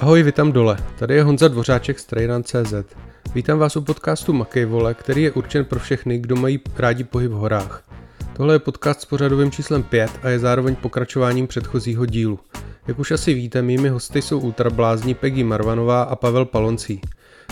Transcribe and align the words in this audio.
Ahoj, 0.00 0.22
vítám 0.22 0.52
dole. 0.52 0.78
Tady 0.98 1.14
je 1.14 1.22
Honza 1.22 1.48
Dvořáček 1.48 1.98
z 1.98 2.04
Trainan.cz. 2.04 2.74
Vítám 3.34 3.58
vás 3.58 3.76
u 3.76 3.82
podcastu 3.82 4.32
Makej 4.32 4.64
vole, 4.64 4.94
který 4.94 5.22
je 5.22 5.32
určen 5.32 5.64
pro 5.64 5.78
všechny, 5.78 6.18
kdo 6.18 6.36
mají 6.36 6.60
rádi 6.76 7.04
pohyb 7.04 7.30
v 7.30 7.34
horách. 7.34 7.82
Tohle 8.36 8.54
je 8.54 8.58
podcast 8.58 9.00
s 9.00 9.04
pořadovým 9.04 9.50
číslem 9.50 9.82
5 9.82 10.10
a 10.22 10.28
je 10.28 10.38
zároveň 10.38 10.76
pokračováním 10.76 11.46
předchozího 11.46 12.06
dílu. 12.06 12.38
Jak 12.86 12.98
už 12.98 13.10
asi 13.10 13.34
víte, 13.34 13.62
mými 13.62 13.88
hosty 13.88 14.22
jsou 14.22 14.40
ultrablázní 14.40 15.14
Peggy 15.14 15.44
Marvanová 15.44 16.02
a 16.02 16.16
Pavel 16.16 16.44
Paloncí. 16.44 17.00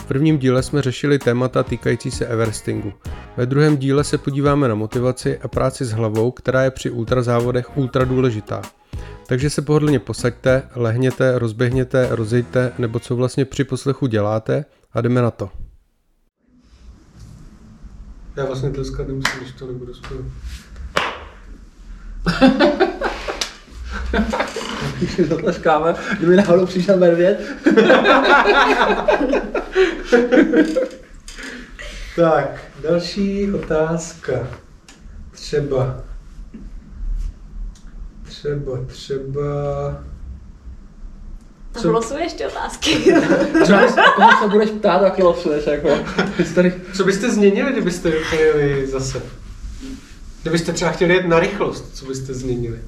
V 0.00 0.04
prvním 0.04 0.38
díle 0.38 0.62
jsme 0.62 0.82
řešili 0.82 1.18
témata 1.18 1.62
týkající 1.62 2.10
se 2.10 2.26
Everestingu. 2.26 2.92
Ve 3.36 3.46
druhém 3.46 3.76
díle 3.76 4.04
se 4.04 4.18
podíváme 4.18 4.68
na 4.68 4.74
motivaci 4.74 5.38
a 5.38 5.48
práci 5.48 5.84
s 5.84 5.92
hlavou, 5.92 6.30
která 6.30 6.62
je 6.62 6.70
při 6.70 6.90
ultrazávodech 6.90 7.76
ultra 7.76 8.04
důležitá. 8.04 8.62
Takže 9.26 9.50
se 9.50 9.62
pohodlně 9.62 9.98
posaďte, 9.98 10.62
lehněte, 10.74 11.38
rozběhněte, 11.38 12.08
rozejte, 12.10 12.72
nebo 12.78 12.98
co 12.98 13.16
vlastně 13.16 13.44
při 13.44 13.64
poslechu 13.64 14.06
děláte 14.06 14.64
a 14.92 15.00
jdeme 15.00 15.22
na 15.22 15.30
to. 15.30 15.50
Já 18.36 18.44
vlastně 18.44 18.70
tleskat 18.70 19.08
nemusím, 19.08 19.40
když 19.40 19.52
to 19.52 19.66
nebudu 19.66 19.94
zpěvat. 19.94 20.26
Když 24.98 25.12
si 25.12 25.24
zatleskáme, 25.24 25.94
kdyby 26.18 26.36
náhodou 26.36 26.66
přišel 26.66 26.96
medvěd. 26.96 27.40
tak, 32.16 32.60
další 32.82 33.52
otázka. 33.52 34.48
Třeba. 35.30 36.05
Třeba, 38.38 38.78
třeba... 38.86 39.42
Co? 41.72 41.92
Losuješ 41.92 42.24
ještě 42.24 42.46
otázky. 42.46 42.90
Třeba 43.62 43.86
koho 44.16 44.30
se 44.42 44.48
budeš 44.48 44.70
ptát, 44.70 44.98
taky 44.98 45.22
losuješ, 45.22 45.66
jako. 45.66 45.88
Tady... 46.54 46.74
Co 46.92 47.04
byste 47.04 47.30
změnili, 47.30 47.72
kdybyste 47.72 48.12
jeli 48.38 48.86
zase? 48.86 49.22
Kdybyste 50.42 50.72
třeba 50.72 50.90
chtěli 50.90 51.14
jet 51.14 51.26
na 51.26 51.40
rychlost, 51.40 51.96
co 51.96 52.06
byste 52.06 52.34
změnili? 52.34 52.78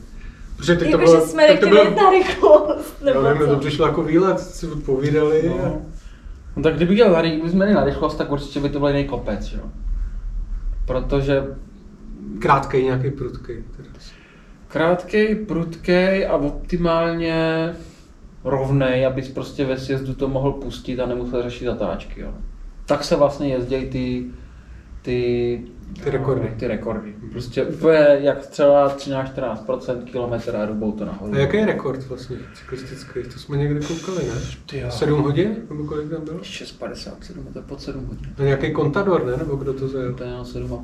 Protože 0.56 0.76
teď 0.76 0.90
to 0.90 0.98
bylo, 0.98 1.20
že 1.20 1.26
jsme 1.26 1.48
nechtěli 1.48 1.70
bylo, 1.70 1.84
jet 1.84 1.96
na 1.96 2.10
rychlost, 2.10 3.02
nebo 3.02 3.20
Já 3.20 3.34
nevím, 3.34 3.48
to 3.48 3.56
přišlo 3.56 3.86
jako 3.86 4.02
výlet, 4.02 4.40
si 4.40 4.66
povídali. 4.66 5.42
No. 5.48 5.64
A... 5.64 5.72
no 6.56 6.62
tak 6.62 6.76
kdyby 6.76 6.96
jel 6.96 7.12
na, 7.12 7.22
kdyby 7.22 7.50
jsme 7.50 7.74
na 7.74 7.84
rychlost, 7.84 8.14
tak 8.14 8.32
určitě 8.32 8.60
by 8.60 8.68
to 8.68 8.78
byl 8.78 8.88
jiný 8.88 9.04
kopec, 9.04 9.52
jo. 9.52 9.62
Protože... 10.86 11.44
Krátkej, 12.38 12.84
nějaký 12.84 13.10
prudkej. 13.10 13.64
Teda. 13.76 13.88
Krátkej, 14.68 15.34
prudkej 15.34 16.26
a 16.26 16.36
optimálně 16.36 17.74
rovnej, 18.44 19.06
abys 19.06 19.28
prostě 19.28 19.64
ve 19.64 19.78
sjezdu 19.78 20.14
to 20.14 20.28
mohl 20.28 20.52
pustit 20.52 21.00
a 21.00 21.06
nemusel 21.06 21.42
řešit 21.42 21.64
zatáčky. 21.64 22.20
Jo. 22.20 22.34
Tak 22.86 23.04
se 23.04 23.16
vlastně 23.16 23.48
jezdí 23.48 23.86
ty, 23.86 24.24
ty, 25.02 25.60
ty 26.04 26.10
rekordy. 26.10 26.54
Ty 26.58 26.66
rekordy. 26.66 27.14
Prostě 27.32 27.64
úplně 27.64 27.98
jak 28.20 28.44
střela 28.44 28.96
13-14% 28.96 30.04
kilometr 30.04 30.56
a 30.56 30.66
rubou 30.66 30.92
to 30.92 31.04
nahoru. 31.04 31.32
A 31.32 31.38
jaký 31.38 31.56
je 31.56 31.66
rekord 31.66 32.08
vlastně 32.08 32.36
cyklistický? 32.54 33.22
To 33.32 33.38
jsme 33.38 33.56
někde 33.56 33.80
koukali, 33.80 34.18
ne? 34.26 34.34
Ty 34.66 34.84
7 34.88 35.22
hodin? 35.22 35.56
Nebo 35.70 35.84
kolik 35.84 36.10
tam 36.10 36.24
bylo? 36.24 36.38
6,57, 36.38 37.52
to 37.52 37.58
je 37.58 37.64
pod 37.64 37.82
7 37.82 38.06
hodin. 38.06 38.34
A 38.38 38.42
nějaký 38.42 38.72
kontador, 38.72 39.26
ne? 39.26 39.36
Nebo 39.36 39.56
kdo 39.56 39.72
to 39.72 39.88
zajel? 39.88 40.14
To 40.14 40.24
je 40.24 40.30
na 40.30 40.42
7,5, 40.42 40.82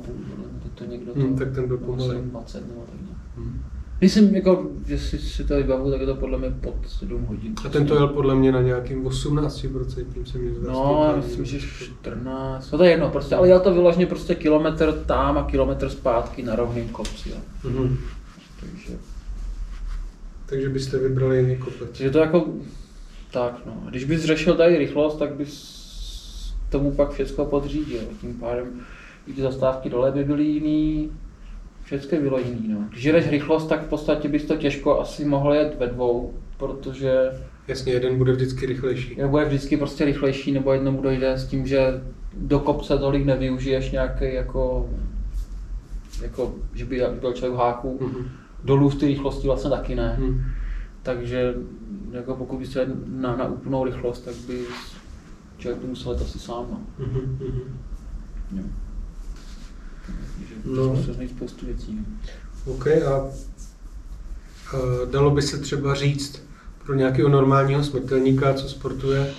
to, 0.63 0.69
to 0.75 0.85
někdo 0.85 1.13
hmm, 1.13 1.21
to... 1.21 1.27
Hmm, 1.27 1.37
tak 1.37 1.51
ten 1.55 1.67
byl 1.67 1.77
pomalý. 1.77 2.17
20 2.21 2.67
nebo 2.67 2.81
tak 2.91 3.01
nějak. 3.01 3.17
Hmm. 3.37 3.61
Myslím, 4.05 4.35
jako, 4.35 4.67
že 4.87 4.99
si, 4.99 5.19
si 5.19 5.43
to 5.43 5.55
vybavu, 5.55 5.91
tak 5.91 5.99
je 6.01 6.05
to 6.05 6.15
podle 6.15 6.37
mě 6.37 6.49
pod 6.49 6.75
7 6.87 7.25
hodin. 7.25 7.55
A 7.65 7.69
ten 7.69 7.87
to 7.87 7.95
jel 7.95 8.07
podle 8.07 8.35
mě 8.35 8.51
na 8.51 8.61
nějakým 8.61 9.03
18%, 9.03 10.05
tím 10.13 10.25
se 10.25 10.37
mi 10.37 10.53
zdá. 10.53 10.71
No, 10.71 11.13
myslím, 11.17 11.45
že 11.45 11.59
14, 11.59 12.71
no 12.71 12.77
to 12.77 12.83
je 12.83 12.91
jedno, 12.91 13.09
prostě, 13.09 13.35
ale 13.35 13.47
jel 13.47 13.59
to 13.59 13.73
vyloženě 13.73 14.05
prostě 14.05 14.35
kilometr 14.35 14.93
tam 15.05 15.37
a 15.37 15.43
kilometr 15.43 15.89
zpátky 15.89 16.43
na 16.43 16.55
rovným 16.55 16.89
kopci. 16.89 17.29
Jo. 17.29 17.35
Mm-hmm. 17.63 17.97
Takže... 18.59 18.97
Takže 20.45 20.69
byste 20.69 20.97
vybrali 20.97 21.37
jiný 21.37 21.57
kopec. 21.57 21.87
Takže 21.87 22.09
to 22.09 22.19
jako, 22.19 22.45
tak 23.31 23.61
no, 23.65 23.83
když 23.89 24.03
bys 24.03 24.23
řešil 24.23 24.55
tady 24.55 24.77
rychlost, 24.77 25.15
tak 25.15 25.33
bys 25.33 25.85
tomu 26.69 26.91
pak 26.91 27.11
všechno 27.11 27.45
podřídil. 27.45 28.01
Tím 28.21 28.33
pádem 28.33 28.67
i 29.27 29.33
ty 29.33 29.41
zastávky 29.41 29.89
dole 29.89 30.11
by 30.11 30.23
byly 30.23 30.43
jiný, 30.43 31.11
Všechno 31.85 32.19
bylo 32.21 32.39
jiný. 32.39 32.67
No. 32.67 32.79
Když 32.89 33.03
jedeš 33.03 33.29
rychlost, 33.29 33.67
tak 33.67 33.85
v 33.85 33.89
podstatě 33.89 34.27
bys 34.29 34.45
to 34.45 34.55
těžko 34.55 34.99
asi 34.99 35.25
mohl 35.25 35.53
jet 35.53 35.79
ve 35.79 35.87
dvou, 35.87 36.33
protože... 36.57 37.31
Jasně, 37.67 37.93
jeden 37.93 38.17
bude 38.17 38.31
vždycky 38.31 38.65
rychlejší. 38.65 39.09
Jeden 39.09 39.29
bude 39.29 39.45
vždycky 39.45 39.77
prostě 39.77 40.05
rychlejší, 40.05 40.51
nebo 40.51 40.73
jednomu 40.73 41.01
dojde 41.01 41.33
s 41.33 41.47
tím, 41.47 41.67
že 41.67 42.01
do 42.37 42.59
kopce 42.59 42.97
tolik 42.97 43.25
nevyužiješ 43.25 43.91
nějaký 43.91 44.33
jako, 44.33 44.89
jako 46.21 46.55
že 46.73 46.85
by 46.85 47.01
byl 47.19 47.33
člověk 47.33 47.55
v 47.55 47.59
háku. 47.59 47.99
Mm-hmm. 48.01 48.27
Dolů 48.63 48.89
v 48.89 48.95
té 48.95 49.05
rychlosti 49.05 49.47
vlastně 49.47 49.69
taky 49.69 49.95
ne. 49.95 50.15
Mm. 50.19 50.41
Takže 51.03 51.53
jako 52.11 52.35
pokud 52.35 52.59
bys 52.59 52.75
jel 52.75 52.85
na, 53.07 53.35
na 53.35 53.45
úplnou 53.45 53.83
rychlost, 53.83 54.25
tak 54.25 54.35
by 54.47 54.59
člověk 55.57 55.81
to 55.81 55.87
musel 55.87 56.11
jet 56.11 56.21
asi 56.21 56.39
sám. 56.39 56.65
No. 56.71 57.05
Mm-hmm. 57.05 57.63
Jo. 58.55 58.63
No. 60.65 61.03
Spoustu 61.35 61.65
věcí. 61.65 61.99
OK, 62.65 62.87
a 62.87 63.27
dalo 65.11 65.31
by 65.31 65.41
se 65.41 65.57
třeba 65.57 65.93
říct 65.95 66.41
pro 66.85 66.95
nějakého 66.95 67.29
normálního 67.29 67.83
smrtelníka, 67.83 68.53
co 68.53 68.69
sportuje, 68.69 69.33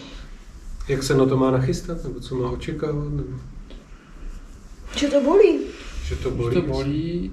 jak 0.88 1.02
se 1.02 1.14
na 1.14 1.26
to 1.26 1.36
má 1.36 1.50
nachystat, 1.50 2.04
nebo 2.04 2.20
co 2.20 2.34
má 2.34 2.50
očekávat? 2.50 3.12
Nebo... 3.12 3.38
Že 4.96 5.08
to 5.08 5.20
bolí. 5.20 5.58
Že 6.04 6.16
to 6.16 6.30
bolí. 6.30 6.54
Že 6.54 6.60
to 6.60 6.66
bolí. 6.66 7.32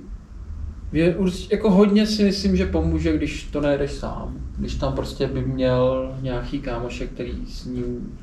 Je, 0.91 1.15
jako 1.51 1.71
hodně 1.71 2.07
si 2.07 2.23
myslím, 2.23 2.55
že 2.55 2.65
pomůže, 2.65 3.17
když 3.17 3.43
to 3.43 3.61
nejdeš 3.61 3.91
sám. 3.91 4.37
Když 4.57 4.75
tam 4.75 4.93
prostě 4.93 5.27
by 5.27 5.41
měl 5.41 6.15
nějaký 6.21 6.59
kámošek, 6.59 7.11
který 7.11 7.45
s 7.47 7.65
ním 7.65 8.19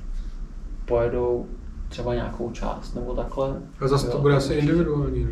pojedou 0.84 1.47
třeba 1.91 2.15
nějakou 2.15 2.51
část 2.51 2.95
nebo 2.95 3.15
takhle. 3.15 3.62
A 3.81 3.89
zase 3.89 4.09
to 4.09 4.19
bude 4.19 4.37
asi 4.37 4.55
individuální, 4.55 5.25
ne? 5.25 5.31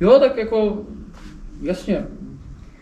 Jo, 0.00 0.18
tak 0.20 0.36
jako, 0.36 0.78
jasně, 1.62 2.06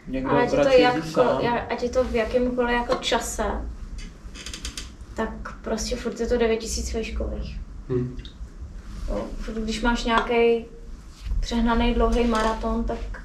někdo 0.08 0.30
ale 0.30 0.42
ať 0.42 0.52
je, 0.52 0.58
to 0.64 0.68
jak, 0.68 1.04
sám. 1.04 1.40
ať 1.70 1.82
je 1.82 1.88
to 1.88 2.04
v 2.04 2.14
jakémkoliv 2.14 2.70
jako 2.70 2.94
čase, 2.94 3.44
tak 5.14 5.56
prostě 5.62 5.96
furt 5.96 6.20
je 6.20 6.26
to 6.26 6.38
9000 6.38 6.92
vejškových. 6.94 7.60
Hmm. 7.88 8.16
Jo, 9.08 9.24
když 9.64 9.82
máš 9.82 10.04
nějaký 10.04 10.64
přehnaný 11.40 11.94
dlouhý 11.94 12.26
maraton, 12.26 12.84
tak 12.84 13.22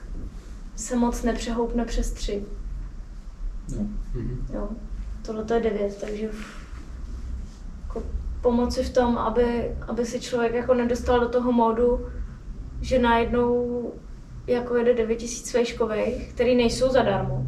se 0.76 0.96
moc 0.96 1.24
nepřehoupne 1.24 1.86
přes 1.86 2.12
tři. 2.12 2.46
No. 3.78 3.88
Hmm. 4.14 4.48
Jo. 4.54 4.70
Tohle 5.22 5.44
to 5.44 5.54
je 5.54 5.60
devět, 5.60 5.98
takže 6.02 6.26
jako 6.26 6.57
pomoci 8.42 8.84
v 8.84 8.94
tom, 8.94 9.18
aby, 9.18 9.76
aby 9.88 10.06
si 10.06 10.20
člověk 10.20 10.54
jako 10.54 10.74
nedostal 10.74 11.20
do 11.20 11.30
toho 11.30 11.52
módu, 11.52 12.08
že 12.82 13.00
najednou 13.00 13.94
jako 14.48 14.76
jede 14.76 14.94
9000 14.94 15.54
vejškových, 15.54 16.34
který 16.34 16.56
nejsou 16.56 16.90
zadarmo. 16.90 17.46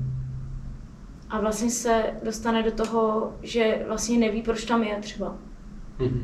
A 1.30 1.40
vlastně 1.40 1.70
se 1.70 2.04
dostane 2.24 2.64
do 2.64 2.72
toho, 2.72 3.34
že 3.42 3.84
vlastně 3.88 4.18
neví, 4.18 4.42
proč 4.42 4.66
tam 4.66 4.84
je 4.84 5.00
třeba. 5.02 5.36
Mm-hmm. 6.00 6.24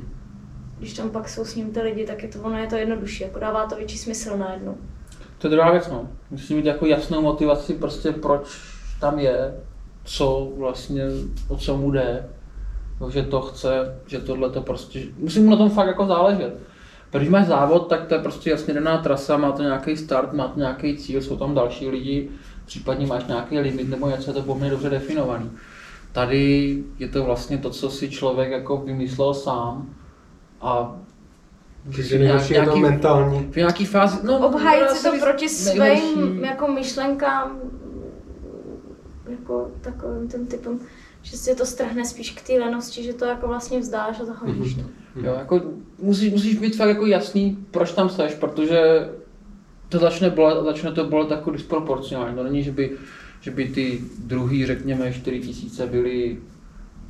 Když 0.78 0.94
tam 0.94 1.10
pak 1.10 1.30
jsou 1.30 1.46
s 1.46 1.56
ním 1.56 1.72
ty 1.72 1.82
lidi, 1.82 2.06
tak 2.06 2.24
je 2.24 2.30
to, 2.30 2.40
ono 2.40 2.58
je 2.58 2.68
to 2.68 2.76
jednodušší, 2.76 3.24
jako 3.24 3.40
dává 3.40 3.66
to 3.66 3.76
větší 3.76 3.98
smysl 3.98 4.38
najednou. 4.38 4.78
To 5.38 5.48
je 5.48 5.52
druhá 5.52 5.72
věc, 5.72 5.88
no. 5.88 6.10
Musí 6.32 6.56
mít 6.56 6.66
jako 6.66 6.86
jasnou 6.86 7.22
motivaci, 7.22 7.74
prostě 7.74 8.12
proč 8.12 8.62
tam 9.00 9.20
je, 9.20 9.56
co 10.04 10.52
vlastně, 10.58 11.04
o 11.48 11.58
co 11.58 11.78
mu 11.78 11.92
jde, 11.92 12.30
že 13.10 13.24
to 13.24 13.42
chce, 13.42 14.00
že 14.08 14.20
tohle 14.20 14.50
to 14.50 14.62
prostě, 14.62 15.04
musí 15.18 15.40
mu 15.40 15.52
na 15.52 15.58
tom 15.58 15.70
fakt 15.70 15.88
jako 15.88 16.06
záležet. 16.06 16.58
Když 17.12 17.30
máš 17.30 17.48
závod, 17.48 17.88
tak 17.88 18.06
to 18.06 18.16
je 18.16 18.22
prostě 18.22 18.50
jasně 18.50 18.74
daná 18.74 18.98
trasa, 18.98 19.38
má 19.38 19.52
to 19.52 19.64
nějaký 19.64 19.98
start, 19.98 20.34
má 20.34 20.48
to 20.48 20.60
nějaký 20.60 20.98
cíl, 20.98 21.22
jsou 21.22 21.38
tam 21.38 21.56
další 21.56 21.90
lidi, 21.90 22.30
případně 22.66 23.08
máš 23.08 23.26
nějaký 23.26 23.60
limit 23.60 23.90
nebo 23.90 24.10
něco, 24.10 24.30
je 24.30 24.34
to 24.34 24.42
poměrně 24.42 24.72
dobře 24.72 24.90
definovaný. 24.90 25.52
Tady 26.12 26.84
je 27.00 27.08
to 27.08 27.24
vlastně 27.24 27.58
to, 27.58 27.70
co 27.70 27.90
si 27.90 28.10
člověk 28.10 28.52
jako 28.52 28.78
vymyslel 28.78 29.34
sám 29.34 29.96
a 30.62 30.96
takže 31.96 32.20
nejhorší 32.20 32.54
je 32.54 32.66
to 32.66 32.76
mentální. 32.76 33.48
V 33.52 33.56
nějaký 33.56 33.86
fázi, 33.86 34.18
no, 34.24 34.48
Obhájit 34.48 34.90
si 34.90 35.04
to 35.04 35.20
proti 35.20 35.50
svým 35.50 36.44
jako 36.44 36.68
myšlenkám, 36.68 37.60
jako 39.30 39.72
takovým 39.82 40.28
tím 40.28 40.48
typem, 40.48 40.80
že 41.26 41.38
si 41.38 41.56
to 41.56 41.66
strhne 41.66 42.06
spíš 42.06 42.32
k 42.32 42.48
té 42.48 42.54
lenosti, 42.54 43.04
že 43.04 43.14
to 43.14 43.26
jako 43.26 43.48
vlastně 43.48 43.80
vzdáš 43.80 44.20
a 44.20 44.26
zahodíš 44.26 44.78
mm-hmm. 44.78 44.86
to. 45.14 45.26
Jo, 45.26 45.36
jako 45.40 45.62
musíš, 46.02 46.34
musíš 46.34 46.60
být 46.60 46.76
fakt 46.76 46.90
jako 46.90 47.06
jasný, 47.06 47.58
proč 47.72 47.92
tam 47.92 48.10
seš, 48.10 48.34
protože 48.36 49.10
to 49.90 50.00
začne 50.00 50.30
bolet 50.30 50.58
a 50.58 50.64
začne 50.64 50.92
to 50.92 51.06
bolet 51.06 51.32
jako 51.32 51.52
disproporcionálně. 51.52 52.36
To 52.36 52.44
není, 52.44 52.64
že 52.64 52.72
by, 52.72 52.92
že 53.42 53.52
by 53.52 53.66
ty 53.66 54.02
druhý, 54.18 54.66
řekněme, 54.66 55.14
4 55.14 55.40
tisíce 55.40 55.88
byly 55.88 56.38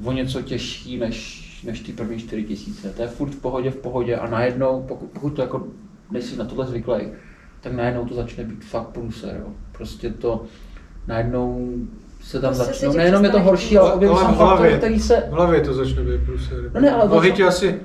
o 0.03 0.11
něco 0.11 0.41
těžší 0.41 0.97
než, 0.97 1.45
než 1.63 1.79
ty 1.79 1.93
první 1.93 2.19
4 2.19 2.43
tisíce. 2.43 2.89
To 2.89 3.01
je 3.01 3.07
furt 3.07 3.29
v 3.29 3.39
pohodě, 3.39 3.71
v 3.71 3.77
pohodě 3.77 4.15
a 4.15 4.29
najednou, 4.29 4.85
pokud, 4.87 5.09
pokud 5.09 5.29
to 5.29 5.41
jako 5.41 5.67
nejsi 6.11 6.37
na 6.37 6.45
tohle 6.45 6.65
zvyklý, 6.65 6.95
tak 7.61 7.73
najednou 7.73 8.05
to 8.05 8.15
začne 8.15 8.43
být 8.43 8.65
fakt 8.65 8.87
průser. 8.87 9.43
Jo. 9.45 9.53
Prostě 9.71 10.09
to 10.09 10.43
najednou 11.07 11.73
se 12.25 12.39
tam 12.39 12.49
Prostě 12.55 12.73
se 12.73 12.79
začnou, 12.79 12.91
ti 12.91 12.97
nejenom 12.97 13.23
je 13.25 13.29
to 13.29 13.39
horší, 13.39 13.77
ale 13.77 13.91
se 13.91 13.97
v 13.97 14.09
faktory, 14.15 14.35
hlavě, 14.37 14.77
který 14.77 14.99
se... 14.99 15.23
v 15.29 15.31
hlavě 15.33 15.61
to 15.61 15.73
začne 15.73 16.03
být 16.03 16.21
průser. 16.25 16.57
No 16.73 16.81
ne, 16.81 16.91
ale 16.91 17.09
Nohy 17.09 17.31
tě 17.31 17.43
asi, 17.45 17.79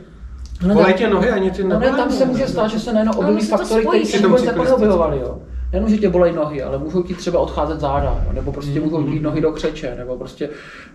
No, 0.67 0.75
tam- 0.75 0.93
tě 0.93 1.09
nohy 1.09 1.31
ani 1.31 1.51
ty 1.51 1.65
No 1.65 1.79
ne, 1.79 1.91
tam 1.91 2.11
se 2.11 2.25
může 2.27 2.47
stát, 2.49 2.71
že 2.71 2.81
se 2.81 2.93
nejenom 2.93 3.15
Ale 3.19 3.27
objeví 3.27 3.47
faktory, 3.47 3.85
které 3.87 4.05
se 4.05 4.19
vůbec 4.19 4.41
cyklistickém. 4.43 4.65
neobjevovaly, 4.65 5.19
jo. 5.21 5.39
Nejenom, 5.73 5.91
že 5.91 5.99
tě 5.99 6.09
bolej 6.09 6.33
nohy, 6.33 6.63
ale 6.63 6.79
můžou 6.79 7.03
ti 7.03 7.15
třeba 7.15 7.39
odcházet 7.41 7.81
záda, 7.81 8.23
jo. 8.27 8.33
nebo 8.33 8.53
prostě 8.53 8.81
Mhm. 8.81 8.83
můžou 8.83 9.07
jít 9.09 9.23
nohy 9.23 9.41
do 9.41 9.53
křeče, 9.53 9.95
nebo 9.99 10.17
prostě 10.17 10.49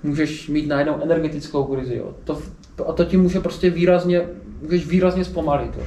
můžeš 0.04 0.48
mít 0.50 0.68
najednou 0.68 0.96
energetickou 1.04 1.64
krizi, 1.64 1.96
jo. 1.98 2.06
To, 2.24 2.38
to, 2.76 2.90
a 2.90 2.94
to 2.94 3.06
ti 3.06 3.18
může 3.18 3.40
prostě 3.40 3.70
výrazně, 3.70 4.22
můžeš 4.62 4.88
výrazně 4.88 5.26
zpomalit, 5.26 5.72
jo. 5.78 5.84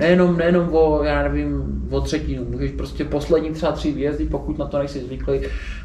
Nejenom, 0.00 0.36
nejenom 0.36 0.68
o, 0.74 1.02
já 1.04 1.22
nevím, 1.22 1.62
o 1.90 2.00
třetinu, 2.00 2.44
můžeš 2.44 2.70
prostě 2.70 3.04
poslední 3.04 3.50
třeba 3.52 3.72
tři 3.72 3.92
výjezdy, 3.92 4.24
pokud 4.24 4.58
na 4.58 4.66
to 4.66 4.78
nejsi 4.78 5.00
zvyklý, 5.00 5.40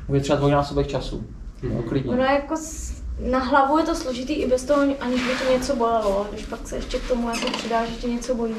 může 0.08 0.22
třeba 0.22 0.38
dvojnásobek 0.38 0.88
času, 0.88 1.24
jo, 1.64 1.84
klidně. 1.90 2.12
Ono 2.12 2.24
jako 2.24 2.58
s- 2.58 3.02
na 3.32 3.40
hlavu 3.40 3.78
je 3.78 3.84
to 3.86 3.96
složitý 3.96 4.34
i 4.34 4.48
bez 4.48 4.64
toho, 4.64 4.82
aniž 5.00 5.22
by 5.28 5.46
to 5.46 5.54
něco 5.54 5.76
bolelo. 5.76 6.28
Když 6.34 6.46
pak 6.46 6.68
se 6.68 6.76
ještě 6.76 6.98
k 7.00 7.08
tomu 7.08 7.30
jako 7.30 7.50
přidá, 7.58 7.86
že 7.86 7.92
tě 7.96 8.08
něco 8.08 8.36
bolí, 8.36 8.54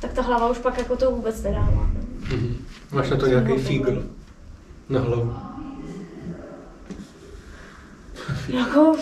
tak 0.00 0.12
ta 0.12 0.22
hlava 0.22 0.48
už 0.50 0.58
pak 0.58 0.78
jako 0.78 0.96
to 0.96 1.10
vůbec 1.10 1.42
nedává. 1.42 1.90
Mhm. 2.32 2.56
Máš 2.92 3.10
na 3.10 3.16
to 3.16 3.26
nějaký 3.26 3.52
fígl 3.58 4.02
na 4.88 5.00
hlavu. 5.00 5.34
Jako, 8.48 8.96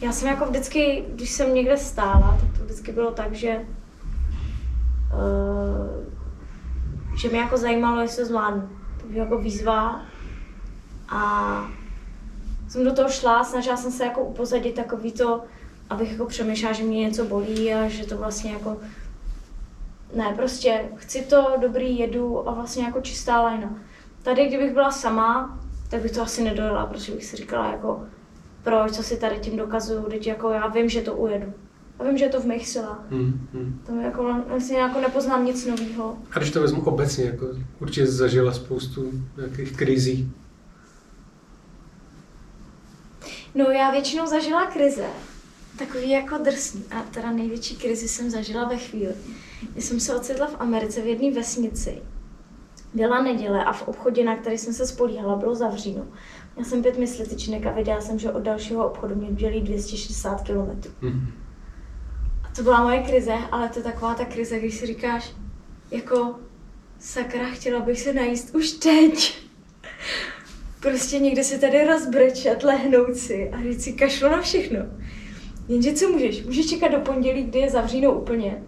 já 0.00 0.12
jsem 0.12 0.28
jako 0.28 0.46
vždycky, 0.46 1.04
když 1.08 1.30
jsem 1.30 1.54
někde 1.54 1.76
stála, 1.76 2.38
tak 2.40 2.58
to 2.58 2.64
vždycky 2.64 2.92
bylo 2.92 3.10
tak, 3.10 3.34
že, 3.34 3.66
uh, 5.14 6.04
že 7.18 7.28
mě 7.28 7.38
jako 7.38 7.56
zajímalo, 7.56 8.00
jestli 8.00 8.22
to 8.22 8.28
zvládnu. 8.28 8.68
To 9.00 9.06
byla 9.06 9.24
jako 9.24 9.38
výzva 9.38 10.00
a 11.08 11.64
jsem 12.68 12.84
do 12.84 12.92
toho 12.92 13.08
šla, 13.08 13.44
snažila 13.44 13.76
jsem 13.76 13.92
se 13.92 14.04
jako 14.04 14.20
upozadit 14.20 14.74
takový 14.74 15.12
to, 15.12 15.42
abych 15.90 16.12
jako 16.12 16.26
přemýšlela, 16.26 16.72
že 16.72 16.82
mě 16.82 17.00
něco 17.00 17.24
bolí 17.24 17.74
a 17.74 17.88
že 17.88 18.06
to 18.06 18.16
vlastně 18.16 18.52
jako 18.52 18.76
ne, 20.14 20.32
prostě 20.36 20.88
chci 20.96 21.22
to, 21.22 21.52
dobrý, 21.60 21.98
jedu 21.98 22.48
a 22.48 22.54
vlastně 22.54 22.84
jako 22.84 23.00
čistá 23.00 23.42
lajna. 23.42 23.74
Tady, 24.22 24.48
kdybych 24.48 24.72
byla 24.72 24.90
sama, 24.90 25.58
tak 25.90 26.02
bych 26.02 26.12
to 26.12 26.22
asi 26.22 26.44
nedojela, 26.44 26.86
protože 26.86 27.12
bych 27.12 27.24
si 27.24 27.36
říkala 27.36 27.66
jako, 27.70 28.04
proč, 28.66 28.92
co 28.92 29.02
si 29.02 29.16
tady 29.16 29.38
tím 29.38 29.56
dokazuju, 29.56 30.02
teď 30.02 30.26
jako 30.26 30.50
já 30.50 30.66
vím, 30.66 30.88
že 30.88 31.00
to 31.00 31.14
ujedu. 31.14 31.52
A 31.98 32.04
vím, 32.04 32.18
že 32.18 32.24
je 32.24 32.28
to 32.28 32.40
v 32.40 32.44
mých 32.44 32.68
silách. 32.68 33.00
Hmm, 33.10 33.48
hmm. 33.52 33.82
Tam 33.86 34.00
jako 34.00 34.42
vlastně 34.48 34.78
jako 34.78 35.00
nepoznám 35.00 35.44
nic 35.44 35.66
nového. 35.66 36.18
A 36.30 36.38
když 36.38 36.50
to 36.50 36.60
vezmu 36.60 36.82
obecně, 36.82 37.24
jako 37.24 37.46
určitě 37.80 38.06
zažila 38.06 38.52
spoustu 38.52 39.12
nějakých 39.36 39.76
krizí. 39.76 40.32
No 43.54 43.64
já 43.64 43.90
většinou 43.90 44.26
zažila 44.26 44.66
krize, 44.66 45.06
takový 45.78 46.10
jako 46.10 46.38
drsný. 46.38 46.84
A 46.90 47.02
teda 47.02 47.30
největší 47.30 47.76
krizi 47.76 48.08
jsem 48.08 48.30
zažila 48.30 48.68
ve 48.68 48.76
chvíli, 48.76 49.14
kdy 49.72 49.82
jsem 49.82 50.00
se 50.00 50.16
ocitla 50.16 50.46
v 50.46 50.60
Americe 50.60 51.00
v 51.00 51.06
jedné 51.06 51.30
vesnici. 51.30 51.98
Byla 52.94 53.22
neděle 53.22 53.64
a 53.64 53.72
v 53.72 53.88
obchodě, 53.88 54.24
na 54.24 54.36
který 54.36 54.58
jsem 54.58 54.72
se 54.72 54.86
spolíhala, 54.86 55.36
bylo 55.36 55.54
zavříno. 55.54 56.06
Já 56.56 56.64
jsem 56.64 56.82
pět 56.82 56.98
myslitičinek 56.98 57.66
a 57.66 57.72
viděla 57.72 58.00
jsem, 58.00 58.18
že 58.18 58.30
od 58.30 58.42
dalšího 58.42 58.86
obchodu 58.86 59.14
mě 59.14 59.32
dělí 59.32 59.60
260 59.60 60.42
km. 60.42 60.88
Hmm. 61.02 61.26
A 62.44 62.48
to 62.56 62.62
byla 62.62 62.82
moje 62.82 63.02
krize, 63.02 63.34
ale 63.50 63.68
to 63.68 63.78
je 63.78 63.82
taková 63.82 64.14
ta 64.14 64.24
krize, 64.24 64.58
když 64.58 64.74
si 64.74 64.86
říkáš, 64.86 65.32
jako 65.90 66.34
sakra, 66.98 67.50
chtěla 67.50 67.80
bych 67.80 68.00
se 68.00 68.12
najíst 68.12 68.54
už 68.54 68.70
teď. 68.70 69.42
Prostě 70.80 71.18
někde 71.18 71.44
se 71.44 71.58
tady 71.58 71.84
rozbrečet, 71.84 72.62
lehnout 72.62 73.16
si 73.16 73.50
a 73.50 73.62
říct 73.62 73.84
si 73.84 73.92
kašlo 73.92 74.28
na 74.28 74.42
všechno. 74.42 74.78
Jenže 75.68 75.92
co 75.92 76.08
můžeš? 76.08 76.44
Můžeš 76.44 76.66
čekat 76.66 76.88
do 76.88 76.98
pondělí, 76.98 77.42
kdy 77.42 77.58
je 77.58 77.70
zavříno 77.70 78.12
úplně. 78.12 78.62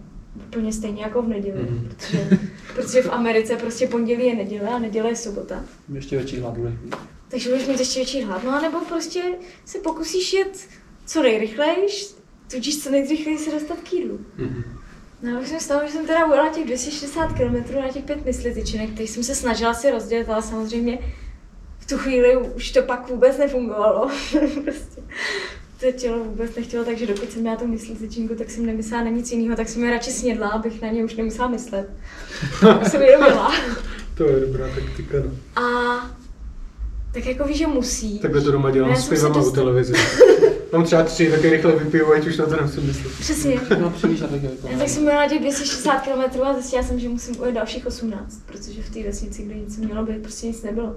Úplně 0.46 0.72
stejně 0.72 1.02
jako 1.02 1.22
v 1.22 1.28
neděli. 1.28 1.62
Mhm. 1.62 1.88
Protože, 1.88 2.28
protože 2.74 3.02
v 3.02 3.12
Americe 3.12 3.56
prostě 3.56 3.86
pondělí 3.86 4.26
je 4.26 4.36
neděle 4.36 4.68
a 4.68 4.78
neděle 4.78 5.08
je 5.08 5.16
sobota. 5.16 5.64
Ještě 5.94 6.16
větší 6.16 6.38
hlad 6.38 6.58
budeš 6.58 6.74
mít. 6.84 6.96
Takže 7.28 7.50
budeš 7.50 7.66
mít 7.66 7.78
ještě 7.78 7.98
větší 7.98 8.22
hlad. 8.22 8.44
No 8.44 8.62
nebo 8.62 8.80
prostě 8.80 9.22
se 9.64 9.78
pokusíš 9.78 10.32
jet 10.32 10.68
co 11.06 11.22
nejrychlejš, 11.22 12.14
tudíž 12.50 12.82
co 12.82 12.90
nejrychleji 12.90 13.38
se 13.38 13.50
dostat 13.50 13.80
k 13.80 13.92
jídlu. 13.92 14.18
Hmm. 14.36 14.62
No, 15.22 15.40
už 15.40 15.48
jsem 15.48 15.60
stalo, 15.60 15.86
že 15.86 15.92
jsem 15.92 16.06
teda 16.06 16.26
ujela 16.26 16.48
těch 16.48 16.64
260 16.64 17.26
km 17.26 17.74
na 17.74 17.88
těch 17.88 18.04
pět 18.04 18.24
myslitičinek, 18.24 18.90
který 18.90 19.08
jsem 19.08 19.22
se 19.22 19.34
snažila 19.34 19.74
si 19.74 19.90
rozdělit, 19.90 20.28
ale 20.28 20.42
samozřejmě 20.42 20.98
v 21.78 21.86
tu 21.86 21.98
chvíli 21.98 22.36
už 22.36 22.70
to 22.70 22.82
pak 22.82 23.08
vůbec 23.08 23.38
nefungovalo. 23.38 24.10
prostě 24.64 25.02
to 25.80 25.92
tělo 25.92 26.24
vůbec 26.24 26.54
nechtělo, 26.54 26.84
takže 26.84 27.06
dokud 27.06 27.32
jsem 27.32 27.40
měla 27.40 27.56
tu 27.56 27.66
myslitičinku, 27.66 28.34
tak 28.34 28.50
jsem 28.50 28.66
nemyslela 28.66 29.04
na 29.04 29.10
nic 29.10 29.32
jiného, 29.32 29.56
tak 29.56 29.68
jsem 29.68 29.84
je 29.84 29.90
radši 29.90 30.10
snědla, 30.10 30.48
abych 30.48 30.82
na 30.82 30.88
ně 30.88 31.04
už 31.04 31.16
nemusela 31.16 31.48
myslet. 31.48 31.90
Tak 32.60 32.86
jsem 32.86 33.02
jela. 33.02 33.52
To 34.14 34.28
je 34.28 34.40
dobrá 34.40 34.68
taktika, 34.74 35.16
no. 35.18 35.62
A 35.62 36.17
tak 37.12 37.26
jako 37.26 37.44
víš, 37.44 37.58
že 37.58 37.66
musí. 37.66 38.18
Takhle 38.18 38.40
to 38.40 38.52
doma 38.52 38.70
dělám 38.70 38.90
Já 38.90 38.96
s 38.96 39.06
jsem 39.06 39.16
se 39.16 39.26
pivama 39.26 39.46
u 39.46 39.50
televize. 39.50 39.94
Mám 40.72 40.84
třeba 40.84 41.02
tři, 41.02 41.30
tak 41.30 41.44
je 41.44 41.50
rychle 41.50 41.76
vypiju, 41.76 42.12
ať 42.12 42.26
už 42.26 42.36
na 42.36 42.46
to 42.46 42.56
nemusím 42.56 42.86
myslet. 42.86 43.12
Přesně. 43.20 43.60
No, 43.80 43.90
příliš 43.90 44.20
je 44.20 44.50
Já 44.70 44.78
tak 44.78 44.88
jsem 44.88 45.02
měla 45.02 45.28
těch 45.28 45.40
260 45.40 45.98
km 45.98 46.42
a 46.42 46.54
zjistila 46.54 46.82
jsem, 46.82 47.00
že 47.00 47.08
musím 47.08 47.40
ujet 47.40 47.54
dalších 47.54 47.86
18, 47.86 48.42
protože 48.46 48.82
v 48.82 48.90
té 48.90 49.02
vesnici, 49.02 49.42
kde 49.42 49.54
nic 49.54 49.76
mělo 49.76 50.04
být, 50.06 50.22
prostě 50.22 50.46
nic 50.46 50.62
nebylo. 50.62 50.96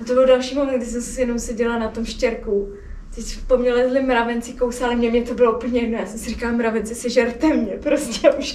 A 0.00 0.04
to 0.06 0.14
byl 0.14 0.26
další 0.26 0.54
moment, 0.54 0.76
kdy 0.76 0.86
jsem 0.86 1.02
si 1.02 1.20
jenom 1.20 1.38
seděla 1.38 1.78
na 1.78 1.88
tom 1.88 2.04
štěrku. 2.04 2.72
Teď 3.14 3.38
po 3.46 3.56
mně 3.56 3.72
lezli 3.72 4.02
mravenci, 4.02 4.52
kousali 4.52 4.96
mě, 4.96 5.10
mě 5.10 5.22
to 5.22 5.34
bylo 5.34 5.56
úplně 5.56 5.80
jedno. 5.80 5.98
Já 5.98 6.06
jsem 6.06 6.18
si 6.18 6.30
říkala, 6.30 6.52
mravenci, 6.52 6.94
sežerte 6.94 7.54
mě, 7.56 7.72
prostě 7.82 8.30
už, 8.30 8.54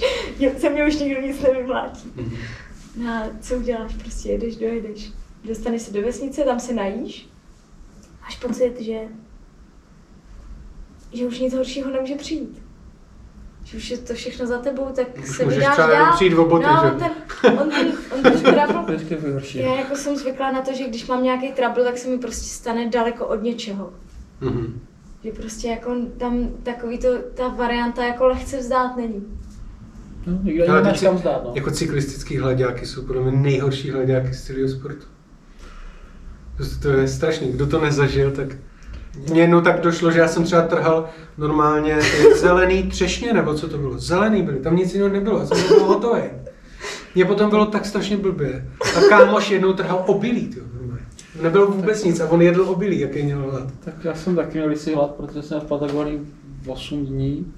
ze 0.58 0.70
mě 0.70 0.86
už 0.86 0.96
nikdo 0.96 1.20
nic 1.20 1.40
nevymlátí. 1.40 2.12
No 2.96 3.10
a 3.10 3.30
co 3.40 3.54
uděláš, 3.54 3.94
prostě 3.94 4.28
jedeš, 4.28 4.56
dojedeš. 4.56 5.12
Dostaneš 5.48 5.82
se 5.82 5.92
do 5.92 6.02
vesnice, 6.02 6.44
tam 6.44 6.60
se 6.60 6.74
najíš, 6.74 7.28
máš 8.22 8.36
pocit, 8.36 8.80
že, 8.80 8.98
že 11.12 11.26
už 11.26 11.38
nic 11.38 11.54
horšího 11.54 11.90
nemůže 11.90 12.14
přijít. 12.14 12.62
Že 13.64 13.76
už 13.76 13.90
je 13.90 13.98
to 13.98 14.14
všechno 14.14 14.46
za 14.46 14.58
tebou, 14.58 14.86
tak 14.96 15.06
Už 15.22 15.36
se 15.36 15.44
můžeš 15.44 15.58
vydáš 15.58 15.76
dál. 15.76 16.12
přijít 16.14 16.34
o 16.34 16.44
boty, 16.44 16.64
no, 16.66 16.80
že? 16.82 16.92
on 16.92 16.98
ten, 16.98 17.10
on 17.60 17.70
ten, 17.70 17.92
on 18.14 18.22
ten 18.22 18.40
trouble, 18.40 18.96
já 19.54 19.74
jako 19.74 19.96
jsem 19.96 20.16
zvyklá 20.16 20.52
na 20.52 20.62
to, 20.62 20.74
že 20.74 20.88
když 20.88 21.06
mám 21.06 21.22
nějaký 21.22 21.52
trouble, 21.52 21.84
tak 21.84 21.98
se 21.98 22.08
mi 22.08 22.18
prostě 22.18 22.44
stane 22.48 22.88
daleko 22.90 23.26
od 23.26 23.42
něčeho. 23.42 23.92
Mhm. 24.40 24.80
Že 25.24 25.32
prostě 25.32 25.68
jako 25.68 25.94
tam 26.18 26.48
takový 26.62 26.98
to, 26.98 27.08
ta 27.34 27.48
varianta 27.48 28.04
jako 28.04 28.26
lehce 28.26 28.58
vzdát 28.58 28.96
není. 28.96 29.38
No, 30.26 30.38
nikde 30.42 30.66
Ale 30.66 30.76
nemáš 30.78 30.92
teď 30.92 30.98
si- 31.00 31.06
kam 31.06 31.18
zdát, 31.18 31.44
no. 31.44 31.52
Jako 31.54 31.70
cyklistický 31.70 32.36
hladáky 32.36 32.86
jsou 32.86 33.02
podle 33.02 33.22
mě 33.22 33.32
nejhorší 33.32 33.90
hladáky 33.90 34.34
z 34.34 34.44
celého 34.44 34.68
sportu. 34.68 35.06
To 36.82 36.88
je 36.88 37.08
strašný. 37.08 37.48
Kdo 37.52 37.66
to 37.66 37.80
nezažil, 37.80 38.30
tak... 38.30 38.48
Mně 39.30 39.40
jednou 39.40 39.60
tak 39.60 39.80
došlo, 39.80 40.10
že 40.10 40.18
já 40.18 40.28
jsem 40.28 40.44
třeba 40.44 40.62
trhal 40.62 41.08
normálně 41.38 41.98
zelený 42.40 42.82
třešně, 42.82 43.32
nebo 43.32 43.54
co 43.54 43.68
to 43.68 43.78
bylo? 43.78 43.98
Zelený 43.98 44.42
byly, 44.42 44.58
tam 44.58 44.76
nic 44.76 44.94
jiného 44.94 45.12
nebylo, 45.12 45.38
já 45.38 45.46
jsem 45.46 45.68
byl 45.68 45.84
hotový. 45.84 46.22
Mně 47.14 47.24
potom 47.24 47.50
bylo 47.50 47.66
tak 47.66 47.86
strašně 47.86 48.16
blbě. 48.16 48.68
A 48.96 49.00
kámoš 49.08 49.50
jednou 49.50 49.72
trhal 49.72 50.04
obilí, 50.06 50.48
to 50.48 50.60
normálně. 50.78 51.04
Nebylo 51.42 51.66
vůbec 51.66 52.04
nic 52.04 52.20
a 52.20 52.30
on 52.30 52.42
jedl 52.42 52.62
obilí, 52.62 53.00
jaký 53.00 53.22
měl 53.22 53.50
hlad. 53.50 53.72
Tak 53.84 53.94
já 54.04 54.14
jsem 54.14 54.36
taky 54.36 54.58
měl 54.58 54.76
si 54.76 54.94
hlad, 54.94 55.10
protože 55.10 55.42
jsem 55.42 55.60
v 55.60 55.64
Patagonii 55.64 56.20
8 56.66 57.06
dní 57.06 57.52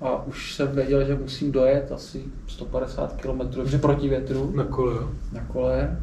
a 0.00 0.26
už 0.26 0.54
jsem 0.54 0.68
věděl, 0.68 1.04
že 1.04 1.18
musím 1.22 1.52
dojet 1.52 1.92
asi 1.92 2.24
150 2.46 3.12
km 3.22 3.40
že 3.64 3.78
proti 3.78 4.08
větru 4.08 4.52
Na 4.54 4.64
kole, 4.64 4.94
jo. 4.94 5.10
na 5.32 5.40
kole. 5.40 6.00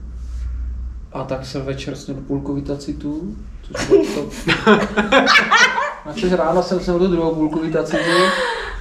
A 1.13 1.23
tak 1.23 1.45
jsem 1.45 1.61
večer 1.61 1.95
sněl 1.95 2.17
půlku 2.27 2.53
vitacitu, 2.53 3.35
což 3.63 3.87
bylo 3.87 4.05
to... 4.05 4.29
Načež 6.05 6.33
ráno 6.33 6.63
jsem 6.63 6.79
sněl 6.79 6.99
tu 6.99 7.07
druhou 7.07 7.35
půlku 7.35 7.59
vitacitu 7.59 8.03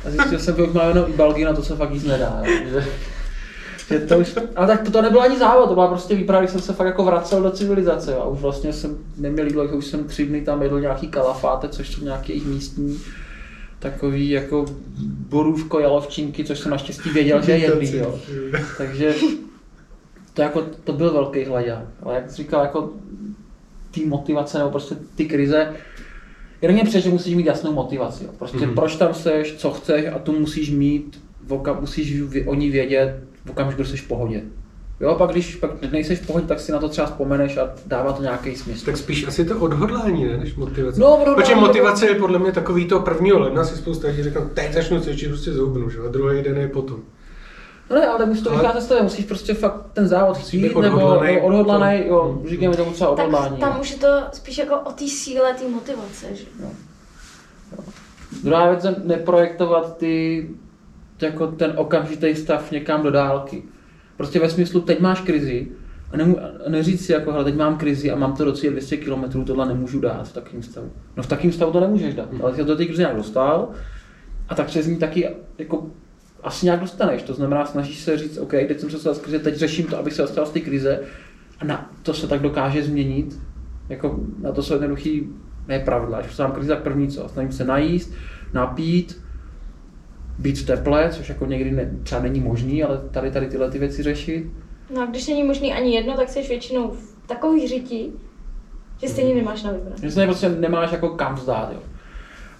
a 0.06 0.10
zjistil 0.10 0.38
jsem, 0.38 0.56
že 0.56 0.62
mám 0.72 0.88
jenom 0.88 1.04
ibalgy, 1.08 1.44
na 1.44 1.54
to 1.54 1.62
se 1.62 1.76
fakt 1.76 1.90
jíst 1.90 2.04
nedá. 2.04 2.42
jo, 2.44 2.80
Že, 3.88 3.98
to 3.98 4.18
už, 4.18 4.34
ale 4.56 4.66
tak 4.66 4.82
to, 4.82 4.90
to 4.90 5.02
nebylo 5.02 5.22
ani 5.22 5.38
závod, 5.38 5.68
to 5.68 5.74
byla 5.74 5.88
prostě 5.88 6.14
výprava, 6.14 6.40
když 6.40 6.50
jsem 6.50 6.60
se 6.60 6.72
fakt 6.72 6.86
jako 6.86 7.04
vracel 7.04 7.42
do 7.42 7.50
civilizace 7.50 8.12
jo, 8.12 8.20
a 8.20 8.24
už 8.24 8.40
vlastně 8.40 8.72
jsem 8.72 8.98
neměl 9.16 9.46
jídlo, 9.46 9.62
jako 9.62 9.76
už 9.76 9.86
jsem 9.86 10.04
tři 10.04 10.26
dny 10.26 10.40
tam 10.40 10.62
jedl 10.62 10.80
nějaký 10.80 11.08
kalafáte, 11.08 11.68
což 11.68 11.92
jsou 11.92 12.04
nějaké 12.04 12.32
jejich 12.32 12.46
místní 12.46 13.00
takový 13.78 14.30
jako 14.30 14.64
borůvko 15.28 15.80
jalovčinky, 15.80 16.44
což 16.44 16.58
jsem 16.58 16.70
naštěstí 16.70 17.10
věděl, 17.10 17.42
že 17.42 17.52
je 17.52 17.58
jedlý, 17.58 17.96
jo. 17.96 18.18
Takže 18.78 19.14
to, 20.34 20.42
jako, 20.42 20.62
to 20.84 20.92
byl 20.92 21.12
velký 21.12 21.44
hladák. 21.44 21.84
Ale 22.02 22.14
jak 22.14 22.30
jsi 22.30 22.36
říkal, 22.36 22.62
jako 22.62 22.90
té 23.94 24.00
motivace 24.06 24.58
nebo 24.58 24.70
prostě 24.70 24.94
ty 25.14 25.24
krize, 25.24 25.72
mě 26.72 26.82
přijde, 26.84 27.00
že 27.00 27.10
musíš 27.10 27.34
mít 27.34 27.46
jasnou 27.46 27.72
motivaci. 27.72 28.24
Jo. 28.24 28.30
Prostě 28.38 28.56
Mhm. 28.56 28.70
mm-hmm. 28.70 28.74
proč 28.74 28.96
tam 28.96 29.14
seš, 29.14 29.54
co 29.56 29.70
chceš 29.70 30.06
a 30.14 30.18
tu 30.18 30.32
musíš 30.40 30.70
mít, 30.70 31.20
v 31.46 31.52
oka, 31.52 31.72
musíš 31.80 32.22
o 32.46 32.54
ní 32.54 32.70
vědět 32.70 33.20
v 33.44 33.50
okamžiku, 33.50 33.84
jsi 33.84 33.96
v 33.96 34.08
pohodě. 34.08 34.42
Jo, 35.00 35.14
pak 35.14 35.30
když 35.30 35.56
pak 35.56 35.90
nejseš 35.92 36.18
v 36.18 36.26
pohodě, 36.26 36.46
tak 36.46 36.60
si 36.60 36.72
na 36.72 36.78
to 36.78 36.88
třeba 36.88 37.06
vzpomeneš 37.06 37.56
a 37.56 37.70
dává 37.86 38.12
to 38.12 38.22
nějaký 38.22 38.56
smysl. 38.56 38.84
Tak 38.86 38.96
spíš 38.96 39.26
asi 39.26 39.44
to 39.44 39.58
odhodlání, 39.58 40.24
ne, 40.24 40.36
než 40.36 40.54
motivace. 40.54 41.00
No, 41.00 41.06
odhodlání, 41.12 41.36
Protože 41.36 41.54
nebo- 41.54 41.66
motivace 41.66 42.06
je 42.06 42.14
podle 42.14 42.38
mě 42.38 42.52
takový 42.52 42.84
to 42.86 43.00
prvního 43.00 43.38
ledna 43.38 43.64
si 43.64 43.76
spousta 43.76 44.08
lidí 44.08 44.22
říkám, 44.22 44.50
teď 44.54 44.72
začnu 44.72 45.00
cvičit, 45.00 45.28
prostě 45.28 45.52
zhubnu, 45.52 45.90
že? 45.90 45.98
a 45.98 46.08
druhý 46.08 46.42
den 46.42 46.56
je 46.56 46.68
potom. 46.68 47.00
No 47.90 47.96
ne, 47.96 48.06
ale 48.06 48.26
musíš 48.26 48.44
to 48.44 48.50
vycházet 48.50 48.80
z 48.80 48.86
toho, 48.86 49.02
musíš 49.02 49.24
prostě 49.24 49.54
fakt 49.54 49.86
ten 49.92 50.08
závod 50.08 50.38
chtít, 50.38 50.62
nebo 50.62 50.78
odhodlanej. 50.78 51.34
nebo 51.34 51.46
odhodlaný, 51.46 52.02
jo, 52.06 52.22
Hmm. 52.22 52.48
říkáme 52.48 52.76
tomu 52.76 52.90
třeba 52.92 53.10
odhodlání. 53.10 53.50
Tak 53.50 53.58
tam 53.60 53.74
jo. 53.74 53.80
už 53.80 53.90
je 53.90 53.98
to 53.98 54.06
spíš 54.32 54.58
jako 54.58 54.78
o 54.80 54.92
té 54.92 55.06
síle, 55.08 55.54
té 55.54 55.68
motivace, 55.68 56.26
že? 56.34 56.44
Druhá 58.42 58.68
věc 58.70 58.84
je 58.84 58.94
neprojektovat 59.04 59.96
ty, 59.96 60.48
jako 61.22 61.46
ten 61.46 61.72
okamžitý 61.76 62.34
stav 62.36 62.70
někam 62.70 63.02
do 63.02 63.10
dálky. 63.10 63.62
Prostě 64.16 64.40
ve 64.40 64.50
smyslu, 64.50 64.80
teď 64.80 65.00
máš 65.00 65.20
krizi 65.20 65.68
a, 66.12 66.16
nemu, 66.16 66.38
a 66.66 66.68
neříct 66.70 67.04
si 67.04 67.12
jako, 67.12 67.32
hele, 67.32 67.44
teď 67.44 67.56
mám 67.56 67.78
krizi 67.78 68.10
a 68.10 68.16
mám 68.16 68.36
to 68.36 68.44
do 68.44 68.52
cíle 68.52 68.72
200 68.72 68.96
km, 68.96 69.44
tohle 69.44 69.66
nemůžu 69.66 70.00
dát 70.00 70.28
v 70.28 70.32
takovém 70.32 70.62
stavu. 70.62 70.92
No 71.16 71.22
v 71.22 71.26
takovém 71.26 71.52
stavu 71.52 71.72
to 71.72 71.80
nemůžeš 71.80 72.14
dát, 72.14 72.28
ale 72.42 72.52
ty 72.52 72.56
to 72.56 72.64
do 72.64 72.76
té 72.76 72.84
krize 72.86 73.02
nějak 73.02 73.16
dostal 73.16 73.68
a 74.48 74.54
tak 74.54 74.66
přes 74.66 74.86
ní 74.86 74.96
taky 74.96 75.28
jako 75.58 75.86
asi 76.42 76.66
nějak 76.66 76.80
dostaneš. 76.80 77.22
To 77.22 77.34
znamená, 77.34 77.66
snažíš 77.66 78.00
se 78.00 78.18
říct, 78.18 78.38
OK, 78.38 78.50
teď 78.50 78.80
jsem 78.80 78.90
se 78.90 78.96
dostal 78.96 79.14
z 79.14 79.18
krize, 79.18 79.38
teď 79.38 79.54
řeším 79.54 79.86
to, 79.86 79.98
abych 79.98 80.12
se 80.12 80.22
dostal 80.22 80.46
z 80.46 80.50
té 80.50 80.60
krize 80.60 81.00
a 81.58 81.64
na 81.64 81.90
to 82.02 82.14
se 82.14 82.28
tak 82.28 82.40
dokáže 82.40 82.82
změnit. 82.82 83.40
Jako 83.88 84.20
na 84.38 84.52
to 84.52 84.62
jsou 84.62 84.74
jednoduchý 84.74 85.28
ne 85.68 85.78
pravidla. 85.78 86.18
Až 86.18 86.38
mám 86.38 86.52
krizi, 86.52 86.68
tak 86.68 86.82
první 86.82 87.08
co? 87.08 87.28
Snažím 87.28 87.52
se 87.52 87.64
najíst, 87.64 88.12
napít, 88.52 89.20
být 90.38 90.58
v 90.58 90.66
teple, 90.66 91.10
což 91.12 91.28
jako 91.28 91.46
někdy 91.46 91.70
ne, 91.70 91.90
třeba 92.02 92.20
není 92.20 92.40
možný, 92.40 92.84
ale 92.84 92.98
tady 93.10 93.30
tady 93.30 93.46
tyhle 93.46 93.70
ty 93.70 93.78
věci 93.78 94.02
řešit. 94.02 94.46
No 94.94 95.02
a 95.02 95.06
když 95.06 95.28
není 95.28 95.44
možný 95.44 95.72
ani 95.72 95.94
jedno, 95.94 96.16
tak 96.16 96.28
jsi 96.28 96.42
většinou 96.42 96.90
v 96.90 97.26
takových 97.26 97.68
řiti, 97.68 98.12
že 99.02 99.08
stejně 99.08 99.34
nemáš 99.34 99.62
na 99.62 99.72
vybrání. 99.72 100.02
Že 100.02 100.10
se 100.10 100.26
prostě 100.26 100.48
nemáš 100.48 100.92
jako 100.92 101.08
kam 101.08 101.34
vzdát, 101.34 101.72
jo. 101.72 101.80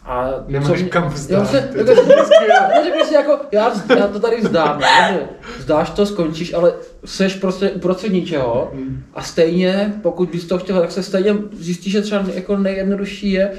A 0.04 0.30
Nemáš 0.49 0.80
mě- 0.80 0.88
kam 0.88 1.02
Jo, 1.04 1.11
vzdát, 1.11 1.50
se, 1.50 1.61
to 1.73 1.78
jako, 1.78 3.04
si 3.04 3.14
jako, 3.14 3.38
já, 3.52 3.73
já 3.99 4.07
to 4.07 4.21
tady 4.21 4.40
vzdám, 4.40 4.80
ne? 4.80 5.19
Že 5.21 5.26
Vzdáš 5.59 5.90
to, 5.90 6.07
skončíš, 6.07 6.54
ale 6.54 6.73
seš 7.04 7.35
prostě 7.35 7.71
uprostřed 7.71 8.12
ničeho 8.12 8.71
Hmm. 8.75 9.02
a 9.14 9.23
stejně, 9.23 9.95
pokud 10.02 10.28
bys 10.30 10.45
to 10.45 10.59
chtěl, 10.59 10.80
tak 10.80 10.92
se 10.92 11.02
stejně 11.02 11.37
zjistíš, 11.52 11.92
že 11.92 12.00
třeba 12.02 12.25
jako 12.35 12.57
nejjednodušší 12.57 13.33
je 13.33 13.52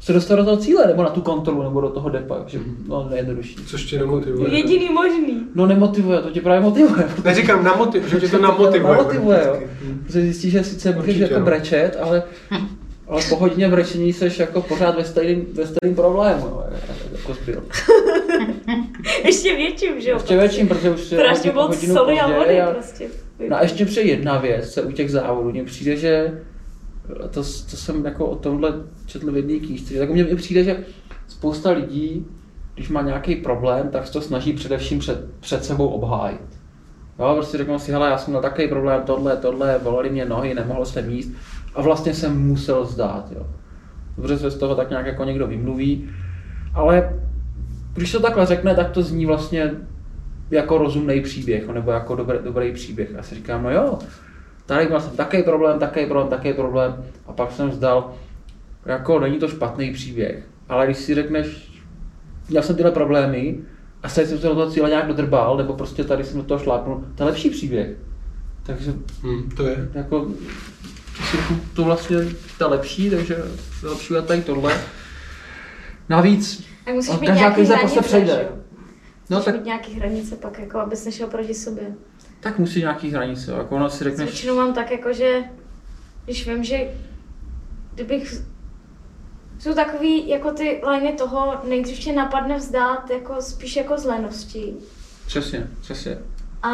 se 0.00 0.12
dostat 0.12 0.36
do 0.36 0.44
toho 0.44 0.56
cíle, 0.56 0.86
nebo 0.86 1.02
na 1.02 1.08
tu 1.08 1.20
kontrolu, 1.20 1.62
nebo 1.62 1.80
do 1.80 1.88
toho 1.88 2.08
depa, 2.08 2.36
že 2.46 2.58
no 2.88 3.06
nejjednodušší. 3.10 3.56
Což 3.66 3.84
tě 3.84 3.98
nemotivuje. 3.98 4.54
Jediný 4.54 4.88
možný. 4.92 5.42
No 5.54 5.66
nemotivuje, 5.66 6.18
to 6.20 6.30
tě 6.30 6.40
právě 6.40 6.60
motivuje. 6.60 7.04
Neříkám 7.24 7.64
namotiv, 7.64 8.08
že 8.10 8.20
tě 8.20 8.28
to 8.28 8.36
To 8.36 8.42
namotivuje. 8.42 8.96
namotivuje, 8.96 9.42
jo. 9.46 9.60
Protože 10.06 10.20
zjistíš, 10.20 10.52
že 10.52 10.64
sice 10.64 10.92
můžeš 10.92 11.16
jako 11.16 11.38
no. 11.38 11.44
brečet, 11.44 11.96
ale, 12.02 12.22
ale 13.08 13.22
po 13.28 13.36
hodině 13.36 13.68
brečení 13.68 14.12
seš 14.12 14.38
jako 14.38 14.62
pořád 14.62 14.96
ve 14.96 15.04
stejným, 15.04 15.46
ve 15.52 15.66
stejným 15.66 15.96
problému, 15.96 16.46
jo, 16.46 16.64
jako 17.12 17.34
zbyl. 17.34 17.62
Ještě 19.24 19.56
větším, 19.56 20.00
že 20.00 20.10
jo? 20.10 20.16
Ještě 20.16 20.36
větším, 20.36 20.68
protože 20.68 20.90
už 20.90 21.12
je 21.12 21.18
Strašně 21.18 21.50
hodinu- 21.50 21.68
moc 21.68 21.86
soli 21.86 22.20
a 22.20 22.38
vody 22.38 22.60
prostě. 22.74 23.08
No 23.48 23.56
a 23.56 23.62
ještě 23.62 23.86
přijde 23.86 24.10
jedna 24.10 24.38
věc, 24.38 24.72
se 24.72 24.82
u 24.82 24.92
těch 24.92 25.10
závodů, 25.10 25.50
mně 25.50 25.64
přijde, 25.64 25.96
že 25.96 26.40
to, 27.30 27.42
to 27.70 27.76
jsem 27.76 28.04
jako 28.04 28.26
o 28.26 28.36
tomhle 28.36 28.74
četl 29.06 29.32
v 29.32 29.36
jedné 29.36 29.58
knížce, 29.58 29.94
tak 29.94 30.10
mně 30.10 30.24
mně 30.24 30.36
přijde, 30.36 30.64
že 30.64 30.84
spousta 31.28 31.70
lidí, 31.70 32.26
když 32.74 32.88
má 32.88 33.02
nějaký 33.02 33.36
problém, 33.36 33.88
tak 33.88 34.06
se 34.06 34.12
to 34.12 34.20
snaží 34.20 34.52
především 34.52 34.98
před, 34.98 35.24
před 35.40 35.64
sebou 35.64 35.88
obhájit. 35.88 36.40
Jo, 37.18 37.32
prostě 37.34 37.58
řeknu 37.58 37.78
si, 37.78 37.92
hele, 37.92 38.08
já 38.08 38.18
jsem 38.18 38.30
měl 38.30 38.42
takový 38.42 38.68
problém, 38.68 39.02
tohle, 39.02 39.36
tohle, 39.36 39.80
bolely 39.82 40.10
mě 40.10 40.24
nohy, 40.24 40.54
nemohl 40.54 40.84
jsem 40.84 41.10
jíst 41.10 41.30
a 41.76 41.82
vlastně 41.82 42.14
jsem 42.14 42.46
musel 42.46 42.84
zdát, 42.84 43.32
jo. 43.36 43.46
Dobře 44.16 44.38
se 44.38 44.50
z 44.50 44.58
toho 44.58 44.74
tak 44.74 44.90
nějak 44.90 45.06
jako 45.06 45.24
někdo 45.24 45.46
vymluví, 45.46 46.10
ale 46.74 47.20
když 47.94 48.12
to 48.12 48.20
takhle 48.20 48.46
řekne, 48.46 48.74
tak 48.74 48.90
to 48.90 49.02
zní 49.02 49.26
vlastně 49.26 49.70
jako 50.50 50.78
rozumný 50.78 51.20
příběh, 51.20 51.68
nebo 51.68 51.90
jako 51.90 52.14
dobrý, 52.16 52.38
dobrý 52.44 52.72
příběh. 52.72 53.10
Já 53.16 53.22
si 53.22 53.34
říkám, 53.34 53.62
no 53.62 53.70
jo, 53.70 53.98
tady 54.66 54.86
měl 54.86 55.00
jsem 55.00 55.16
takový 55.16 55.42
problém, 55.42 55.78
takový 55.78 56.06
problém, 56.06 56.28
takový 56.28 56.54
problém 56.54 57.04
a 57.26 57.32
pak 57.32 57.52
jsem 57.52 57.70
vzdal, 57.70 58.12
jako 58.86 59.20
není 59.20 59.38
to 59.38 59.48
špatný 59.48 59.92
příběh, 59.92 60.44
ale 60.68 60.86
když 60.86 60.98
si 60.98 61.14
řekneš, 61.14 61.72
měl 62.48 62.62
jsem 62.62 62.76
tyhle 62.76 62.90
problémy 62.92 63.58
a 64.02 64.08
teď 64.08 64.28
jsem 64.28 64.38
se 64.38 64.46
do 64.46 64.54
toho 64.54 64.70
cíle 64.70 64.88
nějak 64.88 65.06
dodrbal, 65.06 65.56
nebo 65.56 65.72
prostě 65.72 66.04
tady 66.04 66.24
jsem 66.24 66.38
do 66.40 66.44
toho 66.46 66.64
šlápnul, 66.64 67.04
to 67.14 67.22
je 67.22 67.26
lepší 67.26 67.50
příběh. 67.50 67.88
Takže 68.62 68.92
Hm, 69.22 69.50
to 69.56 69.66
je. 69.66 69.88
jako 69.94 70.26
si 71.30 71.36
řeknu, 71.36 71.60
to 71.74 71.84
vlastně 71.84 72.16
ta 72.58 72.66
lepší, 72.66 73.10
takže 73.10 73.34
je 73.82 73.88
lepší 73.88 74.14
tady 74.26 74.42
tohle. 74.42 74.80
Navíc, 76.08 76.64
musíš 76.94 77.12
No, 77.12 77.20
mít 77.20 77.26
každá 77.26 77.40
nějaký 77.40 77.54
krize 77.54 77.74
hranice, 77.74 77.94
prostě 77.94 78.08
přejde. 78.08 78.48
no 79.30 79.36
Musíš 79.36 79.44
tak, 79.44 79.54
mít 79.54 79.64
nějaký 79.64 79.92
hranice 79.94 80.36
pak, 80.36 80.58
jako 80.58 80.78
abys 80.78 81.04
nešel 81.04 81.26
proti 81.28 81.54
sobě. 81.54 81.94
tak 82.40 82.58
musí 82.58 82.80
nějaký 82.80 83.10
hranice, 83.10 83.52
jako 83.52 83.76
ono 83.76 83.90
si 83.90 84.04
řekneš, 84.04 84.30
Většinou 84.30 84.56
mám 84.56 84.74
tak 84.74 84.90
jako, 84.90 85.12
že 85.12 85.44
když 86.24 86.48
vím, 86.48 86.64
že 86.64 86.78
kdybych 87.94 88.34
jsou 89.58 89.74
takový 89.74 90.28
jako 90.28 90.50
ty 90.50 90.82
liny 90.90 91.12
toho, 91.12 91.54
nejdřív 91.68 91.98
tě 91.98 92.12
napadne 92.12 92.56
vzdát 92.56 93.10
jako 93.10 93.42
spíš 93.42 93.76
jako 93.76 93.98
z 93.98 94.04
lenosti. 94.04 94.74
přesně, 95.26 95.66
přesně. 95.80 96.18
A 96.62 96.70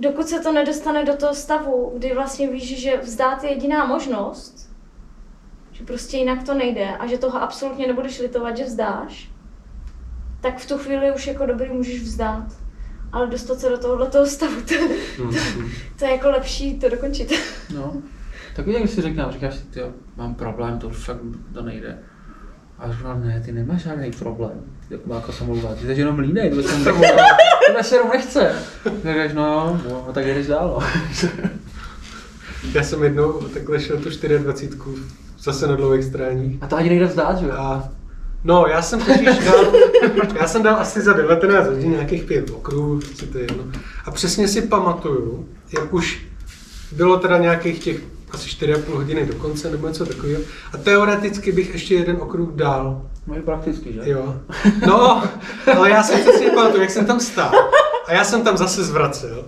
dokud 0.00 0.28
se 0.28 0.40
to 0.40 0.52
nedostane 0.52 1.04
do 1.04 1.16
toho 1.16 1.34
stavu, 1.34 1.92
kdy 1.96 2.14
vlastně 2.14 2.50
víš, 2.50 2.80
že 2.80 2.96
vzdát 2.96 3.44
je 3.44 3.50
jediná 3.50 3.84
možnost, 3.84 4.70
že 5.72 5.84
prostě 5.84 6.16
jinak 6.16 6.42
to 6.42 6.54
nejde 6.54 6.88
a 6.96 7.06
že 7.06 7.18
toho 7.18 7.42
absolutně 7.42 7.86
nebudeš 7.86 8.18
litovat, 8.20 8.56
že 8.56 8.64
vzdáš, 8.64 9.30
tak 10.40 10.58
v 10.58 10.68
tu 10.68 10.78
chvíli 10.78 11.12
už 11.12 11.26
jako 11.26 11.46
dobrý 11.46 11.70
můžeš 11.70 12.02
vzdát. 12.02 12.46
Ale 13.12 13.26
dostat 13.26 13.60
se 13.60 13.68
do 13.68 13.78
tohohle 13.78 14.06
toho 14.06 14.26
stavu, 14.26 14.62
to, 14.68 14.74
Hm, 15.18 15.30
hm. 15.30 15.70
to 15.98 16.04
je 16.04 16.10
jako 16.10 16.30
lepší 16.30 16.78
to 16.78 16.88
dokončit. 16.88 17.32
No, 17.74 18.02
tak 18.56 18.66
jak 18.66 18.88
si 18.88 19.02
říkám, 19.02 19.32
říkáš 19.32 19.54
si, 19.54 19.64
ty 19.64 19.80
mám 20.16 20.34
problém, 20.34 20.78
to 20.78 20.88
už 20.88 20.96
fakt 20.96 21.20
to 21.54 21.62
nejde. 21.62 21.98
A 22.80 22.92
říkám, 22.92 23.24
ne, 23.24 23.42
ty 23.44 23.52
nemáš 23.52 23.82
žádný 23.82 24.10
problém. 24.10 24.60
Jako 25.14 25.32
samoluva, 25.32 25.74
ty 25.74 25.86
jsi 25.86 26.00
jenom 26.00 26.18
línej, 26.18 26.50
to 26.50 26.62
jsem 26.62 26.84
to 26.84 26.90
se 27.82 27.94
jenom 27.94 28.10
nechce. 28.10 28.52
Říkáš, 28.96 29.32
no 29.32 29.78
no, 29.88 30.04
no 30.06 30.12
tak 30.12 30.24
jdeš 30.24 30.46
dál, 30.46 30.80
no. 30.80 30.86
Já 32.74 32.82
jsem 32.82 33.02
jednou 33.02 33.32
takhle 33.32 33.80
šel 33.80 33.96
tu 33.96 34.08
24 34.38 34.78
zase 35.38 35.66
na 35.66 35.76
dlouhých 35.76 36.04
stráních. 36.04 36.62
A 36.62 36.66
to 36.66 36.76
ani 36.76 36.88
nejde 36.88 37.06
vzdát, 37.06 37.38
že 37.38 37.46
jo? 37.46 37.52
A 37.52 37.88
no, 38.44 38.66
já 38.66 38.82
jsem 38.82 39.00
totiž 39.00 39.38
dal, 39.44 39.72
já 40.40 40.48
jsem 40.48 40.62
dal 40.62 40.76
asi 40.76 41.00
za 41.00 41.12
19 41.12 41.66
hodin 41.66 41.90
nějakých 41.90 42.24
pět 42.24 42.50
okruhů, 42.50 43.00
co 43.00 43.26
to 43.26 43.38
je 43.38 43.44
jedno. 43.44 43.64
A 44.04 44.10
přesně 44.10 44.48
si 44.48 44.62
pamatuju, 44.62 45.48
jak 45.74 45.94
už 45.94 46.26
bylo 46.92 47.18
teda 47.18 47.38
nějakých 47.38 47.78
těch 47.78 48.00
asi 48.32 48.48
4,5 48.48 48.94
hodiny 48.94 49.26
do 49.26 49.34
konce 49.34 49.70
nebo 49.70 49.88
něco 49.88 50.06
takového. 50.06 50.42
A 50.74 50.76
teoreticky 50.76 51.52
bych 51.52 51.72
ještě 51.72 51.94
jeden 51.94 52.16
okruh 52.20 52.48
dal. 52.52 53.02
No 53.26 53.34
je 53.34 53.42
prakticky, 53.42 53.92
že? 53.92 54.00
Jo. 54.04 54.36
No, 54.86 55.22
ale 55.76 55.90
já 55.90 56.02
jsem 56.02 56.20
přesně 56.20 56.50
pamatuju, 56.50 56.82
jak 56.82 56.90
jsem 56.90 57.06
tam 57.06 57.20
stál. 57.20 57.52
A 58.06 58.12
já 58.12 58.24
jsem 58.24 58.42
tam 58.42 58.56
zase 58.56 58.84
zvracel. 58.84 59.44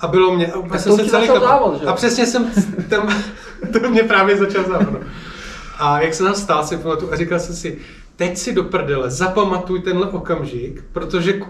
A 0.00 0.06
bylo 0.06 0.34
mě, 0.34 0.52
a 0.52 0.56
úplně 0.56 0.80
jsem 0.80 0.96
to 0.96 1.04
se 1.04 1.10
celý 1.10 1.26
závod, 1.26 1.80
že? 1.80 1.86
A 1.86 1.92
přesně 1.92 2.26
jsem 2.26 2.50
tam, 2.88 3.14
to 3.72 3.90
mě 3.90 4.02
právě 4.02 4.36
začal 4.36 4.64
závod. 4.64 4.92
no. 4.92 5.00
A 5.78 6.00
jak 6.00 6.14
jsem 6.14 6.26
tam 6.26 6.34
stál, 6.34 6.66
si 6.66 6.76
pamatuju 6.76 7.12
a 7.12 7.16
říkal 7.16 7.40
jsem 7.40 7.54
si, 7.54 7.78
teď 8.16 8.38
si 8.38 8.52
do 8.52 8.64
prdele, 8.64 9.10
zapamatuj 9.10 9.80
tenhle 9.80 10.06
okamžik, 10.06 10.84
protože 10.92 11.40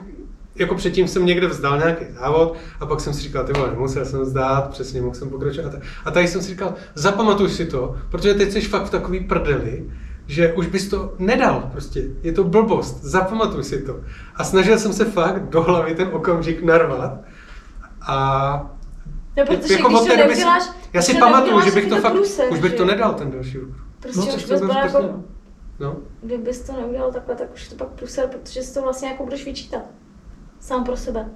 jako 0.54 0.74
předtím 0.74 1.08
jsem 1.08 1.26
někde 1.26 1.46
vzdal 1.46 1.78
nějaký 1.78 2.04
závod 2.20 2.54
a 2.80 2.86
pak 2.86 3.00
jsem 3.00 3.14
si 3.14 3.20
říkal, 3.20 3.44
ty 3.44 3.52
vole, 3.52 3.70
nemusel 3.70 4.04
jsem 4.04 4.20
vzdát, 4.20 4.70
přesně 4.70 5.02
mohl 5.02 5.14
jsem 5.14 5.30
pokračovat. 5.30 5.72
A 6.04 6.10
tady 6.10 6.28
jsem 6.28 6.42
si 6.42 6.48
říkal, 6.48 6.74
zapamatuj 6.94 7.48
si 7.50 7.66
to, 7.66 7.96
protože 8.10 8.34
teď 8.34 8.52
jsi 8.52 8.60
fakt 8.60 8.84
v 8.84 8.90
takový 8.90 9.20
prdeli, 9.20 9.90
že 10.26 10.52
už 10.52 10.66
bys 10.66 10.88
to 10.88 11.14
nedal, 11.18 11.68
prostě, 11.72 12.04
je 12.22 12.32
to 12.32 12.44
blbost, 12.44 13.02
zapamatuj 13.04 13.64
si 13.64 13.82
to. 13.82 14.00
A 14.36 14.44
snažil 14.44 14.78
jsem 14.78 14.92
se 14.92 15.04
fakt 15.04 15.48
do 15.48 15.62
hlavy 15.62 15.94
ten 15.94 16.08
okamžik 16.12 16.62
narvat 16.62 17.12
a 18.00 18.70
No, 19.36 19.46
protože 19.46 19.74
jako 19.74 19.88
když 19.88 20.00
to 20.00 20.06
doby 20.06 20.16
si- 20.16 20.16
neuděláš, 20.16 20.62
já 20.92 21.02
si 21.02 21.14
pamatuju, 21.14 21.40
neuděláš, 21.50 21.64
že 21.64 21.80
bych 21.80 21.88
to 21.88 21.96
fakt, 22.00 22.12
průser, 22.12 22.52
už 22.52 22.58
bych 22.58 22.70
že 22.70 22.76
to 22.76 22.84
nedal 22.84 23.14
ten 23.14 23.30
další 23.30 23.58
rok. 23.58 23.68
Prostě 24.00 24.20
No, 24.20 24.26
už 24.36 24.44
bys 24.44 24.60
byl 24.60 24.70
jako, 24.70 25.02
No, 25.80 25.96
kdybys 26.22 26.60
to 26.60 26.72
neudělal 26.72 27.12
takhle, 27.12 27.34
tak 27.34 27.54
už 27.54 27.68
to 27.68 27.74
pak 27.74 27.88
průser, 27.88 28.26
protože 28.28 28.62
si 28.62 28.74
to 28.74 28.82
vlastně 28.82 29.08
jako 29.08 29.24
budeš 29.24 29.44
vyčítat. 29.44 29.82
Sám 30.64 30.84
pro 30.84 30.96
sebe. 30.96 31.28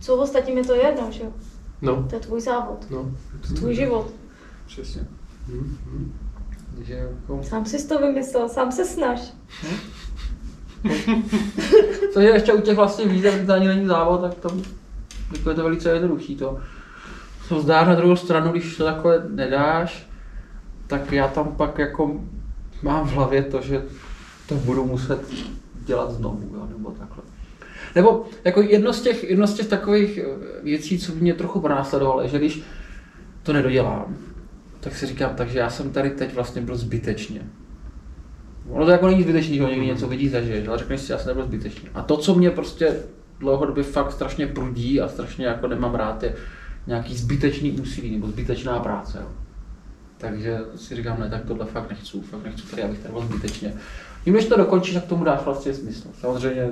Co 0.00 0.16
ostatním 0.16 0.58
je 0.58 0.64
to 0.64 0.74
jedno, 0.74 1.10
že 1.10 1.22
jo? 1.22 1.32
no, 1.82 2.06
To 2.08 2.14
je 2.14 2.20
tvůj 2.20 2.40
závod, 2.40 2.90
no. 2.90 3.10
to 3.40 3.48
je 3.48 3.54
tvůj 3.54 3.74
život. 3.74 4.10
Přesně. 4.66 5.02
Hmm. 5.46 6.18
Takže 6.74 6.94
jako... 6.94 7.42
Sám 7.42 7.66
si 7.66 7.88
to 7.88 7.98
vymyslel, 7.98 8.48
sám 8.48 8.72
se 8.72 8.84
snaž. 8.84 9.20
To 12.14 12.20
je 12.20 12.30
ještě 12.30 12.52
u 12.52 12.60
těch 12.60 12.76
vlastně 12.76 13.04
výzev, 13.08 13.34
kdy 13.34 13.46
to 13.46 13.52
ani 13.52 13.68
není 13.68 13.86
závod, 13.86 14.20
tak 14.20 14.34
tam 14.34 14.62
jako 15.36 15.50
je 15.50 15.56
to 15.56 15.62
velice 15.62 15.90
jednoduchý. 15.90 16.36
To 16.36 16.58
se 17.48 17.60
zdá 17.60 17.84
na 17.84 17.94
druhou 17.94 18.16
stranu, 18.16 18.50
když 18.50 18.76
to 18.76 18.84
takhle 18.84 19.24
nedáš, 19.28 20.08
tak 20.86 21.12
já 21.12 21.28
tam 21.28 21.56
pak 21.56 21.78
jako 21.78 22.20
mám 22.82 23.06
v 23.06 23.12
hlavě 23.12 23.42
to, 23.42 23.62
že 23.62 23.84
to 24.48 24.54
budu 24.54 24.84
muset 24.84 25.20
dělat 25.84 26.10
znovu, 26.10 26.50
jo, 26.54 26.66
nebo 26.68 26.90
takhle. 26.90 27.27
Nebo 27.94 28.24
jako 28.44 28.62
jedno 28.62 28.92
z 28.92 29.02
těch, 29.02 29.30
jedno 29.30 29.46
z 29.46 29.54
těch 29.54 29.66
takových 29.68 30.18
eh, 30.18 30.24
věcí, 30.62 30.98
co 30.98 31.14
mě 31.14 31.34
trochu 31.34 31.60
pronásledovalo, 31.60 32.22
je, 32.22 32.28
že 32.28 32.38
když 32.38 32.62
to 33.42 33.52
nedodělám, 33.52 34.16
tak 34.80 34.96
si 34.96 35.06
říkám, 35.06 35.34
takže 35.34 35.58
já 35.58 35.70
jsem 35.70 35.90
tady 35.92 36.10
teď 36.10 36.34
vlastně 36.34 36.62
byl 36.62 36.76
zbytečně. 36.76 37.40
Ono 38.68 38.84
to 38.84 38.90
jako 38.90 39.06
není 39.06 39.22
zbytečný, 39.22 39.56
že 39.56 39.62
někdy 39.62 39.86
něco 39.86 40.08
vidíš, 40.08 40.30
zažiješ, 40.30 40.68
ale 40.68 40.78
řekneš 40.78 41.00
si, 41.00 41.12
já 41.12 41.18
jsem 41.18 41.28
nebyl 41.28 41.44
zbytečný. 41.44 41.88
A 41.94 42.02
to, 42.02 42.16
co 42.16 42.34
mě 42.34 42.50
prostě 42.50 42.96
dlouhodobě 43.38 43.84
fakt 43.84 44.12
strašně 44.12 44.46
prudí 44.46 45.00
a 45.00 45.08
strašně 45.08 45.46
jako 45.46 45.66
nemám 45.66 45.94
rád, 45.94 46.22
je 46.22 46.34
nějaký 46.86 47.16
zbytečný 47.16 47.72
úsilí 47.72 48.10
nebo 48.10 48.26
zbytečná 48.26 48.80
práce. 48.80 49.18
Jo. 49.20 49.28
Takže 50.18 50.58
si 50.76 50.96
říkám, 50.96 51.20
ne, 51.20 51.30
tak 51.30 51.44
tohle 51.44 51.66
fakt 51.66 51.90
nechci, 51.90 52.20
fakt 52.20 52.44
nechci 52.44 52.66
tady, 52.66 52.82
abych 52.82 52.98
tady 52.98 53.12
byl 53.12 53.22
zbytečně. 53.22 53.74
Tím, 54.24 54.34
než 54.34 54.46
to 54.46 54.56
dokončíš, 54.56 54.94
tak 54.94 55.04
tomu 55.04 55.24
dáš 55.24 55.40
vlastně 55.44 55.74
smysl. 55.74 56.08
Samozřejmě 56.20 56.70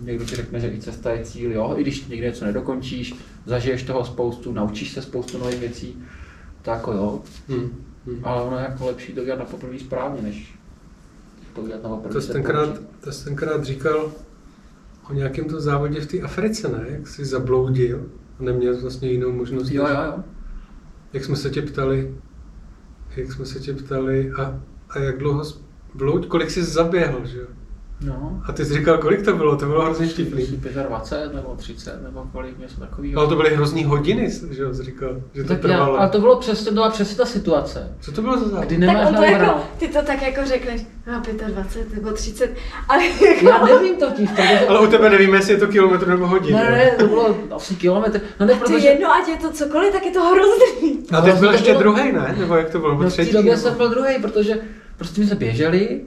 někdo 0.00 0.24
ti 0.24 0.36
řekne, 0.36 0.60
že 0.60 0.68
i 0.68 0.80
cesta 0.80 1.12
je 1.12 1.24
cíl, 1.24 1.52
jo, 1.52 1.74
i 1.76 1.82
když 1.82 2.06
někde 2.06 2.26
něco 2.26 2.44
nedokončíš, 2.44 3.14
zažiješ 3.46 3.82
toho 3.82 4.04
spoustu, 4.04 4.52
naučíš 4.52 4.92
se 4.92 5.02
spoustu 5.02 5.38
nových 5.38 5.60
věcí, 5.60 6.02
tak 6.62 6.82
jo, 6.86 7.22
Hmm. 7.48 7.70
Hmm. 8.06 8.20
ale 8.22 8.42
ono 8.42 8.56
je 8.58 8.62
jako 8.62 8.86
lepší 8.86 9.12
to 9.12 9.24
dělat 9.24 9.38
na 9.38 9.44
poprvé 9.44 9.78
správně, 9.78 10.22
než 10.22 10.54
to 11.54 11.60
udělat 11.60 11.82
na 11.82 11.88
poprvé. 11.88 12.12
To 12.12 12.20
jsi 12.20 12.32
tenkrát, 12.32 12.80
to 13.00 13.12
jsi 13.12 13.24
tenkrát 13.24 13.64
říkal 13.64 14.12
o 15.10 15.14
nějakém 15.14 15.44
tom 15.44 15.60
závodě 15.60 16.00
v 16.00 16.06
té 16.06 16.20
Africe, 16.20 16.68
ne? 16.68 16.84
Jak 16.88 17.08
jsi 17.08 17.24
zabloudil 17.24 18.06
a 18.40 18.42
neměl 18.42 18.80
vlastně 18.80 19.10
jinou 19.10 19.32
možnost. 19.32 19.70
Jo, 19.70 19.86
jo, 19.88 19.96
jo. 20.06 20.24
Jak 21.12 21.24
jsme 21.24 21.36
se 21.36 21.50
tě 21.50 21.62
ptali, 21.62 22.14
jak 23.16 23.32
jsme 23.32 23.46
se 23.46 23.60
tě 23.60 23.74
ptali 23.74 24.30
a, 24.30 24.60
a 24.90 24.98
jak 24.98 25.18
dlouho 25.18 25.44
bloud, 25.94 26.26
kolik 26.26 26.50
jsi 26.50 26.64
zaběhl, 26.64 27.26
že 27.26 27.38
jo? 27.38 27.46
No, 28.06 28.42
A 28.46 28.52
ty 28.52 28.64
jsi 28.64 28.74
říkal, 28.74 28.98
kolik 28.98 29.22
to 29.24 29.32
bylo, 29.36 29.56
to 29.56 29.66
bylo 29.66 29.84
hrozně 29.84 30.06
vtipný. 30.06 30.46
25 30.88 31.34
nebo 31.34 31.54
30 31.56 32.02
nebo 32.02 32.26
kolik, 32.32 32.58
něco 32.58 32.80
takového. 32.80 33.20
Ale 33.20 33.28
to 33.28 33.36
byly 33.36 33.56
hrozný 33.56 33.84
hodiny, 33.84 34.30
že 34.50 34.62
jo, 34.62 34.74
jsi 34.74 34.82
říkal, 34.82 35.16
že 35.34 35.42
to 35.42 35.48
tak 35.48 35.56
já, 35.64 35.68
trvalo. 35.68 35.98
ale 36.00 36.08
to 36.08 36.20
bylo 36.20 36.36
přesně, 36.36 36.66
to 36.66 36.72
byla 36.72 36.90
přesně 36.90 37.16
ta 37.16 37.24
situace, 37.26 37.96
Co 38.00 38.12
to 38.12 38.22
bylo 38.22 38.38
za 38.38 38.48
závod? 38.48 38.64
kdy 38.66 38.86
Tak 38.86 39.08
on 39.08 39.14
to 39.14 39.22
jako, 39.22 39.60
ty 39.78 39.88
to 39.88 40.02
tak 40.02 40.22
jako 40.22 40.40
řekneš, 40.44 40.82
no 41.06 41.22
25 41.46 41.94
nebo 41.94 42.12
30, 42.12 42.50
ale 42.88 43.06
jako, 43.06 43.46
Já 43.48 43.64
nevím 43.64 43.96
totiž, 43.96 44.30
protože... 44.30 44.58
Ale 44.68 44.80
u 44.80 44.90
tebe 44.90 45.10
nevíme, 45.10 45.36
jestli 45.38 45.52
je 45.52 45.58
to 45.58 45.66
kilometr 45.66 46.08
nebo 46.08 46.26
hodin. 46.26 46.56
Ne, 46.56 46.70
ne, 46.70 46.90
to 46.98 47.06
bylo 47.06 47.36
asi 47.50 47.74
kilometr. 47.74 48.20
No 48.40 48.46
ne, 48.46 48.54
to 48.54 48.58
protože... 48.60 48.86
jedno, 48.88 49.12
ať 49.14 49.28
je 49.28 49.36
to 49.36 49.50
cokoliv, 49.52 49.92
tak 49.92 50.06
je 50.06 50.12
to 50.12 50.20
hrozný. 50.24 50.98
A 51.12 51.20
teď 51.20 51.34
byl 51.34 51.48
to 51.48 51.54
ještě 51.54 51.70
bylo- 51.70 51.80
druhý, 51.82 52.12
ne? 52.12 52.34
Nebo 52.38 52.54
jak 52.56 52.70
to 52.70 52.78
bylo? 52.78 52.92
No 52.94 52.98
v 52.98 53.04
té 53.04 53.10
třetí? 53.10 53.32
době 53.32 53.50
nebo- 53.56 53.62
jsem 53.62 53.74
byl 53.76 53.88
druhý, 53.88 54.14
protože 54.22 54.54
prostě 54.96 55.20
my 55.20 55.26
jsme 55.26 55.36
běželi 55.36 56.00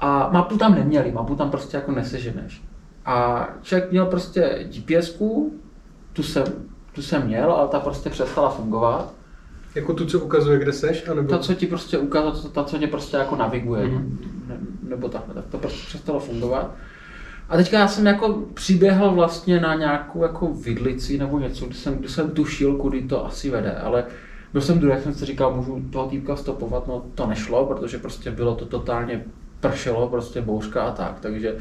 a 0.00 0.30
mapu 0.32 0.58
tam 0.58 0.74
neměli, 0.74 1.12
mapu 1.12 1.34
tam 1.34 1.50
prostě 1.50 1.76
jako 1.76 1.92
neseženeš. 1.92 2.62
A 3.06 3.48
člověk 3.62 3.90
měl 3.90 4.06
prostě 4.06 4.68
GPSku, 4.70 5.52
tu 6.12 6.22
jsem, 6.22 6.44
tu 6.92 7.02
jsem 7.02 7.26
měl, 7.26 7.52
ale 7.52 7.68
ta 7.68 7.80
prostě 7.80 8.10
přestala 8.10 8.50
fungovat. 8.50 9.12
Jako 9.74 9.94
tu, 9.94 10.06
co 10.06 10.20
ukazuje, 10.20 10.58
kde 10.58 10.72
seš? 10.72 11.08
Anebo... 11.08 11.28
Ta, 11.28 11.38
co 11.38 11.54
ti 11.54 11.66
prostě 11.66 11.98
ukázala, 11.98 12.32
ta, 12.42 12.48
ta, 12.48 12.64
co 12.64 12.78
tě 12.78 12.86
prostě 12.86 13.16
jako 13.16 13.36
naviguje, 13.36 13.86
Mhm. 13.88 14.18
ne, 14.48 14.56
nebo 14.88 15.08
takhle, 15.08 15.34
tak 15.34 15.44
to 15.50 15.58
prostě 15.58 15.86
přestalo 15.86 16.20
fungovat. 16.20 16.74
A 17.48 17.56
teďka 17.56 17.78
já 17.78 17.88
jsem 17.88 18.06
jako 18.06 18.42
přiběhl 18.54 19.10
vlastně 19.14 19.60
na 19.60 19.74
nějakou 19.74 20.22
jako 20.22 20.46
vidlici 20.46 21.18
nebo 21.18 21.38
něco, 21.38 21.66
kdy 21.66 21.74
jsem, 21.74 21.94
kdy 21.94 22.08
jsem 22.08 22.30
tušil, 22.30 22.76
kudy 22.76 23.02
to 23.02 23.26
asi 23.26 23.50
vede, 23.50 23.72
ale 23.76 24.04
byl 24.52 24.62
jsem 24.62 24.78
druhý, 24.78 24.94
jak 24.94 25.02
jsem 25.02 25.14
si 25.14 25.24
říkal, 25.24 25.54
můžu 25.54 25.82
toho 25.92 26.08
týpka 26.08 26.36
stopovat, 26.36 26.86
no 26.86 27.02
to 27.14 27.26
nešlo, 27.26 27.66
protože 27.66 27.98
prostě 27.98 28.30
bylo 28.30 28.54
to 28.54 28.64
totálně 28.66 29.24
pršelo, 29.60 30.08
prostě 30.08 30.40
bouřka 30.40 30.82
a 30.82 30.90
tak, 30.92 31.20
takže 31.20 31.56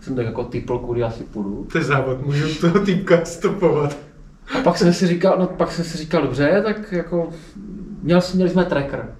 jsem 0.00 0.16
tak 0.16 0.26
jako 0.26 0.44
typl, 0.44 0.78
kudy 0.78 1.02
asi 1.02 1.24
půjdu. 1.24 1.66
To 1.72 1.78
je 1.78 1.84
závod, 1.84 2.26
můžu 2.26 2.60
toho 2.60 2.84
týpka 2.84 3.24
stopovat. 3.24 3.96
A 4.58 4.62
pak 4.62 4.78
jsem 4.78 4.92
si 4.92 5.06
říkal, 5.06 5.36
no 5.38 5.46
pak 5.46 5.72
jsem 5.72 5.84
si 5.84 5.98
říkal, 5.98 6.22
dobře, 6.22 6.62
tak 6.66 6.92
jako 6.92 7.30
měl, 8.02 8.20
jsme- 8.20 8.36
měli 8.36 8.50
jsme 8.50 8.64
tracker, 8.64 9.14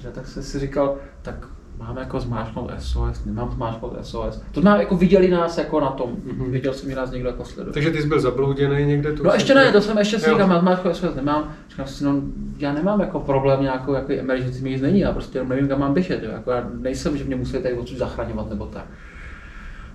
že, 0.00 0.08
tak 0.10 0.26
jsem 0.26 0.42
si 0.42 0.58
říkal, 0.58 0.96
tak 1.22 1.46
máme 1.78 2.00
jako 2.00 2.20
zmáčknout 2.20 2.70
SOS, 2.78 3.24
nemám 3.24 3.50
zmáčknout 3.50 3.96
SOS. 4.02 4.42
To 4.52 4.60
znamená, 4.60 4.82
jako 4.82 4.96
viděli 4.96 5.30
nás 5.30 5.58
jako 5.58 5.80
na 5.80 5.90
tom, 5.90 6.10
Mhm. 6.24 6.50
viděl 6.52 6.72
jsem, 6.72 6.90
že 6.90 6.96
nás 6.96 7.10
někdo 7.10 7.28
jako 7.28 7.44
sleduje. 7.44 7.72
Takže 7.74 7.90
ty 7.90 8.02
jsi 8.02 8.08
byl 8.08 8.20
zablouděný 8.20 8.86
někde 8.86 9.12
tu? 9.12 9.22
No 9.24 9.32
ještě 9.34 9.54
ne, 9.54 9.72
to 9.72 9.80
jsem 9.80 9.98
ještě 9.98 10.18
si 10.18 10.30
říkal, 10.30 10.48
mám 10.48 10.60
zmáčknout 10.60 10.96
SOS, 10.96 11.14
nemám. 11.14 11.54
Říkám 11.70 11.86
si, 11.86 12.04
no 12.04 12.20
já 12.58 12.72
nemám 12.72 13.00
jako 13.00 13.20
problém 13.20 13.62
nějakou 13.62 13.92
jako 13.94 14.12
emergency 14.12 14.62
mi 14.62 14.70
nic 14.70 14.82
není, 14.82 15.00
já 15.00 15.12
prostě 15.12 15.44
nevím, 15.44 15.68
kam 15.68 15.80
mám 15.80 15.94
běžet, 15.94 16.22
jo. 16.22 16.30
Jako 16.30 16.50
já 16.50 16.66
nejsem, 16.80 17.16
že 17.16 17.24
mě 17.24 17.36
musí 17.36 17.52
tady 17.52 17.74
odsud 17.74 17.98
zachraňovat 17.98 18.50
nebo 18.50 18.66
tak. 18.66 18.84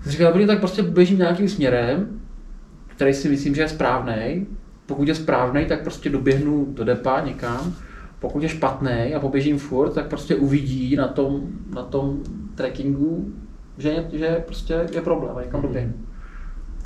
Jsem 0.02 0.12
říkal, 0.12 0.32
dobrý, 0.32 0.46
tak 0.46 0.58
prostě 0.58 0.82
běžím 0.82 1.18
nějakým 1.18 1.48
směrem, 1.48 2.20
který 2.86 3.14
si 3.14 3.28
myslím, 3.28 3.54
že 3.54 3.62
je 3.62 3.68
správný. 3.68 4.46
Pokud 4.86 5.08
je 5.08 5.14
správný, 5.14 5.64
tak 5.66 5.82
prostě 5.82 6.10
doběhnu 6.10 6.66
do 6.70 6.84
depa 6.84 7.20
někam. 7.20 7.72
Pokud 8.24 8.42
je 8.42 8.48
špatný 8.48 9.14
a 9.16 9.20
poběžím 9.20 9.58
furt, 9.58 9.90
tak 9.90 10.06
prostě 10.06 10.36
uvidí 10.36 10.96
na 10.96 11.08
tom, 11.08 11.40
na 11.74 11.82
tom 11.82 12.18
trackingu, 12.54 13.32
že, 13.78 14.04
že 14.12 14.42
prostě 14.46 14.86
je 14.94 15.00
problém 15.00 15.36
a 15.36 15.40
někam 15.42 15.60
Mhm. 15.60 15.68
doběhnu. 15.68 15.92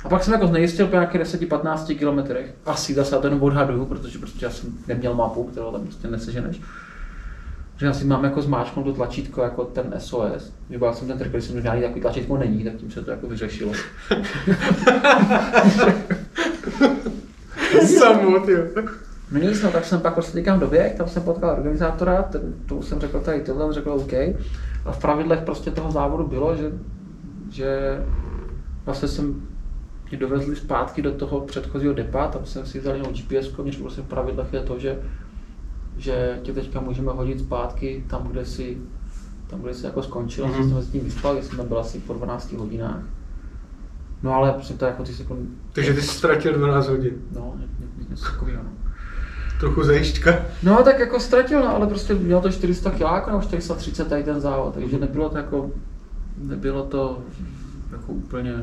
A 0.05 0.09
pak 0.09 0.23
jsem 0.23 0.33
jako 0.33 0.47
znejistil 0.47 0.87
po 0.87 0.95
nějakých 0.95 1.21
10-15 1.21 1.97
kilometrech, 1.97 2.53
asi 2.65 2.93
zase 2.93 3.15
já 3.15 3.21
ten 3.21 3.37
odhaduju, 3.41 3.85
protože 3.85 4.19
prostě 4.19 4.45
já 4.45 4.51
jsem 4.51 4.73
neměl 4.87 5.15
mapu, 5.15 5.43
kterou 5.43 5.71
tam 5.71 5.81
prostě 5.83 6.07
neseženeš. 6.07 6.61
Že 7.77 7.85
já 7.85 7.93
si 7.93 8.05
mám 8.05 8.23
jako 8.23 8.41
zmáčknout 8.41 8.85
to 8.85 8.93
tlačítko 8.93 9.41
jako 9.41 9.63
ten 9.63 9.93
SOS. 9.97 10.53
Vybral 10.69 10.93
jsem 10.93 11.07
ten 11.07 11.17
trh, 11.17 11.29
když 11.31 11.43
jsem 11.43 11.55
že 11.55 11.61
žádný 11.61 11.81
takový 11.81 12.01
tlačítko 12.01 12.37
není, 12.37 12.63
tak 12.63 12.73
tím 12.73 12.91
se 12.91 13.01
to 13.01 13.11
jako 13.11 13.27
vyřešilo. 13.27 13.71
Samot, 17.99 18.47
jo. 18.49 18.59
Nic, 19.31 19.63
no, 19.63 19.71
tak 19.71 19.85
jsem 19.85 20.01
pak 20.01 20.13
prostě 20.13 20.37
někam 20.37 20.59
doběh, 20.59 20.95
tam 20.95 21.07
jsem 21.07 21.23
potkal 21.23 21.49
organizátora, 21.49 22.23
ten, 22.23 22.53
tomu 22.65 22.81
jsem 22.81 22.99
řekl 22.99 23.19
tady 23.19 23.41
tohle, 23.41 23.65
on 23.65 23.73
řekl 23.73 23.91
OK. 23.91 24.13
A 24.85 24.91
v 24.91 25.01
pravidlech 25.01 25.39
prostě 25.39 25.71
toho 25.71 25.91
závodu 25.91 26.27
bylo, 26.27 26.55
že, 26.55 26.71
že 27.51 27.99
vlastně 28.85 29.07
jsem 29.07 29.41
mě 30.09 30.19
dovezli 30.19 30.55
zpátky 30.55 31.01
do 31.01 31.11
toho 31.11 31.41
předchozího 31.41 31.93
depa, 31.93 32.27
tam 32.27 32.45
jsem 32.45 32.65
si 32.65 32.79
vzal 32.79 32.95
jenom 32.95 33.13
GPS, 33.13 33.57
mě 33.57 33.71
prostě 33.71 34.01
v 34.01 34.05
pravidlech 34.07 34.53
je 34.53 34.59
to, 34.59 34.79
že, 34.79 34.99
že 35.97 36.39
tě 36.41 36.53
teďka 36.53 36.81
můžeme 36.81 37.11
hodit 37.11 37.39
zpátky 37.39 38.03
tam, 38.07 38.27
kde 38.27 38.45
si, 38.45 38.77
tam, 39.47 39.61
kde 39.61 39.73
jsi 39.73 39.85
jako 39.85 40.03
skončil, 40.03 40.45
mm-hmm. 40.45 40.59
Mhm. 40.59 40.69
jsem 40.69 40.81
se 40.81 40.87
s 40.87 40.91
tím 40.91 41.03
vyspal, 41.03 41.33
když 41.33 41.45
jsem 41.45 41.57
tam 41.57 41.67
byl 41.67 41.79
asi 41.79 41.99
po 41.99 42.13
12 42.13 42.53
hodinách. 42.53 43.03
No 44.23 44.33
ale 44.33 44.53
prostě 44.53 44.73
to 44.73 44.85
jako 44.85 45.03
ty 45.03 45.13
sekund, 45.13 45.49
Takže 45.73 45.93
ty 45.93 46.01
jsi 46.01 46.07
ztratil 46.07 46.53
12 46.53 46.87
hodin. 46.87 47.13
no, 47.35 47.53
ně- 47.59 47.67
ně- 47.79 48.05
něco 48.09 48.25
takového. 48.31 48.63
No. 48.63 48.69
Trochu 49.59 49.83
zajišťka. 49.83 50.45
No 50.63 50.83
tak 50.83 50.99
jako 50.99 51.19
ztratil, 51.19 51.59
no, 51.59 51.75
ale 51.75 51.87
prostě 51.87 52.13
měl 52.13 52.41
to 52.41 52.51
400 52.51 52.91
kiláků 52.91 53.29
nebo 53.29 53.41
430 53.41 54.07
tady 54.07 54.23
ten 54.23 54.39
závod, 54.39 54.73
takže 54.73 54.99
nebylo 54.99 55.29
to 55.29 55.37
jako, 55.37 55.71
nebylo 56.37 56.83
to 56.83 57.19
jako 57.91 58.11
úplně 58.11 58.53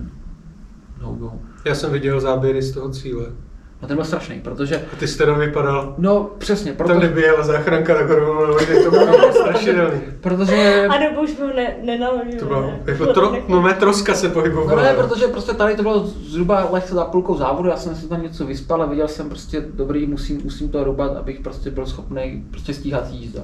no 1.03 1.13
go. 1.13 1.33
Já 1.65 1.75
jsem 1.75 1.93
viděl 1.93 2.21
záběry 2.21 2.63
z 2.63 2.73
toho 2.73 2.91
cíle. 2.91 3.27
A 3.83 3.87
ten 3.87 3.97
byl 3.97 4.05
strašný, 4.05 4.41
protože, 4.41 4.85
A 4.93 4.97
ty 4.97 5.09
jsi 5.09 5.19
teda 5.19 5.33
vypadal, 5.33 5.95
no 5.99 6.31
přesně, 6.39 6.73
tam 6.73 6.87
protože, 6.87 6.99
kdyby 7.07 7.23
jela 7.23 7.43
záchranka, 7.45 7.95
tak 7.95 8.11
rovnou 8.11 8.57
lidi, 8.57 8.85
to 8.85 8.91
bylo 8.91 9.33
strašidelný. 9.33 10.01
protože, 10.21 10.87
A 10.87 10.99
nebo 10.99 11.23
už 11.23 11.41
ho 11.41 11.47
ne, 11.57 11.77
nenaložil. 11.83 12.39
To 12.39 12.47
bylo, 12.47 12.61
ne? 12.63 12.81
jako 12.87 13.07
tro, 13.07 13.33
no 13.49 13.63
mé 13.63 13.75
troska 13.75 14.15
se 14.15 14.29
no 14.29 14.35
pohybovala. 14.35 14.83
ne, 14.83 14.95
protože 14.95 15.27
prostě 15.29 15.53
tady 15.53 15.77
to 15.77 15.83
bylo 15.83 16.07
zhruba 16.07 16.69
lehce 16.71 16.95
za 16.95 17.05
půlkou 17.05 17.37
závodu, 17.37 17.69
já 17.69 17.77
jsem 17.77 17.95
si 17.95 18.09
tam 18.09 18.23
něco 18.23 18.47
vyspal 18.47 18.83
a 18.83 18.87
viděl 18.87 19.09
jsem 19.09 19.29
prostě 19.29 19.65
dobrý, 19.75 20.07
musím, 20.07 20.41
musím 20.45 20.69
to 20.69 20.85
rubat, 20.85 21.17
abych 21.17 21.41
prostě 21.41 21.71
byl 21.71 21.87
schopný 21.87 22.45
prostě 22.51 22.75
stíhat 22.75 23.05
jízda. 23.11 23.43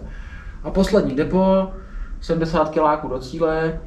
A 0.65 0.71
poslední 0.71 1.15
depo, 1.15 1.71
70 2.21 2.69
kiláků 2.71 3.09
do 3.09 3.19
cíle, 3.19 3.81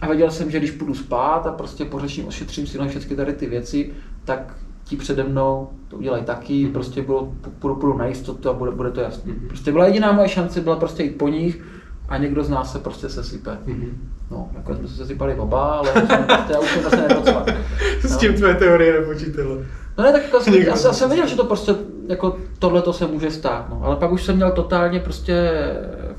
a 0.00 0.06
věděl 0.06 0.30
jsem, 0.30 0.50
že 0.50 0.58
když 0.58 0.70
půjdu 0.70 0.94
spát 0.94 1.46
a 1.46 1.52
prostě 1.52 1.84
pořeším, 1.84 2.26
ošetřím 2.26 2.66
si 2.66 2.78
na 2.78 2.86
všechny 2.88 3.16
tady 3.16 3.32
ty 3.32 3.46
věci, 3.46 3.92
tak 4.24 4.54
ti 4.90 4.96
přede 4.96 5.22
mnou 5.24 5.68
to 5.88 5.96
udělají 5.96 6.24
taky, 6.24 6.64
Mhm. 6.64 6.72
prostě 6.72 7.02
bylo, 7.02 7.32
půjdu, 7.58 7.74
půjdu 7.76 7.98
na 7.98 8.06
jistotu 8.06 8.50
a 8.50 8.52
bude, 8.52 8.70
bude 8.70 8.90
to 8.90 9.00
jasné. 9.00 9.32
Mhm. 9.32 9.48
Prostě 9.48 9.72
byla 9.72 9.86
jediná 9.86 10.12
moje 10.12 10.28
šance, 10.28 10.60
byla 10.60 10.76
prostě 10.76 11.02
jít 11.02 11.18
po 11.18 11.28
nich 11.28 11.62
a 12.08 12.16
někdo 12.18 12.44
z 12.44 12.50
nás 12.50 12.72
se 12.72 12.78
prostě 12.78 13.08
sesype. 13.08 13.58
Mhm. 13.66 13.90
No, 14.30 14.48
jako 14.56 14.74
jsme 14.74 14.88
se 14.88 14.94
sesypali 14.94 15.34
oba, 15.34 15.62
ale 15.64 15.92
prostě, 15.92 16.18
já 16.52 16.58
už 16.60 16.68
jsem 16.70 16.80
prostě 16.82 17.04
nepocoval. 17.08 17.44
S 18.02 18.16
tím 18.16 18.34
tvé 18.34 18.54
teorie 18.54 19.00
nepočítala. 19.00 19.54
No 19.98 20.04
ne, 20.04 20.12
tak 20.12 20.22
jako 20.22 20.36
já, 20.36 20.76
jsem- 20.76 20.88
já 20.88 20.92
jsem 20.94 21.08
věděl, 21.08 21.26
že 21.26 21.36
to 21.36 21.44
prostě 21.44 21.74
jako 22.08 22.36
tohle 22.58 22.82
to 22.82 22.92
se 22.92 23.06
může 23.06 23.30
stát, 23.30 23.66
no. 23.70 23.80
ale 23.84 23.96
pak 23.96 24.12
už 24.12 24.24
jsem 24.24 24.36
měl 24.36 24.50
totálně 24.52 25.00
prostě 25.00 25.50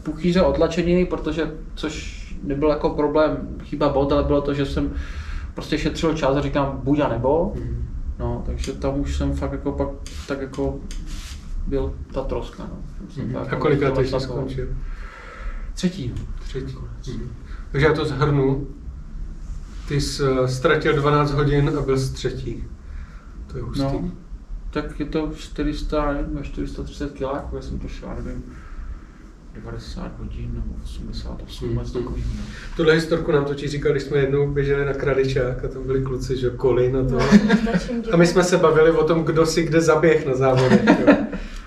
puchýře 0.03 0.41
otlačený, 0.41 1.05
protože, 1.05 1.51
což 1.75 2.21
nebyl 2.43 2.69
jako 2.69 2.89
problém 2.89 3.37
chyba 3.63 3.89
bod, 3.89 4.11
ale 4.11 4.23
bylo 4.23 4.41
to, 4.41 4.53
že 4.53 4.65
jsem 4.65 4.93
prostě 5.53 5.77
šetřil 5.77 6.13
čas 6.13 6.35
a 6.37 6.41
říkám 6.41 6.79
buď 6.83 6.99
a 6.99 7.07
nebo, 7.07 7.53
mm. 7.55 7.85
No, 8.21 8.43
takže 8.45 8.73
tam 8.73 8.99
už 8.99 9.17
jsem 9.17 9.33
fakt 9.33 9.51
jako 9.51 9.71
pak 9.71 9.87
tak 10.27 10.41
jako 10.41 10.79
byl 11.67 11.95
ta 12.13 12.23
troska, 12.23 12.63
no. 12.63 12.77
Mm. 13.23 13.37
A 13.37 13.55
kolikrát 13.55 13.97
jsi 13.97 14.19
skončil? 14.19 14.67
Třetí. 15.73 16.13
Třetí. 16.39 16.75
Mm. 17.07 17.31
Takže 17.71 17.87
já 17.87 17.93
to 17.93 18.05
zhrnu. 18.05 18.67
Ty 19.87 20.01
jsi 20.01 20.23
eh, 20.23 20.47
ztratil 20.47 20.95
12 20.95 21.31
hodin 21.31 21.71
a 21.79 21.81
byl 21.81 21.97
z 21.97 22.11
třetí. 22.11 22.63
To 23.47 23.57
je 23.57 23.63
hustý. 23.63 23.83
No, 23.83 24.11
tak 24.69 24.99
je 24.99 25.05
to 25.05 25.31
400, 25.35 26.13
nevím, 26.13 26.43
430 26.43 27.11
kg, 27.11 27.21
já 27.55 27.61
jsem 27.61 27.79
to 27.79 27.87
šel, 27.87 28.09
nevím, 28.23 28.43
90 29.53 30.19
hodin 30.19 30.51
nebo 30.53 30.83
88, 30.83 31.69
hmm. 31.69 31.85
takový. 31.93 32.23
Tuhle 32.75 32.93
historku 32.93 33.31
nám 33.31 33.45
totiž 33.45 33.71
říkal, 33.71 33.91
když 33.91 34.03
jsme 34.03 34.17
jednou 34.17 34.51
běželi 34.51 34.85
na 34.85 34.93
Kradičák 34.93 35.65
a 35.65 35.67
tam 35.67 35.83
byli 35.83 36.01
kluci, 36.01 36.37
že 36.37 36.49
Kolin 36.49 36.97
a 36.97 37.03
to. 37.03 37.17
No, 37.17 38.13
a 38.13 38.17
my 38.17 38.27
jsme 38.27 38.43
se 38.43 38.57
bavili 38.57 38.91
o 38.91 39.03
tom, 39.03 39.23
kdo 39.23 39.45
si 39.45 39.63
kde 39.63 39.81
zaběh 39.81 40.25
na 40.25 40.35
závodech. 40.35 40.81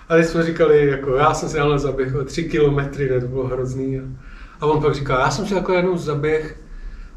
A 0.08 0.16
když 0.16 0.26
jsme 0.26 0.42
říkali, 0.42 0.86
jako 0.86 1.16
já 1.16 1.34
jsem 1.34 1.48
si 1.48 1.58
ale 1.58 1.78
zaběh 1.78 2.14
o 2.14 2.24
tři 2.24 2.44
kilometry, 2.44 3.10
ne, 3.10 3.20
to 3.20 3.28
bylo 3.28 3.46
hrozný. 3.46 3.98
A, 3.98 4.02
a 4.60 4.66
on 4.66 4.82
pak 4.82 4.94
říkal, 4.94 5.20
já 5.20 5.30
jsem 5.30 5.46
si 5.46 5.54
jako 5.54 5.72
jednou 5.72 5.96
zaběh 5.96 6.60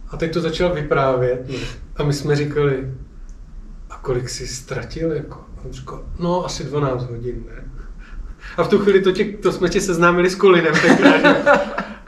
a 0.10 0.18
teď 0.18 0.34
to 0.34 0.42
začal 0.42 0.74
vyprávět. 0.74 1.50
No. 1.50 1.56
A 1.96 2.04
my 2.04 2.14
jsme 2.14 2.36
říkali, 2.36 2.94
a 3.90 3.98
kolik 3.98 4.30
jsi 4.30 4.48
ztratil? 4.48 5.12
Jako? 5.12 5.40
A 5.58 5.66
on 5.66 5.74
říkal, 5.74 6.04
no 6.20 6.46
asi 6.46 6.64
12 6.64 7.10
hodin, 7.10 7.44
ne? 7.48 7.77
A 8.58 8.64
v 8.64 8.68
tu 8.68 8.80
chvíli 8.80 9.02
to, 9.02 9.12
tě, 9.12 9.26
to 9.26 9.52
jsme 9.52 9.70
tě 9.70 9.82
seznámili 9.82 10.30
s 10.30 10.36
Kolinem 10.36 10.74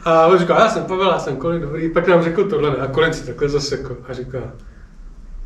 A 0.04 0.28
on 0.28 0.40
říkal, 0.40 0.60
já 0.60 0.70
jsem 0.70 0.84
Pavel, 0.84 1.12
já 1.12 1.20
jsem 1.20 1.36
Kolin, 1.36 1.62
dobrý. 1.62 1.90
Pak 1.90 2.08
nám 2.08 2.24
řekl 2.24 2.50
tohle? 2.50 2.78
A 2.78 2.88
Kolin 2.88 3.14
si 3.14 3.26
takhle 3.26 3.50
zasekl 3.50 3.98
a 4.08 4.14
říká, 4.14 4.40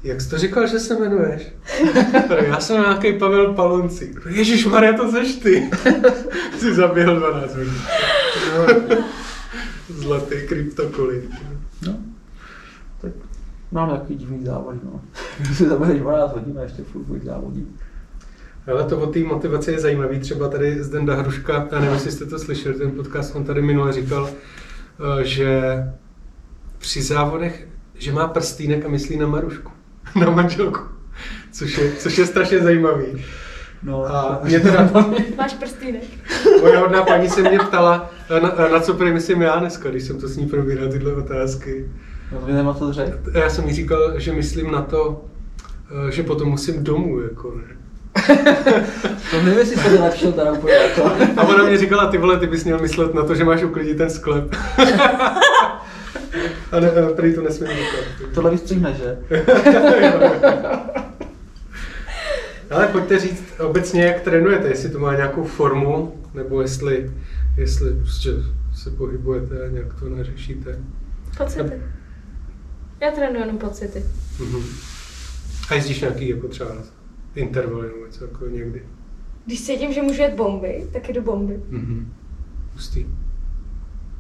jak 0.04 0.22
jsi 0.22 0.30
to 0.30 0.38
říkal, 0.38 0.68
že 0.68 0.80
se 0.80 0.96
jmenuješ? 0.96 1.52
já 2.48 2.60
jsem 2.60 2.82
nějaký 2.82 3.14
Pavel 3.14 3.54
Palonci. 3.54 4.14
Ježíš 4.30 4.66
Maria, 4.66 4.94
to 4.94 5.12
seš 5.12 5.36
ty. 5.36 5.70
Jsi 6.58 6.76
zaběhl 6.76 7.20
12 7.20 7.56
hodin. 7.56 7.74
Zlatý 9.90 10.36
kryptokolin. 10.48 11.22
No. 11.88 11.96
Tak 13.02 13.12
mám 13.72 13.90
takový 13.90 14.16
divný 14.16 14.46
závod, 14.46 14.76
no. 14.84 15.02
si 15.54 15.70
zaběhneš 15.70 16.00
12 16.00 16.34
hodin 16.34 16.60
a 16.60 16.62
ještě 16.62 16.84
furt 16.84 17.24
závodit. 17.24 17.68
Ale 18.68 18.84
to 18.84 19.00
o 19.00 19.06
té 19.06 19.20
motivaci 19.20 19.72
je 19.72 19.80
zajímavý. 19.80 20.20
Třeba 20.20 20.50
tady 20.50 20.84
Zdenda 20.84 21.16
Hruška, 21.16 21.68
já 21.72 21.80
nevím, 21.80 21.94
jestli 21.94 22.12
jste 22.12 22.26
to 22.26 22.40
slyšeli, 22.40 22.76
ten 22.76 22.92
podcast, 22.92 23.36
on 23.36 23.44
tady 23.44 23.62
minule 23.62 23.94
říkal, 23.94 24.30
eh, 24.30 25.24
že 25.26 25.78
při 26.78 27.02
závodech, 27.02 27.68
že 27.98 28.12
má 28.12 28.28
prstýnek 28.28 28.86
a 28.86 28.90
myslí 28.90 29.18
na 29.18 29.28
Marušku, 29.28 29.72
na 30.20 30.30
manželku, 30.30 30.80
což 31.52 31.78
je, 31.78 31.92
což 31.92 32.18
je 32.18 32.26
strašně 32.26 32.60
zajímavý. 32.60 33.26
No, 33.84 34.06
a 34.06 34.40
mě 34.44 34.60
teda... 34.60 34.90
Máš 35.38 35.54
prstýnek. 35.54 36.04
Moje 36.62 36.78
hodná 36.78 37.04
paní 37.04 37.30
se 37.30 37.42
mě 37.42 37.60
ptala, 37.60 38.10
na, 38.42 38.68
na 38.70 38.80
co 38.80 38.94
prý 38.94 39.14
myslím 39.14 39.42
já 39.42 39.60
dneska, 39.60 39.90
když 39.90 40.04
jsem 40.04 40.20
to 40.20 40.28
s 40.28 40.38
ní 40.38 40.48
probíral, 40.48 40.90
tyhle 40.92 41.14
otázky. 41.14 41.92
No, 42.32 42.40
to 42.40 42.48
nemá 42.48 42.74
co 42.74 42.94
řekl. 42.94 43.32
Já 43.34 43.50
jsem 43.50 43.68
jí 43.68 43.74
říkal, 43.74 44.20
že 44.20 44.34
myslím 44.34 44.72
na 44.72 44.82
to, 44.82 45.26
eh, 46.08 46.12
že 46.12 46.24
potom 46.24 46.50
musím 46.50 46.84
domů, 46.84 47.22
jako 47.22 47.56
ne. 47.56 47.83
to 49.32 49.42
nevím, 49.44 49.60
jestli 49.60 49.76
se 49.76 49.90
vylepšil 49.90 50.32
teda 50.32 50.52
úplně 50.52 50.74
jako. 50.74 51.12
A 51.38 51.44
ona 51.44 51.64
mě 51.64 51.78
říkala, 51.78 52.06
ty 52.06 52.18
vole, 52.18 52.40
ty 52.40 52.48
bys 52.48 52.64
měl 52.64 52.80
myslet 52.80 53.14
na 53.14 53.24
to, 53.24 53.36
že 53.36 53.44
máš 53.44 53.64
uklidit 53.64 53.98
ten 53.98 54.10
sklep. 54.10 54.56
A 56.72 56.80
ne, 56.80 56.92
prý 57.16 57.36
to 57.36 57.42
nesmím 57.42 57.70
říkat. 57.70 58.34
Tohle 58.34 58.52
vystřihne, 58.52 58.94
že? 58.94 59.18
Ale 62.72 62.88
pojďte 62.88 63.20
říct 63.20 63.44
obecně, 63.60 64.04
jak 64.04 64.22
trénujete, 64.22 64.68
jestli 64.68 64.90
to 64.90 65.00
má 65.00 65.16
nějakou 65.16 65.44
formu, 65.44 66.22
nebo 66.34 66.62
jestli, 66.62 67.12
jestli 67.58 67.94
prostě 67.94 68.30
se 68.76 68.92
pohybujete 68.92 69.66
a 69.66 69.70
nějak 69.70 69.94
to 70.00 70.10
neřešíte. 70.10 70.80
Pocity. 71.38 71.82
Já 73.02 73.12
trénuji 73.12 73.40
jenom 73.40 73.58
pocity. 73.58 74.04
Uh-huh. 74.40 74.64
A 75.70 75.74
jezdíš 75.74 76.02
nějaký 76.02 76.30
jako 76.30 76.48
třeba 76.48 76.70
intervaly 77.36 77.88
nebo 77.88 78.06
něco 78.06 78.26
jako 78.26 78.48
někdy? 78.48 78.82
Když 79.46 79.66
cítím, 79.66 79.94
že 79.94 80.02
můžu 80.02 80.22
jet 80.22 80.34
bomby, 80.34 80.88
tak 80.94 81.10
jdu 81.10 81.22
bomby. 81.22 81.60
Mm-hmm. 81.72 82.06
Hustý. 82.74 83.06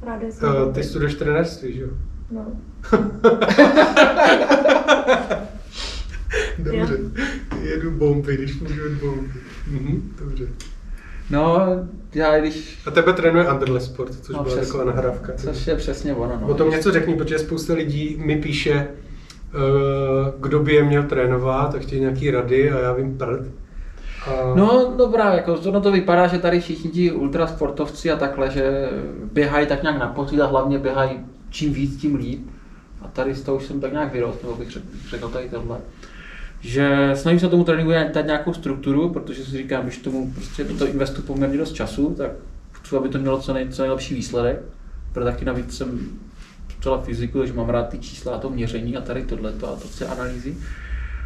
Ráda 0.01 0.27
uh, 0.27 0.73
ty 0.73 0.83
studuješ 0.83 1.15
trenérství, 1.15 1.73
že 1.73 1.81
jo? 1.81 1.89
No. 2.31 2.45
dobře. 6.59 6.97
Jedu 7.61 7.91
bomby, 7.91 8.37
když 8.37 8.59
můžu 8.59 8.81
jet 8.81 8.93
bomby. 8.93 9.29
Mhm, 9.67 10.13
dobře. 10.19 10.47
No, 11.29 11.57
já 12.13 12.39
když... 12.39 12.79
A 12.85 12.91
tebe 12.91 13.13
trénuje 13.13 13.51
Underle 13.51 13.79
Sport, 13.79 14.15
což 14.15 14.35
no, 14.35 14.43
byla 14.43 14.55
přesně, 14.55 14.65
taková 14.65 14.85
nahrávka. 14.85 15.33
Což 15.37 15.67
je 15.67 15.75
přesně 15.75 16.15
ono. 16.15 16.39
No. 16.41 16.47
O 16.47 16.53
tom 16.53 16.69
něco 16.69 16.91
řekni, 16.91 17.15
protože 17.15 17.39
spousta 17.39 17.73
lidí 17.73 18.21
mi 18.25 18.35
píše, 18.35 18.73
Eh, 18.73 19.02
kdo 20.39 20.59
by 20.59 20.73
je 20.73 20.83
měl 20.83 21.03
trénovat, 21.03 21.71
tak 21.71 21.81
chtějí 21.81 22.01
nějaký 22.01 22.31
rady 22.31 22.71
a 22.71 22.79
já 22.79 22.93
vím 22.93 23.17
prd. 23.17 23.47
A... 24.27 24.55
No 24.55 24.93
dobrá, 24.97 25.33
jako 25.33 25.57
to, 25.57 25.71
no 25.71 25.81
to 25.81 25.91
vypadá, 25.91 26.27
že 26.27 26.39
tady 26.39 26.59
všichni 26.59 26.91
ti 26.91 27.11
ultrasportovci 27.11 28.11
a 28.11 28.15
takhle, 28.15 28.51
že 28.51 28.89
běhají 29.33 29.67
tak 29.67 29.81
nějak 29.81 29.99
na 29.99 30.07
pocit 30.07 30.41
a 30.41 30.45
hlavně 30.45 30.79
běhají 30.79 31.19
čím 31.49 31.73
víc, 31.73 32.01
tím 32.01 32.15
líp. 32.15 32.47
A 33.01 33.07
tady 33.07 33.35
z 33.35 33.41
toho 33.41 33.57
už 33.57 33.63
jsem 33.63 33.79
tak 33.79 33.91
nějak 33.91 34.13
vyrost, 34.13 34.43
nebo 34.43 34.55
bych 34.55 34.71
řekl, 34.71 34.85
řekl 35.09 35.29
tady 35.29 35.49
tohle. 35.49 35.77
Že 36.59 37.11
snažím 37.13 37.39
se 37.39 37.49
tomu 37.49 37.63
tréninku 37.63 37.91
dát 38.13 38.25
nějakou 38.25 38.53
strukturu, 38.53 39.09
protože 39.09 39.45
si 39.45 39.57
říkám, 39.57 39.83
když 39.83 39.97
tomu 39.97 40.31
prostě 40.31 40.63
do 40.63 40.73
toho 40.77 40.91
investu 40.91 41.21
poměrně 41.21 41.57
dost 41.57 41.73
času, 41.73 42.15
tak 42.17 42.31
chci, 42.71 42.95
aby 42.95 43.09
to 43.09 43.19
mělo 43.19 43.39
co, 43.39 43.53
nej, 43.53 43.67
co 43.69 43.81
nejlepší 43.81 44.15
výsledek. 44.15 44.61
Proto 45.13 45.31
taky 45.31 45.45
navíc 45.45 45.77
jsem 45.77 45.99
třeba 46.83 47.01
fyziku, 47.01 47.39
takže 47.39 47.53
mám 47.53 47.69
rád 47.69 47.89
ty 47.89 47.99
čísla 47.99 48.35
a 48.35 48.39
to 48.39 48.49
měření 48.49 48.97
a 48.97 49.01
tady 49.01 49.25
tohleto 49.25 49.69
a 49.69 49.75
to 49.75 49.87
chce 49.87 50.07
analýzy. 50.07 50.55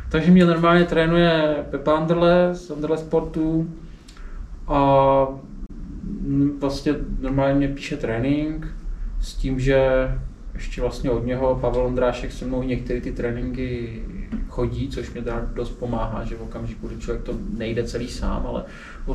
Takže 0.09 0.31
mě 0.31 0.45
normálně 0.45 0.85
trénuje 0.85 1.55
Pepa 1.71 1.97
Anderle 1.97 2.49
z 2.53 2.71
Anderle 2.71 2.97
Sportu 2.97 3.69
a 4.67 5.27
vlastně 6.59 6.93
normálně 7.19 7.55
mě 7.55 7.67
píše 7.67 7.97
trénink 7.97 8.67
s 9.21 9.33
tím, 9.33 9.59
že 9.59 9.79
ještě 10.53 10.81
vlastně 10.81 11.11
od 11.11 11.25
něho 11.25 11.55
Pavel 11.55 11.85
Ondrášek 11.85 12.31
se 12.31 12.45
mnou 12.45 12.63
některé 12.63 13.01
ty 13.01 13.11
tréninky 13.11 14.01
chodí, 14.49 14.89
což 14.89 15.13
mě 15.13 15.23
dost 15.53 15.69
pomáhá, 15.69 16.23
že 16.23 16.35
v 16.35 16.41
okamžiku, 16.41 16.87
kdy 16.87 16.97
člověk 16.97 17.23
to 17.23 17.33
nejde 17.57 17.83
celý 17.83 18.07
sám, 18.07 18.45
ale 18.47 18.63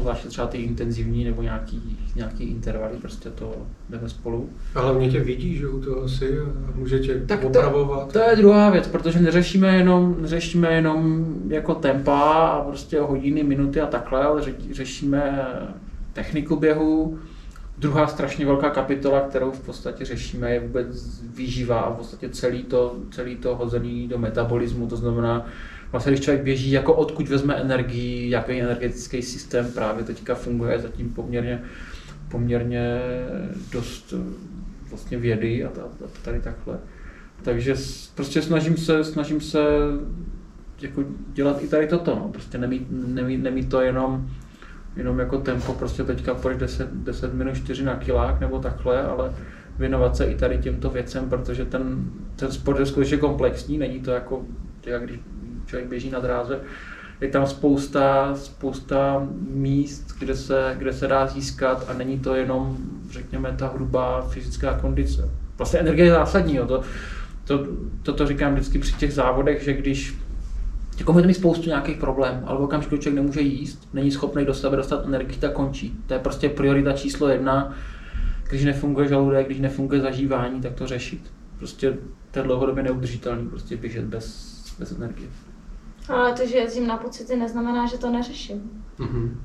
zvláště 0.00 0.28
třeba 0.28 0.46
ty 0.46 0.58
intenzivní 0.58 1.24
nebo 1.24 1.42
nějaký, 1.42 1.98
nějaký 2.16 2.44
intervaly, 2.44 2.96
prostě 3.00 3.30
to 3.30 3.54
jdeme 3.90 4.08
spolu. 4.08 4.48
A 4.74 4.80
hlavně 4.80 5.10
tě 5.10 5.20
vidí, 5.20 5.56
že 5.56 5.68
u 5.68 5.80
toho 5.80 6.08
si 6.08 6.38
a 6.38 6.44
může 6.74 6.98
tě 6.98 7.20
tak 7.26 7.44
opravovat. 7.44 8.06
To, 8.06 8.12
to, 8.12 8.30
je 8.30 8.36
druhá 8.36 8.70
věc, 8.70 8.88
protože 8.88 9.20
neřešíme 9.20 9.76
jenom, 9.76 10.16
neřešíme 10.20 10.74
jenom 10.74 11.26
jako 11.48 11.74
tempa 11.74 12.30
a 12.30 12.64
prostě 12.64 13.00
hodiny, 13.00 13.42
minuty 13.42 13.80
a 13.80 13.86
takhle, 13.86 14.24
ale 14.24 14.42
řešíme 14.70 15.48
techniku 16.12 16.56
běhu, 16.56 17.18
Druhá 17.78 18.06
strašně 18.06 18.46
velká 18.46 18.70
kapitola, 18.70 19.20
kterou 19.20 19.50
v 19.50 19.60
podstatě 19.60 20.04
řešíme, 20.04 20.50
je 20.50 20.60
vůbec 20.60 21.20
výživa 21.20 21.80
a 21.80 21.92
v 21.92 21.96
podstatě 21.96 22.28
celý 22.28 22.62
to, 22.62 22.96
celý 23.10 23.36
to 23.36 23.56
hozený 23.56 24.08
do 24.08 24.18
metabolismu, 24.18 24.86
to 24.86 24.96
znamená, 24.96 25.46
vlastně 25.92 26.12
když 26.12 26.24
člověk 26.24 26.44
běží, 26.44 26.70
jako 26.70 26.94
odkud 26.94 27.28
vezme 27.28 27.54
energii, 27.54 28.30
jaký 28.30 28.60
energetický 28.60 29.22
systém 29.22 29.72
právě 29.72 30.04
teďka 30.04 30.34
funguje, 30.34 30.78
zatím 30.78 31.10
poměrně, 31.10 31.62
poměrně 32.30 33.00
dost 33.72 34.14
vlastně 34.90 35.18
vědy 35.18 35.64
a 35.64 35.70
tady 36.22 36.40
takhle. 36.40 36.78
Takže 37.42 37.74
prostě 38.14 38.42
snažím 38.42 38.76
se, 38.76 39.04
snažím 39.04 39.40
se 39.40 39.62
jako 40.80 41.04
dělat 41.32 41.62
i 41.62 41.68
tady 41.68 41.86
toto, 41.86 42.14
no. 42.14 42.28
prostě 42.28 42.58
nemít, 42.58 42.86
nemít, 42.90 43.42
nemít 43.42 43.68
to 43.68 43.80
jenom 43.80 44.30
jenom 44.96 45.18
jako 45.18 45.38
tempo, 45.38 45.72
prostě 45.72 46.04
teďka 46.04 46.34
půjdeš 46.34 46.58
10, 46.58 46.88
10 46.92 47.34
minut 47.34 47.54
4 47.54 47.84
na 47.84 47.96
kilák 47.96 48.40
nebo 48.40 48.58
takhle, 48.58 49.02
ale 49.02 49.32
věnovat 49.78 50.16
se 50.16 50.24
i 50.24 50.34
tady 50.34 50.58
těmto 50.58 50.90
věcem, 50.90 51.28
protože 51.28 51.64
ten, 51.64 52.04
ten 52.36 52.52
sport 52.52 52.78
je 52.78 52.86
skutečně 52.86 53.16
komplexní, 53.16 53.78
není 53.78 54.00
to 54.00 54.10
jako, 54.10 54.42
jak 54.86 55.02
když 55.04 55.20
člověk 55.66 55.88
běží 55.88 56.10
na 56.10 56.20
dráze, 56.20 56.60
je 57.20 57.28
tam 57.28 57.46
spousta, 57.46 58.34
spousta 58.34 59.28
míst, 59.50 60.14
kde 60.18 60.36
se, 60.36 60.74
kde 60.78 60.92
se 60.92 61.08
dá 61.08 61.26
získat 61.26 61.86
a 61.90 61.92
není 61.92 62.18
to 62.18 62.34
jenom, 62.34 62.76
řekněme, 63.10 63.54
ta 63.58 63.68
hrubá 63.68 64.20
fyzická 64.20 64.78
kondice. 64.78 65.30
Vlastně 65.58 65.80
energie 65.80 66.06
je 66.06 66.12
zásadní, 66.12 66.56
jo. 66.56 66.66
To, 66.66 66.82
to, 67.44 67.66
to, 68.02 68.12
to 68.12 68.26
říkám 68.26 68.54
vždycky 68.54 68.78
při 68.78 68.92
těch 68.92 69.12
závodech, 69.12 69.62
že 69.62 69.72
když 69.72 70.16
jako 70.98 71.12
může 71.12 71.26
mít 71.26 71.34
spoustu 71.34 71.68
nějakých 71.68 71.96
problémů, 71.96 72.42
ale 72.46 72.58
v 72.58 72.62
okamžiku 72.62 72.96
člověk 72.96 73.14
nemůže 73.14 73.40
jíst, 73.40 73.88
není 73.92 74.10
schopný 74.10 74.44
do 74.44 74.54
sebe 74.54 74.76
dostat 74.76 75.06
energii, 75.06 75.38
tak 75.38 75.52
končí. 75.52 75.96
To 76.06 76.14
je 76.14 76.20
prostě 76.20 76.48
priorita 76.48 76.92
číslo 76.92 77.28
jedna. 77.28 77.74
Když 78.48 78.64
nefunguje 78.64 79.08
žaludek, 79.08 79.46
když 79.46 79.60
nefunguje 79.60 80.00
zažívání, 80.00 80.60
tak 80.60 80.74
to 80.74 80.86
řešit. 80.86 81.32
Prostě 81.58 81.98
to 82.30 82.38
je 82.38 82.42
dlouhodobě 82.42 82.82
neudržitelný, 82.82 83.48
prostě 83.48 83.76
běžet 83.76 84.04
bez, 84.04 84.56
bez 84.78 84.92
energie. 84.92 85.28
Ale 86.08 86.32
to, 86.32 86.46
že 86.46 86.56
jezdím 86.56 86.86
na 86.86 86.96
pocity, 86.96 87.36
neznamená, 87.36 87.86
že 87.86 87.98
to 87.98 88.10
neřeším. 88.10 88.84
Mhm. 88.98 89.40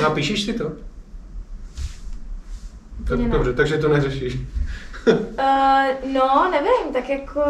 No 0.00 0.06
a 0.06 0.10
píšeš 0.10 0.42
si 0.42 0.52
to? 0.52 0.72
Tak, 3.08 3.20
dobře, 3.20 3.52
takže 3.52 3.78
to 3.78 3.88
neřešíš. 3.88 4.38
Uh, 5.06 5.14
no, 6.14 6.50
nevím, 6.50 6.92
tak 6.92 7.08
jako 7.08 7.40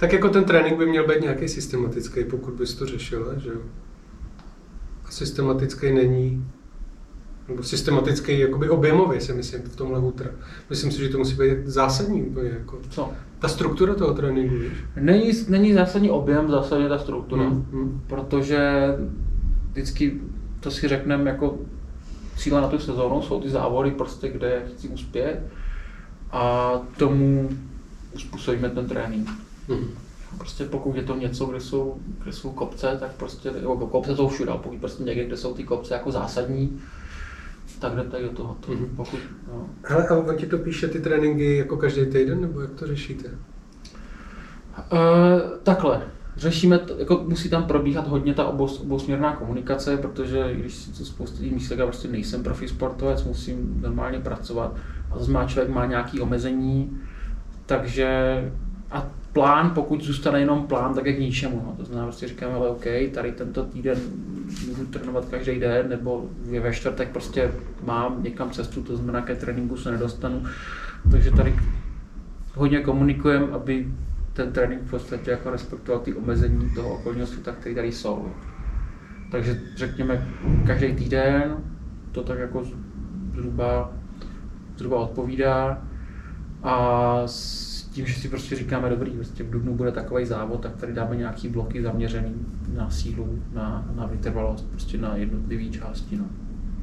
Tak 0.00 0.12
jako 0.12 0.28
ten 0.28 0.44
trénink 0.44 0.78
by 0.78 0.86
měl 0.86 1.06
být 1.06 1.20
nějaký 1.20 1.48
systematický, 1.48 2.24
pokud 2.24 2.54
bys 2.54 2.74
to 2.74 2.86
řešila, 2.86 3.38
že 3.38 3.48
jo? 3.48 3.60
A 5.04 5.10
systematický 5.10 5.92
není, 5.92 6.44
nebo 7.48 7.62
systematický 7.62 8.38
jakoby 8.38 8.68
objemově 8.68 9.20
si 9.20 9.32
myslím 9.32 9.62
v 9.62 9.76
tomhle 9.76 9.98
ultra. 9.98 10.30
Myslím 10.70 10.92
si, 10.92 10.98
že 10.98 11.08
to 11.08 11.18
musí 11.18 11.36
být 11.36 11.66
zásadní 11.66 12.22
úplně 12.22 12.50
jako. 12.50 12.78
Co? 12.90 13.12
Ta 13.38 13.48
struktura 13.48 13.94
toho 13.94 14.14
tréninku, 14.14 14.54
víš? 14.54 14.72
Není, 15.00 15.32
není 15.48 15.74
zásadní 15.74 16.10
objem, 16.10 16.50
zásadně 16.50 16.88
ta 16.88 16.98
struktura. 16.98 17.42
Hmm, 17.42 17.66
hmm. 17.72 18.00
Protože 18.06 18.88
vždycky 19.72 20.20
to 20.60 20.70
si 20.70 20.88
řekneme 20.88 21.30
jako 21.30 21.58
cíle 22.36 22.60
na 22.60 22.68
tu 22.68 22.78
sezónu, 22.78 23.22
jsou 23.22 23.40
ty 23.40 23.50
závody 23.50 23.90
prostě, 23.90 24.28
kde 24.28 24.62
chci 24.66 24.88
uspět 24.88 25.40
a 26.32 26.72
tomu 26.96 27.50
uspůsobíme 28.14 28.70
ten 28.70 28.86
trénink. 28.86 29.28
Mhm. 29.68 29.88
Prostě 30.38 30.64
pokud 30.64 30.96
je 30.96 31.02
to 31.02 31.16
něco, 31.16 31.46
kde 31.46 31.60
jsou, 31.60 31.96
kde 32.22 32.32
jsou 32.32 32.50
kopce, 32.50 32.96
tak 33.00 33.12
prostě, 33.12 33.48
jako 33.48 33.86
kopce 33.86 34.16
jsou 34.16 34.28
všude, 34.28 34.50
ale 34.50 34.60
pokud 34.62 34.78
prostě 34.78 35.02
někde, 35.02 35.24
kde 35.24 35.36
jsou 35.36 35.54
ty 35.54 35.64
kopce 35.64 35.94
jako 35.94 36.12
zásadní, 36.12 36.80
tak 37.78 37.94
jdete 37.94 38.22
do 38.22 38.28
toho. 38.28 38.56
Mhm. 38.68 38.86
Pokud, 38.96 39.18
no. 39.48 39.66
Hele, 39.84 40.08
a 40.08 40.16
on 40.16 40.36
ti 40.36 40.46
to 40.46 40.58
píše 40.58 40.88
ty 40.88 41.00
tréninky 41.00 41.56
jako 41.56 41.76
každý 41.76 42.06
týden, 42.06 42.40
nebo 42.40 42.60
jak 42.60 42.70
to 42.70 42.86
řešíte? 42.86 43.28
Uh, 44.92 44.98
takhle. 45.62 46.02
Řešíme 46.36 46.78
to, 46.78 46.98
jako 46.98 47.24
musí 47.28 47.48
tam 47.48 47.64
probíhat 47.64 48.08
hodně 48.08 48.34
ta 48.34 48.44
obous, 48.44 48.80
obousměrná 48.80 49.36
komunikace, 49.36 49.96
protože 49.96 50.54
když 50.54 50.74
si 50.74 50.92
to 50.92 51.04
spoustu 51.04 51.42
lidí 51.42 51.54
myslí, 51.54 51.78
já 51.78 51.86
prostě 51.86 52.08
nejsem 52.08 52.42
profi 52.42 52.68
sportovec, 52.68 53.24
musím 53.24 53.80
normálně 53.80 54.20
pracovat 54.20 54.76
a 55.10 55.18
zase 55.18 55.30
má 55.30 55.44
člověk 55.44 55.74
má 55.74 55.86
nějaké 55.86 56.20
omezení, 56.20 57.00
takže 57.66 58.08
a 58.90 59.06
plán, 59.32 59.70
pokud 59.70 60.02
zůstane 60.02 60.40
jenom 60.40 60.66
plán, 60.66 60.94
tak 60.94 61.06
je 61.06 61.12
k 61.12 61.20
ničemu. 61.20 61.62
No. 61.66 61.74
To 61.76 61.84
znamená, 61.84 62.06
prostě 62.06 62.28
říkáme, 62.28 62.54
ale 62.54 62.68
OK, 62.68 62.84
tady 63.14 63.32
tento 63.32 63.64
týden 63.64 63.98
můžu 64.68 64.86
trénovat 64.86 65.24
každý 65.24 65.60
den, 65.60 65.88
nebo 65.88 66.24
je 66.50 66.60
ve 66.60 66.72
čtvrtek 66.72 67.08
prostě 67.08 67.52
mám 67.84 68.22
někam 68.22 68.50
cestu, 68.50 68.82
to 68.82 68.96
znamená, 68.96 69.20
ke 69.20 69.34
tréninku 69.34 69.76
se 69.76 69.90
nedostanu. 69.90 70.42
Takže 71.10 71.30
tady 71.30 71.54
hodně 72.54 72.80
komunikujeme, 72.80 73.46
aby 73.52 73.86
ten 74.32 74.52
trénink 74.52 74.82
v 74.82 74.90
podstatě 74.90 75.30
jako 75.30 75.50
respektoval 75.50 76.00
ty 76.00 76.14
omezení 76.14 76.70
toho 76.74 76.94
okolního 76.94 77.26
světa, 77.26 77.52
které 77.52 77.74
tady 77.74 77.92
jsou. 77.92 78.28
Takže 79.30 79.60
řekněme 79.76 80.28
každý 80.66 80.94
týden 80.94 81.56
to 82.12 82.22
tak 82.22 82.38
jako 82.38 82.64
zhruba, 83.32 83.92
zhruba 84.76 84.96
odpovídá 84.96 85.82
a 86.62 87.22
s 87.26 87.69
tím, 88.00 88.06
že 88.06 88.20
si 88.20 88.28
prostě 88.28 88.56
říkáme, 88.56 88.90
dobrý, 88.90 89.10
prostě 89.10 89.44
v 89.44 89.50
Dubnu 89.50 89.74
bude 89.74 89.92
takový 89.92 90.26
závod, 90.26 90.60
tak 90.60 90.76
tady 90.76 90.92
dáme 90.92 91.16
nějaký 91.16 91.48
bloky 91.48 91.82
zaměřený 91.82 92.34
na 92.76 92.90
sílu, 92.90 93.38
na, 93.54 93.90
na 93.96 94.06
vytrvalost, 94.06 94.70
prostě 94.70 94.98
na 94.98 95.16
jednotlivé 95.16 95.64
části. 95.64 96.16
No. 96.16 96.24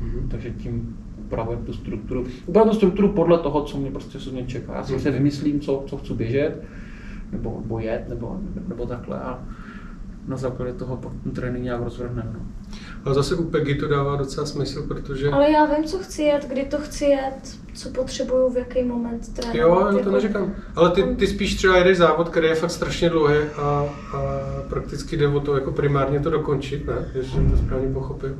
Mhm. 0.01 0.29
Takže 0.29 0.49
tím 0.49 0.97
upravujeme 1.17 1.65
tu 1.65 1.73
strukturu. 1.73 2.25
Upravujeme 2.45 2.71
tu 2.71 2.77
strukturu 2.77 3.09
podle 3.09 3.39
toho, 3.39 3.63
co 3.63 3.77
mě 3.77 3.91
prostě 3.91 4.19
se 4.19 4.29
mě 4.29 4.45
čeká. 4.45 4.75
Já 4.75 4.83
si 4.83 4.99
se 4.99 5.11
vymyslím, 5.11 5.59
co, 5.59 5.83
co 5.87 5.97
chci 5.97 6.13
běžet, 6.13 6.63
nebo, 7.31 7.59
nebo 7.61 7.79
jet, 7.79 8.09
nebo, 8.09 8.39
nebo 8.67 8.85
takhle 8.85 9.19
a 9.19 9.43
na 10.27 10.37
základě 10.37 10.73
toho 10.73 10.97
pak 10.97 11.11
ten 11.23 11.31
trénink 11.31 11.63
nějak 11.63 11.81
rozvrhneme. 11.81 12.31
No. 12.33 12.39
Ale 13.07 13.13
zase 13.15 13.35
u 13.35 13.43
Peggy 13.43 13.75
to 13.75 13.87
dává 13.87 14.15
docela 14.15 14.45
smysl, 14.47 14.83
protože... 14.87 15.29
Ale 15.29 15.51
já 15.51 15.65
vím, 15.65 15.83
co 15.83 15.97
chci 15.97 16.21
jet, 16.23 16.45
kdy 16.45 16.63
to 16.65 16.77
chci 16.77 17.05
jet, 17.05 17.33
co 17.73 17.89
potřebuju, 17.89 18.49
v 18.49 18.57
jaký 18.57 18.83
moment 18.83 19.33
trénovat. 19.35 19.55
Jo, 19.55 19.79
já 19.85 19.91
to 19.91 19.97
jako- 19.97 20.11
neříkám. 20.11 20.55
Ale 20.75 20.91
ty, 20.91 21.03
ty 21.03 21.27
spíš 21.27 21.55
třeba 21.55 21.77
jedeš 21.77 21.97
závod, 21.97 22.29
který 22.29 22.47
je 22.47 22.55
fakt 22.55 22.71
strašně 22.71 23.09
dlouhý 23.09 23.35
a, 23.35 23.61
a 23.61 24.21
prakticky 24.69 25.17
jde 25.17 25.27
o 25.27 25.39
to 25.39 25.55
jako 25.55 25.71
primárně 25.71 26.19
to 26.19 26.29
dokončit, 26.29 26.87
ne? 26.87 27.11
Jestli 27.15 27.31
jsem 27.31 27.51
to 27.51 27.57
správně 27.57 27.93
pochopil. 27.93 28.35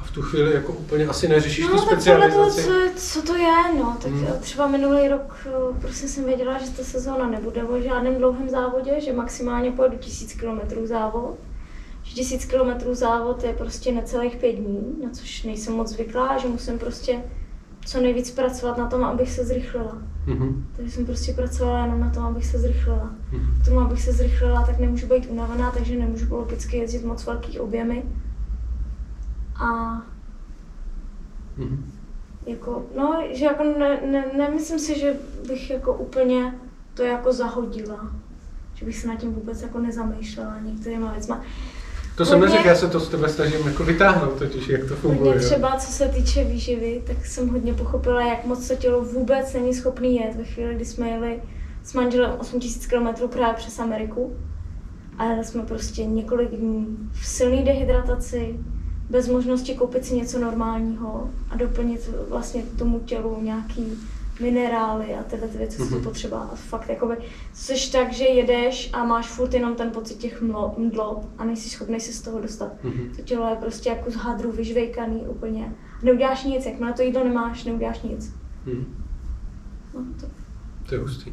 A 0.00 0.04
v 0.04 0.10
tu 0.10 0.22
chvíli 0.22 0.54
jako 0.54 0.72
úplně 0.72 1.06
asi 1.06 1.28
neřešíš 1.28 1.64
No, 1.68 1.70
tu 1.82 1.88
tak 1.88 1.98
podle 2.04 2.30
toho, 2.30 2.50
specializaci. 2.50 3.00
co, 3.00 3.20
co 3.20 3.26
to 3.32 3.36
je, 3.38 3.52
no. 3.78 3.96
Tak 4.02 4.12
Hmm. 4.12 4.26
třeba 4.40 4.66
minulý 4.66 5.08
rok 5.08 5.36
eh, 5.46 5.50
prostě 5.80 6.08
jsem 6.08 6.24
věděla, 6.24 6.58
že 6.58 6.70
ta 6.70 6.82
sezóna 6.84 7.26
nebude 7.26 7.64
o 7.64 7.80
žádném 7.80 8.14
dlouhém 8.14 8.48
závodě, 8.48 9.00
že 9.00 9.12
maximálně 9.12 9.70
pojedu 9.72 9.96
tisíc 9.98 10.32
kilometrů 10.32 10.86
závod. 10.86 11.34
Že 12.10 12.16
tisíc 12.16 12.44
kilometrů 12.44 12.94
závod 12.94 13.44
je 13.44 13.52
prostě 13.52 13.92
necelých 13.92 14.36
pět 14.36 14.52
dní, 14.52 14.94
na 15.04 15.10
což 15.10 15.42
nejsem 15.42 15.74
moc 15.74 15.88
zvyklá, 15.88 16.38
že 16.38 16.48
musím 16.48 16.78
prostě 16.78 17.22
co 17.86 18.00
nejvíc 18.00 18.30
pracovat 18.30 18.78
na 18.78 18.86
tom, 18.88 19.04
abych 19.04 19.30
se 19.32 19.44
zrychlila. 19.44 19.98
Mhm. 20.26 20.66
Takže 20.76 20.92
jsem 20.92 21.06
prostě 21.06 21.32
pracovala 21.32 21.84
jenom 21.84 22.00
na 22.00 22.10
tom, 22.10 22.24
abych 22.24 22.46
se 22.46 22.58
zrychlila. 22.58 23.10
Mhm. 23.32 23.60
K 23.62 23.64
tomu, 23.64 23.80
abych 23.80 24.02
se 24.02 24.12
zrychlila, 24.12 24.66
tak 24.66 24.78
nemůžu 24.78 25.06
být 25.06 25.26
unavená, 25.30 25.70
takže 25.70 25.98
nemůžu 25.98 26.34
logicky 26.36 26.76
jezdit 26.76 27.04
moc 27.04 27.26
velký 27.26 27.60
objemy. 27.60 28.02
A 29.64 29.92
Mhm. 31.56 31.90
jako, 32.46 32.82
no, 32.96 33.22
že 33.32 33.44
jako 33.44 33.64
ne, 33.64 34.00
ne, 34.10 34.24
nemyslím 34.36 34.78
si, 34.78 34.98
že 35.00 35.14
bych 35.48 35.70
jako 35.70 35.94
úplně 35.94 36.54
to 36.94 37.02
jako 37.02 37.32
zahodila. 37.32 38.10
Že 38.74 38.84
bych 38.86 38.96
se 38.98 39.08
nad 39.08 39.16
tím 39.16 39.32
vůbec 39.34 39.62
jako 39.62 39.78
nezamýšlela 39.78 40.60
některýma 40.60 41.12
věcma. 41.12 41.40
To 42.20 42.26
jsem 42.26 42.40
neřekl, 42.40 42.66
já 42.66 42.74
se 42.74 42.88
to 42.88 43.00
z 43.00 43.08
tebe 43.08 43.28
snažím 43.28 43.66
jako 43.66 43.84
vytáhnout 43.84 44.38
totiž, 44.38 44.68
jak 44.68 44.84
to 44.88 44.96
funguje. 44.96 45.32
Hodně 45.32 45.46
třeba, 45.46 45.76
co 45.76 45.92
se 45.92 46.08
týče 46.08 46.44
výživy, 46.44 47.02
tak 47.06 47.26
jsem 47.26 47.48
hodně 47.48 47.74
pochopila, 47.74 48.26
jak 48.26 48.44
moc 48.44 48.68
to 48.68 48.74
tělo 48.74 49.04
vůbec 49.04 49.52
není 49.52 49.74
schopný 49.74 50.16
jet. 50.16 50.36
Ve 50.36 50.44
chvíli, 50.44 50.74
kdy 50.74 50.84
jsme 50.84 51.08
jeli 51.08 51.42
s 51.82 51.94
manželem 51.94 52.30
8000 52.38 52.86
km 52.86 53.28
právě 53.28 53.54
přes 53.54 53.78
Ameriku 53.78 54.36
a 55.18 55.24
jeli 55.24 55.44
jsme 55.44 55.62
prostě 55.62 56.04
několik 56.04 56.50
dní 56.50 56.96
v 57.12 57.26
silné 57.26 57.62
dehydrataci, 57.62 58.56
bez 59.10 59.28
možnosti 59.28 59.74
koupit 59.74 60.04
si 60.04 60.14
něco 60.14 60.38
normálního 60.38 61.30
a 61.50 61.56
doplnit 61.56 62.10
vlastně 62.28 62.62
tomu 62.78 63.00
tělu 63.00 63.38
nějaký 63.42 63.98
minerály 64.40 65.14
a 65.14 65.22
tyhle 65.22 65.48
ty 65.48 65.58
věci, 65.58 65.76
co 65.76 65.84
Mhm. 65.84 65.94
to 65.94 66.00
potřeba. 66.08 66.40
A 66.40 66.54
fakt 66.54 66.88
jakoby, 66.88 67.16
což 67.54 67.88
tak, 67.88 68.12
že 68.12 68.24
jedeš 68.24 68.90
a 68.92 69.04
máš 69.04 69.26
furt 69.28 69.54
jenom 69.54 69.74
ten 69.74 69.90
pocit 69.90 70.18
těch 70.18 70.42
mlo- 70.42 70.74
mdlob 70.78 71.24
a 71.38 71.44
nejsi 71.44 71.70
schopný 71.70 72.00
se 72.00 72.12
z 72.12 72.20
toho 72.22 72.40
dostat. 72.40 72.72
Mhm. 72.84 73.12
To 73.16 73.22
tělo 73.22 73.48
je 73.50 73.56
prostě 73.56 73.88
jako 73.88 74.10
z 74.10 74.14
hadru 74.14 74.52
vyžvejkaný 74.52 75.20
úplně. 75.28 75.72
Neuděláš 76.02 76.44
nic, 76.44 76.66
jakmile 76.66 76.92
to 76.92 77.02
jídlo 77.02 77.24
nemáš, 77.24 77.64
neuděláš 77.64 78.02
nic. 78.02 78.34
Mhm. 78.66 78.96
No, 79.94 80.00
to, 80.20 80.26
To 80.88 80.94
je 80.94 81.00
hustý. 81.00 81.32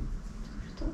to. 0.79 0.85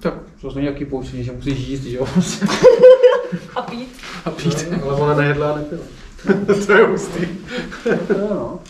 Tak, 0.00 0.14
to 0.40 0.48
není 0.54 0.62
nějaký 0.62 0.84
poučení, 0.84 1.24
že 1.24 1.32
musíš 1.32 1.58
jíst, 1.68 1.82
že 1.82 1.96
jo? 1.96 2.06
A 3.56 3.62
pít. 3.62 3.88
A 4.24 4.30
pít. 4.30 4.66
No, 4.70 4.84
ale 4.84 4.94
ona 5.00 5.14
nejedla 5.14 5.52
a 5.52 5.56
nepila. 5.56 5.82
to 6.66 6.72
je 6.72 6.86
hustý. 6.86 7.28
Jo, 7.86 8.26
no. 8.30 8.60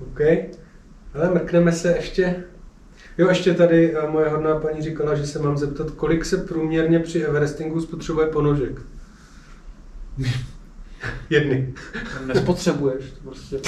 OK. 0.00 0.20
Ale 1.14 1.30
mrkneme 1.34 1.72
se 1.72 1.92
ještě. 1.96 2.44
Jo, 3.18 3.28
ještě 3.28 3.54
tady 3.54 3.96
eh, 3.96 4.10
moje 4.10 4.28
hodná 4.28 4.58
paní 4.58 4.82
říkala, 4.82 5.14
že 5.14 5.26
se 5.26 5.38
mám 5.38 5.58
zeptat, 5.58 5.90
kolik 5.90 6.24
se 6.24 6.36
průměrně 6.36 6.98
při 6.98 7.24
Everestingu 7.24 7.80
spotřebuje 7.80 8.26
ponožek. 8.26 8.80
Jedny. 11.30 11.74
Nespotřebuješ, 12.26 13.04
to 13.04 13.30
prostě. 13.30 13.60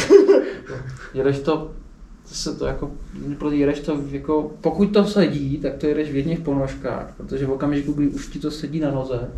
Jedeš 1.14 1.38
to, 1.38 1.72
zase 2.28 2.58
to 2.58 2.66
jako, 2.66 2.90
jedeš 3.50 3.80
to 3.80 4.00
jako, 4.10 4.52
pokud 4.60 4.86
to 4.86 5.04
sedí, 5.04 5.58
tak 5.58 5.74
to 5.74 5.86
jedeš 5.86 6.10
v 6.10 6.16
jedných 6.16 6.40
ponožkách, 6.40 7.14
protože 7.16 7.46
v 7.46 7.50
okamžiku, 7.50 7.92
kdy 7.92 8.08
už 8.08 8.26
ti 8.26 8.38
to 8.38 8.50
sedí 8.50 8.80
na 8.80 8.90
noze, 8.90 9.30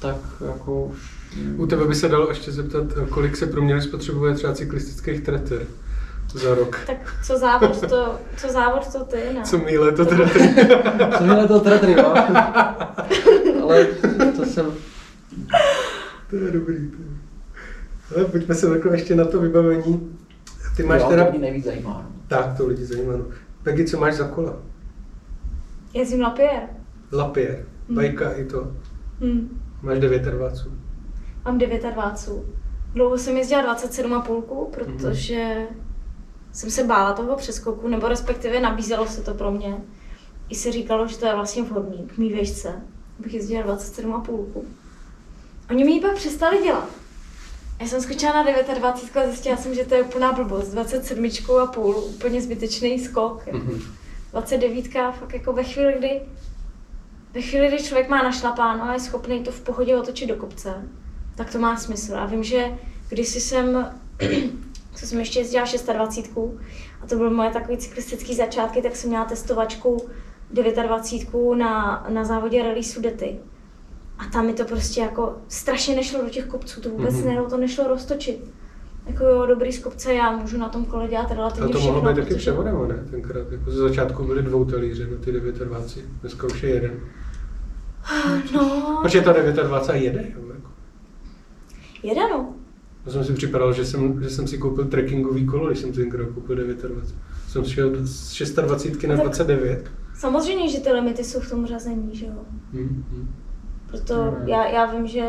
tak 0.00 0.16
jako 0.46 0.84
už... 0.84 1.16
U 1.56 1.66
tebe 1.66 1.84
by 1.84 1.94
se 1.94 2.08
dalo 2.08 2.28
ještě 2.28 2.52
zeptat, 2.52 2.84
eh, 3.02 3.06
kolik 3.06 3.36
se 3.36 3.46
průměrně 3.46 3.82
spotřebuje 3.82 4.34
třeba 4.34 4.54
cyklistických 4.54 5.20
treter 5.20 5.66
za 6.36 6.54
rok. 6.54 6.80
Tak 6.86 7.16
co 7.24 7.38
závod 7.38 7.88
to, 7.88 8.18
co 8.36 8.48
závod 8.48 8.92
to 8.92 9.04
ty, 9.04 9.16
ne? 9.34 9.42
Co 9.44 9.58
míle 9.58 9.92
to 9.92 10.04
teda 10.04 10.24
Co 11.18 11.24
mělo 11.24 11.48
to 11.48 11.60
teda 11.60 11.88
jo? 11.88 12.14
Ale 13.62 13.84
to 14.36 14.46
jsem... 14.46 14.72
To 16.30 16.36
je 16.36 16.50
dobrý. 16.52 16.90
To 16.90 16.96
je. 17.02 17.16
Ale 18.16 18.24
pojďme 18.24 18.54
se 18.54 18.70
takhle 18.70 18.94
ještě 18.94 19.14
na 19.14 19.24
to 19.24 19.40
vybavení. 19.40 20.16
Ty 20.76 20.82
máš 20.82 21.00
jo, 21.00 21.08
teda... 21.08 21.24
to 21.24 21.30
mě 21.30 21.40
nejvíc 21.40 21.64
zajímá. 21.64 21.90
no. 21.90 22.16
Tak, 22.28 22.56
to 22.56 22.66
lidi 22.66 22.84
zajímá. 22.84 23.12
No. 23.12 23.24
Peggy, 23.62 23.84
co 23.84 24.00
máš 24.00 24.14
za 24.14 24.28
kola? 24.28 24.56
Jezdím 25.94 26.20
na 26.20 26.30
Pierre. 26.30 26.68
Lapierre, 27.12 27.64
bajka 27.88 28.32
i 28.32 28.44
to. 28.44 28.72
Hmm. 29.20 29.60
Máš 29.82 29.98
29. 29.98 30.66
Mám 31.44 31.58
29. 31.58 32.56
Dlouho 32.94 33.18
jsem 33.18 33.36
jezdila 33.36 33.76
27,5, 33.76 34.66
protože 34.70 35.56
jsem 36.56 36.70
se 36.70 36.84
bála 36.84 37.12
toho 37.12 37.36
přeskoku, 37.36 37.88
nebo 37.88 38.08
respektive 38.08 38.60
nabízelo 38.60 39.06
se 39.06 39.22
to 39.22 39.34
pro 39.34 39.50
mě. 39.50 39.76
I 40.48 40.54
se 40.54 40.72
říkalo, 40.72 41.06
že 41.06 41.18
to 41.18 41.26
je 41.26 41.34
vlastně 41.34 41.62
vhodný 41.62 42.08
k 42.14 42.18
mý 42.18 42.32
výšce, 42.32 42.82
abych 43.20 43.34
jezdila 43.34 43.76
27,5. 43.76 44.62
Oni 45.70 45.84
mi 45.84 45.92
ji 45.92 46.00
pak 46.00 46.14
přestali 46.14 46.62
dělat. 46.62 46.88
Já 47.80 47.86
jsem 47.86 48.02
skočila 48.02 48.32
na 48.32 48.42
29 48.42 49.16
a 49.16 49.26
zjistila 49.26 49.56
jsem, 49.56 49.74
že 49.74 49.84
to 49.84 49.94
je 49.94 50.02
úplná 50.02 50.32
blbost. 50.32 50.68
27 50.68 51.30
a 51.62 51.66
půl, 51.66 51.94
úplně 51.94 52.42
zbytečný 52.42 52.98
skok. 52.98 53.46
Mhm. 53.52 53.80
29 54.32 54.88
fakt 54.92 55.34
jako 55.34 55.52
ve 55.52 55.64
chvíli, 55.64 55.94
kdy 55.98 56.20
ve 57.32 57.42
chvíli, 57.42 57.68
kdy 57.68 57.82
člověk 57.82 58.08
má 58.08 58.22
našlapáno 58.22 58.84
a 58.84 58.92
je 58.92 59.00
schopný 59.00 59.42
to 59.42 59.52
v 59.52 59.60
pohodě 59.60 59.96
otočit 59.96 60.26
do 60.26 60.36
kopce, 60.36 60.88
tak 61.34 61.52
to 61.52 61.58
má 61.58 61.76
smysl. 61.76 62.16
A 62.16 62.26
vím, 62.26 62.44
že 62.44 62.78
když 63.08 63.28
jsem, 63.28 63.94
co 64.96 65.06
jsem 65.06 65.18
ještě 65.18 65.38
jezdila 65.38 65.64
26 65.92 66.38
a 67.02 67.06
to 67.06 67.16
byly 67.16 67.30
moje 67.30 67.50
takové 67.50 67.76
cyklistické 67.78 68.34
začátky, 68.34 68.82
tak 68.82 68.96
jsem 68.96 69.10
měla 69.10 69.24
testovačku 69.24 69.96
29 70.50 71.56
na, 71.58 72.06
na 72.08 72.24
závodě 72.24 72.62
Rally 72.62 72.82
Sudety. 72.84 73.36
A 74.18 74.24
tam 74.32 74.46
mi 74.46 74.52
to 74.52 74.64
prostě 74.64 75.00
jako 75.00 75.36
strašně 75.48 75.96
nešlo 75.96 76.22
do 76.22 76.28
těch 76.30 76.44
kopců, 76.46 76.80
to 76.80 76.88
vůbec 76.90 77.14
Mhm. 77.14 77.22
mm-hmm. 77.22 77.26
nešlo, 77.28 77.50
to 77.50 77.56
nešlo 77.56 77.88
roztočit. 77.88 78.50
Jako 79.06 79.24
jo, 79.24 79.46
dobrý 79.46 79.72
z 79.72 79.78
kopce, 79.78 80.14
já 80.14 80.36
můžu 80.36 80.58
na 80.58 80.68
tom 80.68 80.84
kole 80.84 81.08
dělat 81.08 81.30
A 81.30 81.34
relativně 81.34 81.72
to 81.72 81.78
všechno. 81.78 81.94
mohlo 81.96 82.12
být 82.14 82.20
taky 82.22 82.34
převodem, 82.34 82.88
ne? 82.88 83.04
Tenkrát. 83.10 83.52
Jako 83.52 83.70
ze 83.70 83.78
začátku 83.78 84.24
byly 84.24 84.42
dvou 84.42 84.64
talíře 84.64 85.06
na 85.06 85.16
ty 85.24 85.32
29. 85.32 86.20
Dneska 86.20 86.46
už 86.46 86.62
je 86.62 86.70
jeden. 86.70 87.00
No, 88.54 88.98
Protože 89.02 89.20
ta 89.20 89.32
29 89.32 90.04
jede, 90.04 90.28
jo? 90.36 90.48
Jako. 90.54 90.68
jede 92.02 92.20
no. 92.20 92.54
Já 93.06 93.12
jsem 93.12 93.24
si 93.24 93.32
připadal, 93.32 93.72
že 93.72 93.84
jsem, 93.84 94.22
že 94.22 94.30
jsem 94.30 94.46
si 94.46 94.58
koupil 94.58 94.84
trekkingový 94.84 95.46
kolo, 95.46 95.66
když 95.66 95.78
jsem 95.78 95.92
tenkrát 95.92 96.28
koupil 96.34 96.56
29. 96.56 97.04
Jsem 97.48 97.64
šel 97.64 97.90
z 98.00 98.54
26 98.54 99.06
na 99.08 99.14
Tak- 99.16 99.22
29. 99.24 99.90
Samozřejmě, 100.14 100.68
že 100.68 100.80
ty 100.80 100.92
limity 100.92 101.24
jsou 101.24 101.40
v 101.40 101.50
tom 101.50 101.66
řazení, 101.66 102.10
že 102.16 102.26
jo. 102.26 102.32
Hmm, 102.72 103.04
hmm. 103.12 103.34
Proto 103.86 104.14
Mhm. 104.24 104.48
já, 104.48 104.66
já 104.68 104.86
vím, 104.92 105.06
že, 105.06 105.22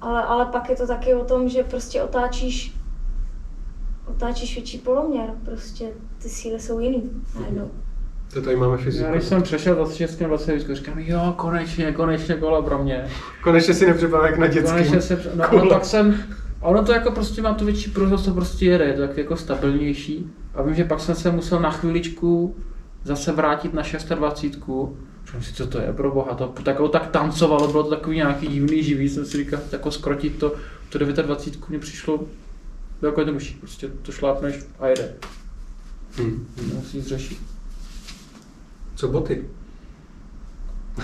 ale, 0.00 0.22
ale 0.22 0.46
pak 0.46 0.70
je 0.70 0.76
to 0.76 0.86
taky 0.86 1.14
o 1.14 1.24
tom, 1.24 1.48
že 1.48 1.62
prostě 1.64 2.02
otáčíš, 2.02 2.76
otáčíš 4.06 4.54
větší 4.54 4.78
poloměr, 4.78 5.30
prostě 5.44 5.84
ty 6.22 6.28
síly 6.28 6.60
jsou 6.60 6.78
jiný 6.80 7.10
najednou. 7.40 7.70
To 8.34 8.42
tady 8.42 8.56
máme 8.56 8.76
fyziku. 8.76 9.04
Já 9.06 9.12
když 9.12 9.24
jsem 9.24 9.42
přešel 9.42 9.74
26 9.74 10.20
na 10.20 10.28
29, 10.28 10.74
říkám, 10.76 10.98
jo, 10.98 11.34
konečně, 11.36 11.92
konečně 11.92 12.34
kolo 12.34 12.62
pro 12.62 12.82
mě. 12.84 13.06
Konečně 13.42 13.74
si 13.74 13.86
nepřipadal 13.86 14.26
jak 14.26 14.38
na 14.38 14.46
dětským. 14.46 14.76
Konečně 14.76 15.00
se, 15.00 15.22
no, 15.34 15.44
no, 15.64 15.68
tak 15.70 15.84
jsem, 15.84 16.22
a 16.64 16.68
ono 16.68 16.84
to 16.84 16.92
jako 16.92 17.10
prostě 17.10 17.42
má 17.42 17.54
tu 17.54 17.64
větší 17.64 17.90
pružnost, 17.90 18.24
to 18.24 18.34
prostě 18.34 18.64
jede, 18.64 18.84
je 18.84 18.92
to 18.92 19.00
tak 19.08 19.16
jako 19.16 19.36
stabilnější. 19.36 20.30
A 20.54 20.62
vím, 20.62 20.74
že 20.74 20.84
pak 20.84 21.00
jsem 21.00 21.14
se 21.14 21.30
musel 21.30 21.60
na 21.60 21.70
chviličku 21.70 22.56
zase 23.04 23.32
vrátit 23.32 23.74
na 23.74 23.82
26. 24.14 24.54
Říkám 25.26 25.42
si, 25.42 25.52
co 25.54 25.66
to 25.66 25.78
je, 25.80 25.92
pro 25.92 26.10
boha, 26.10 26.34
to 26.34 26.54
tak, 26.62 26.76
tak 26.92 27.06
tancovalo, 27.10 27.68
bylo 27.68 27.82
to 27.82 27.90
takový 27.90 28.16
nějaký 28.16 28.46
divný 28.46 28.82
živý, 28.82 29.08
jsem 29.08 29.24
si 29.26 29.36
říkal, 29.36 29.60
jako 29.72 29.90
skrotit 29.90 30.38
to, 30.38 30.54
to 30.88 30.98
29 30.98 31.68
mě 31.68 31.78
přišlo 31.78 32.20
jako 33.02 33.20
jednodušší, 33.20 33.54
prostě 33.54 33.88
to 34.02 34.12
šlápneš 34.12 34.54
a 34.78 34.86
jede, 34.88 35.14
Hmm. 36.16 36.46
nemusíš 36.68 36.92
nic 36.92 37.06
řešit. 37.06 37.38
Co 38.94 39.08
boty? 39.08 39.44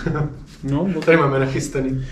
No, 0.63 0.85
bo 0.85 0.99
Tady 1.01 1.17
máme 1.17 1.39
nachystaný. 1.39 2.05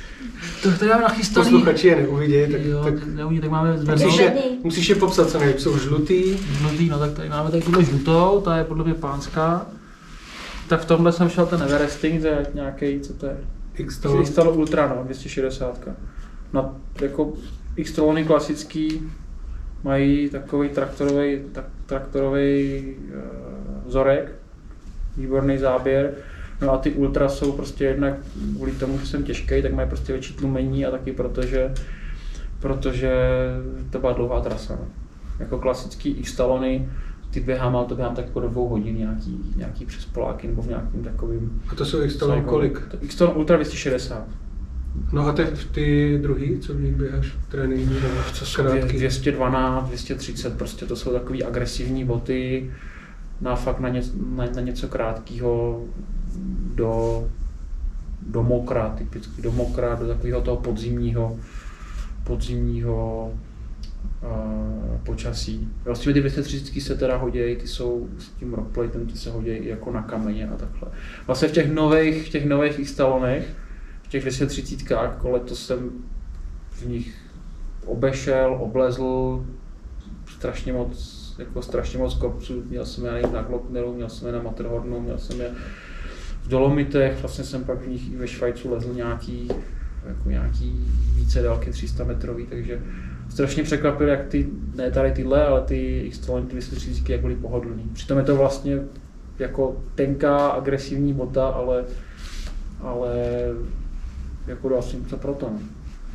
to 0.63 0.71
tady 0.71 0.89
máme 0.91 1.01
nachystaný. 1.01 1.45
Posluchači 1.49 1.87
je 1.87 1.95
neuvidějí, 1.95 2.51
tak, 2.51 2.61
Jo, 2.65 2.83
tak 2.83 3.07
neuvidí, 3.07 3.41
tak 3.41 3.49
máme 3.49 3.71
musíš, 3.71 3.85
zvednout. 3.85 4.19
je, 4.19 4.31
Zvedni. 4.31 4.57
musíš 4.63 4.89
je 4.89 4.95
popsat 4.95 5.29
co 5.29 5.39
nejvíc. 5.39 5.59
Jsou 5.61 5.77
žlutý, 5.77 6.37
Žlutý, 6.37 6.89
no 6.89 6.99
tak 6.99 7.11
tady 7.11 7.29
máme 7.29 7.51
tady 7.51 7.63
tuhle 7.63 7.83
žlutou, 7.83 8.41
ta 8.45 8.57
je 8.57 8.63
podle 8.63 8.83
mě 8.83 8.93
pánská. 8.93 9.65
Tak 10.67 10.81
v 10.81 10.85
tomhle 10.85 11.11
jsem 11.11 11.29
šel 11.29 11.45
ten 11.45 11.63
Everesting, 11.63 12.21
to 12.21 12.27
je 12.27 12.45
nějaký, 12.53 12.99
co 12.99 13.13
to 13.13 13.25
je? 13.25 13.37
X 13.75 13.97
To 13.97 14.09
to, 14.11 14.19
je 14.19 14.25
stalo 14.25 14.53
Ultra, 14.53 14.87
no, 14.87 15.03
260. 15.03 15.87
No, 16.53 16.75
jako 17.01 17.33
x 17.75 17.99
klasický 18.27 19.01
mají 19.83 20.29
takový 20.29 20.69
traktorový, 20.69 21.39
tak, 21.51 21.65
traktorový 21.85 22.83
uh, 23.07 23.87
vzorek, 23.87 24.31
výborný 25.17 25.57
záběr. 25.57 26.13
No 26.61 26.71
a 26.73 26.77
ty 26.77 26.91
ultra 26.91 27.29
jsou 27.29 27.51
prostě 27.51 27.83
jednak 27.83 28.13
kvůli 28.55 28.71
tomu, 28.71 28.99
že 28.99 29.05
jsem 29.05 29.23
těžký, 29.23 29.61
tak 29.61 29.73
mají 29.73 29.87
prostě 29.89 30.13
větší 30.13 30.33
tlumení 30.33 30.85
a 30.85 30.91
taky 30.91 31.11
protože, 31.11 31.73
protože 32.59 33.11
to 33.89 33.99
byla 33.99 34.13
dlouhá 34.13 34.41
trasa. 34.41 34.77
No. 34.79 34.87
Jako 35.39 35.59
klasický 35.59 36.09
X 36.09 36.35
talony, 36.35 36.89
ty 37.31 37.39
běhám, 37.39 37.75
ale 37.75 37.85
to 37.85 37.95
běhám 37.95 38.15
tak 38.15 38.25
jako 38.25 38.39
do 38.39 38.49
dvou 38.49 38.67
hodin 38.67 38.97
nějaký, 38.97 39.53
nějaký 39.55 39.85
přes 39.85 40.05
Poláky 40.05 40.47
nebo 40.47 40.61
v 40.61 40.67
nějakým 40.67 41.03
takovým... 41.03 41.61
a 41.71 41.75
to 41.75 41.85
jsou 41.85 42.01
X 42.01 42.17
kolik? 42.45 42.81
X 43.01 43.21
Ultra 43.21 43.55
260. 43.55 44.27
No 45.11 45.27
a 45.27 45.31
ty, 45.31 45.43
ty 45.71 46.17
druhý, 46.21 46.59
co 46.59 46.73
v 46.73 46.81
nich 46.81 46.95
běháš 46.95 47.27
v 47.27 47.51
tréninku? 47.51 47.93
nebo 47.93 48.15
Co 48.33 48.45
jsou 48.45 48.63
krátký? 48.63 48.97
212, 48.97 49.87
230, 49.87 50.57
prostě 50.57 50.85
to 50.85 50.95
jsou 50.95 51.13
takový 51.13 51.43
agresivní 51.43 52.05
boty 52.05 52.71
na 53.41 53.55
fakt 53.55 53.79
na, 53.79 53.89
ně, 53.89 54.01
na, 54.35 54.45
na 54.55 54.61
něco 54.61 54.87
krátkého 54.87 55.81
do, 56.75 57.27
do 58.21 58.43
mokra, 58.43 58.89
typicky 58.89 59.41
do 59.41 59.51
mokra, 59.51 59.95
do 59.95 60.07
takového 60.07 60.41
toho 60.41 60.57
podzimního, 60.57 61.39
podzimního 62.23 63.31
uh, 64.23 64.97
počasí. 65.03 65.69
Vlastně 65.85 66.13
ty 66.13 66.19
230 66.19 66.81
se 66.81 66.95
teda 66.95 67.17
hodějí, 67.17 67.55
ty 67.55 67.67
jsou 67.67 68.09
s 68.17 68.29
tím 68.29 68.53
rockplatem, 68.53 69.07
ty 69.07 69.17
se 69.17 69.31
hodějí 69.31 69.67
jako 69.67 69.91
na 69.91 70.01
kameně 70.01 70.49
a 70.49 70.57
takhle. 70.57 70.91
Vlastně 71.27 71.47
v 71.47 71.51
těch 71.51 71.71
nových, 71.71 72.27
v 72.27 72.29
těch 72.29 72.45
nových 72.45 72.79
X-talonech, 72.79 73.47
v 74.03 74.07
těch 74.07 74.21
230 74.21 74.91
jako 74.91 75.29
letos 75.29 75.65
jsem 75.65 75.89
v 76.71 76.85
nich 76.85 77.15
obešel, 77.85 78.57
oblezl 78.59 79.45
strašně 80.27 80.73
moc, 80.73 81.19
jako 81.39 81.61
strašně 81.61 81.99
moc 81.99 82.13
kopců. 82.13 82.63
Měl 82.69 82.85
jsem 82.85 83.05
je 83.05 83.21
na 83.33 83.41
Glockneru, 83.41 83.93
měl 83.93 84.09
jsem 84.09 84.27
je 84.27 84.33
na 84.33 84.41
Matterhornu, 84.41 84.99
měl 84.99 85.17
jsem 85.17 85.41
je 85.41 85.51
v 86.49 86.51
Dolomitech, 86.51 87.21
vlastně 87.21 87.43
jsem 87.43 87.63
pak 87.63 87.81
v 87.81 87.87
nich 87.87 88.13
i 88.13 88.17
ve 88.17 88.27
Švajcu 88.27 88.71
lezl 88.71 88.93
nějaký, 88.93 89.47
jako 90.07 90.29
nějaký 90.29 90.87
více 91.15 91.41
délky 91.41 91.71
300 91.71 92.03
metrový, 92.03 92.45
takže 92.45 92.81
strašně 93.29 93.63
překvapil, 93.63 94.07
jak 94.07 94.25
ty, 94.25 94.49
ne 94.75 94.91
tady 94.91 95.11
tyhle, 95.11 95.45
ale 95.45 95.61
ty 95.61 96.01
x 96.05 96.19
ty 96.19 96.31
230 96.51 97.09
jak 97.09 97.21
byly 97.21 97.35
pohodlný. 97.35 97.89
Přitom 97.93 98.17
je 98.17 98.23
to 98.23 98.35
vlastně 98.35 98.81
jako 99.39 99.83
tenká, 99.95 100.47
agresivní 100.47 101.13
bota, 101.13 101.47
ale, 101.47 101.85
ale 102.81 103.15
jako 104.47 104.69
dal 104.69 104.81
jsem 104.81 105.03
to 105.03 105.17
proto. 105.17 105.49
No. 105.49 105.59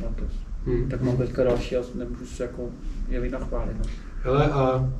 Na 0.05 0.15
to. 0.15 0.23
Hmm. 0.65 0.89
Tak 0.89 1.01
mám 1.01 1.17
teďka 1.17 1.43
další 1.43 1.75
a 1.75 1.81
nemůžu 1.95 2.25
se 2.25 2.43
jako 2.43 2.69
je 3.09 3.19
vynachválit. 3.19 3.77
No. 3.79 3.85
Hele, 4.23 4.51
a 4.51 4.93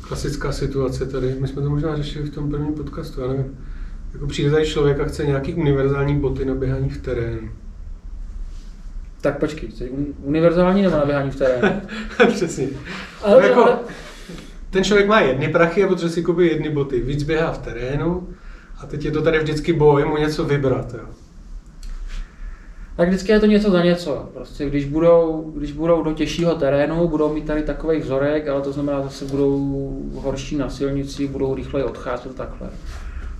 klasická 0.00 0.52
situace 0.52 1.06
tady, 1.06 1.36
my 1.40 1.48
jsme 1.48 1.62
to 1.62 1.70
možná 1.70 1.96
řešili 1.96 2.30
v 2.30 2.34
tom 2.34 2.50
prvním 2.50 2.74
podcastu, 2.74 3.20
já 3.20 3.28
nevím. 3.28 3.58
Jako 4.12 4.26
přijde 4.26 4.50
tady 4.50 4.66
člověk 4.66 5.00
a 5.00 5.04
chce 5.04 5.26
nějaký 5.26 5.54
univerzální 5.54 6.16
boty 6.20 6.44
na 6.44 6.54
běhání 6.54 6.88
v 6.90 7.02
terénu. 7.02 7.48
Tak 9.20 9.38
počkej, 9.38 9.70
jsi 9.70 9.90
un- 9.90 10.14
univerzální 10.22 10.82
nebo 10.82 10.96
na 10.96 11.04
běhání 11.04 11.30
v 11.30 11.36
terénu? 11.36 11.80
Přesně. 12.28 12.68
Ale, 13.22 13.48
jako- 13.48 13.64
ale, 13.64 13.78
Ten 14.70 14.84
člověk 14.84 15.08
má 15.08 15.20
jedny 15.20 15.48
prachy 15.48 15.84
a 15.84 15.88
potřebuje 15.88 16.12
si 16.12 16.22
koupit 16.22 16.52
jedny 16.52 16.70
boty. 16.70 17.00
Víc 17.00 17.22
běhá 17.22 17.52
v 17.52 17.58
terénu 17.58 18.28
a 18.82 18.86
teď 18.86 19.04
je 19.04 19.10
to 19.10 19.22
tady 19.22 19.38
vždycky 19.38 19.72
boj 19.72 20.04
mu 20.04 20.16
něco 20.16 20.44
vybrat. 20.44 20.94
Jo. 20.94 21.04
tak 22.96 23.08
vždycky 23.08 23.32
je 23.32 23.40
to 23.40 23.46
něco 23.46 23.70
za 23.70 23.82
něco. 23.84 24.30
Prostě 24.34 24.66
když 24.68 24.84
budou, 24.84 25.52
když 25.56 25.72
budou 25.72 26.02
do 26.02 26.12
těžšího 26.12 26.54
terénu, 26.54 27.08
budou 27.08 27.32
mít 27.34 27.46
tady 27.46 27.62
takový 27.62 27.98
vzorek, 28.00 28.48
ale 28.48 28.62
to 28.62 28.72
znamená 28.72 29.02
zase 29.02 29.24
budou 29.24 30.02
horší 30.14 30.56
na 30.56 30.68
silnici, 30.70 31.26
budou 31.26 31.54
rychleji 31.54 31.84
odcházet 31.86 32.34
takhle. 32.34 32.68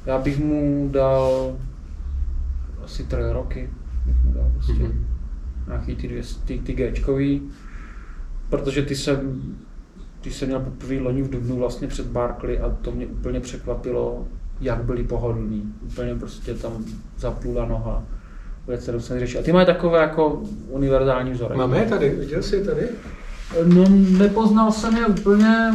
Já 0.07 0.19
bych 0.19 0.39
mu 0.39 0.89
dal 0.93 1.53
asi 2.85 3.05
tři 3.05 3.17
roky, 3.33 3.71
bych 4.07 4.25
mu 4.25 4.33
dal 4.33 4.51
prostě. 4.55 4.73
Mhm. 4.73 5.07
nějaký 5.67 5.97
ty, 5.97 6.09
dvě, 6.09 6.23
ty, 6.45 6.59
ty 6.59 6.73
Gčkový, 6.73 7.43
protože 8.49 8.83
ty 8.83 8.97
jsem, 8.97 9.43
ty 10.21 10.31
jsem 10.31 10.49
měl 10.49 10.61
poprvé 10.61 11.01
loni 11.01 11.23
v 11.23 11.31
Dubnu 11.31 11.57
vlastně 11.57 11.89
před 11.89 12.07
Barkley 12.07 12.61
a 12.61 12.77
to 12.83 12.93
mě 12.93 13.07
úplně 13.07 13.41
překvapilo, 13.41 14.27
jak 14.61 14.85
byli 14.85 15.05
pohodlní. 15.05 15.75
Úplně 15.83 16.15
prostě 16.15 16.55
tam 16.55 16.85
zaplula 17.19 17.67
noha. 17.67 18.03
Vůbec 18.67 18.85
se 18.85 18.93
musím 18.93 19.19
řešit. 19.19 19.39
A 19.39 19.43
ty 19.43 19.53
mají 19.53 19.67
takové 19.67 20.01
jako 20.01 20.43
univerzální 20.69 21.31
vzorek. 21.31 21.59
Máme 21.59 21.79
je 21.79 21.87
tady, 21.87 22.11
viděl 22.11 22.43
jsi 22.43 22.57
je 22.57 22.65
tady? 22.65 22.89
No, 23.65 23.85
nepoznal 24.19 24.73
jsem 24.73 24.97
je 24.97 25.07
úplně, 25.07 25.75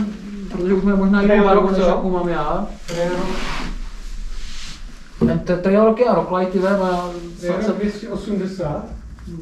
protože 0.51 0.73
už 0.73 0.83
mají 0.83 0.97
možná 0.97 1.21
jinou 1.21 1.33
Real 1.33 1.45
barvu, 1.45 1.71
než 1.71 1.79
co? 1.79 1.87
jakou 1.87 2.09
mám 2.09 2.29
já. 2.29 2.67
Ten 5.27 5.39
te- 5.39 5.57
trail 5.57 5.85
rocky 5.85 6.05
a 6.07 6.15
rocklighty 6.15 6.59
vem 6.59 6.81
a 6.81 7.09
Je 7.41 7.51
rok 7.51 7.61
280. 7.77 8.85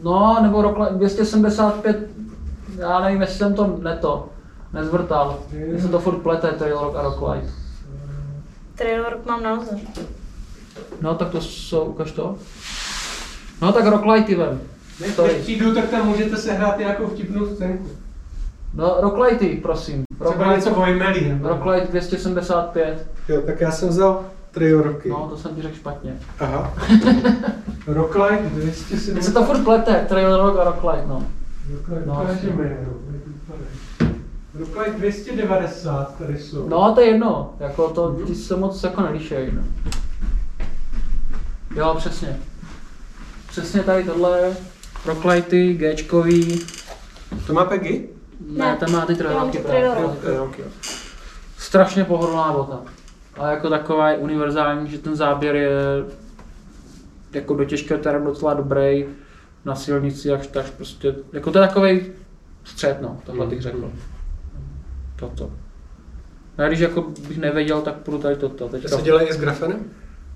No, 0.03 0.37
nebo 0.41 0.61
rock 0.61 0.77
275, 0.93 1.97
já 2.77 2.99
nevím, 2.99 3.21
jestli 3.21 3.37
jsem 3.37 3.53
to 3.53 3.77
neto, 3.83 4.29
nezvrtal. 4.73 5.39
Já 5.51 5.81
jsem 5.81 5.89
to 5.91 5.99
furt 5.99 6.17
plete, 6.17 6.47
trail 6.47 6.79
rock 6.81 6.95
a 6.95 7.01
rocklight. 7.01 7.53
Trail 8.75 9.03
rok 9.09 9.25
mám 9.25 9.43
na 9.43 9.55
noze. 9.55 9.71
No, 11.01 11.15
tak 11.15 11.29
to 11.29 11.41
jsou, 11.41 11.81
ukaž 11.83 12.11
to. 12.11 12.35
No, 13.61 13.73
tak 13.73 13.85
rocklighty 13.85 14.35
vem. 14.35 14.61
Než, 15.01 15.17
než 15.17 15.33
přijdu, 15.33 15.75
tak 15.75 15.89
tam 15.89 16.07
můžete 16.07 16.37
sehrát 16.37 16.77
nějakou 16.77 17.07
vtipnou 17.07 17.45
scénku. 17.47 17.87
No, 18.73 18.95
rocklighty, 18.99 19.59
prosím. 19.63 20.03
Třeba 20.29 20.55
něco 20.55 20.69
nebo- 20.69 20.81
Rocklight 21.43 21.89
275. 21.89 23.07
Jo, 23.29 23.41
tak 23.41 23.61
já 23.61 23.71
jsem 23.71 23.89
vzal 23.89 24.25
trail 24.51 24.81
roky. 24.81 25.09
No, 25.09 25.27
to 25.29 25.37
jsem 25.37 25.55
ti 25.55 25.61
řekl 25.61 25.75
špatně. 25.75 26.17
Aha. 26.39 26.73
Rocklight 27.87 28.43
Teď 28.43 28.51
270. 28.53 29.23
se 29.23 29.31
to 29.33 29.43
furt 29.43 29.63
plete, 29.63 30.05
trail 30.09 30.37
rock 30.37 30.59
a 30.59 30.63
rocklight, 30.63 31.07
no. 31.07 31.27
Rocklight, 31.71 32.05
No, 32.07 32.13
ukážeme 32.23 32.77
no. 32.87 32.93
Rocklight 34.59 34.97
290 34.97 36.15
tady 36.17 36.37
jsou. 36.37 36.69
No, 36.69 36.93
to 36.95 37.01
je 37.01 37.07
jedno, 37.07 37.53
jako 37.59 37.89
to, 37.89 38.11
ty 38.27 38.35
se 38.35 38.55
moc 38.55 38.83
jako 38.83 39.01
nelíšejí, 39.01 39.51
no. 39.55 39.61
Jo, 41.75 41.95
přesně. 41.97 42.39
Přesně 43.47 43.83
tady 43.83 44.03
tohle, 44.03 44.55
rocklighty, 45.05 45.73
Gčkový, 45.73 46.65
To 47.47 47.53
má 47.53 47.65
Peggy? 47.65 48.09
ne, 48.49 48.65
Ne, 48.65 48.75
tam 48.79 48.91
má 48.91 49.05
ty 49.05 49.17
jo. 50.33 50.51
Strašně 51.57 52.03
pohodlná 52.05 52.51
bota. 52.53 52.79
A 53.39 53.51
jako 53.51 53.69
taková 53.69 54.09
je 54.09 54.17
univerzální, 54.17 54.89
že 54.89 54.97
ten 54.97 55.15
záběr 55.15 55.55
je 55.55 55.69
jako 57.33 57.53
do 57.53 57.65
těžkého 57.65 57.99
terénu 57.99 58.25
docela 58.25 58.53
dobrý, 58.53 59.05
na 59.65 59.75
silnici 59.75 60.31
až 60.31 60.47
tak 60.47 60.71
prostě, 60.71 61.15
jako 61.33 61.51
to 61.51 61.59
je 61.59 61.67
takový 61.67 62.01
střed, 62.63 63.01
no, 63.01 63.19
tohle 63.25 63.47
bych 63.47 63.61
řekl. 63.61 63.91
Toto. 65.15 65.51
Já 66.57 66.67
když 66.67 66.79
jako 66.79 67.01
bych 67.27 67.37
nevěděl, 67.37 67.81
tak 67.81 67.95
půjdu 67.95 68.17
tady 68.17 68.35
toto. 68.35 68.65
To 68.65 68.69
Teďka 68.69 68.97
se 68.97 69.01
dělají 69.01 69.27
i 69.27 69.33
s 69.33 69.39
grafenem? 69.39 69.79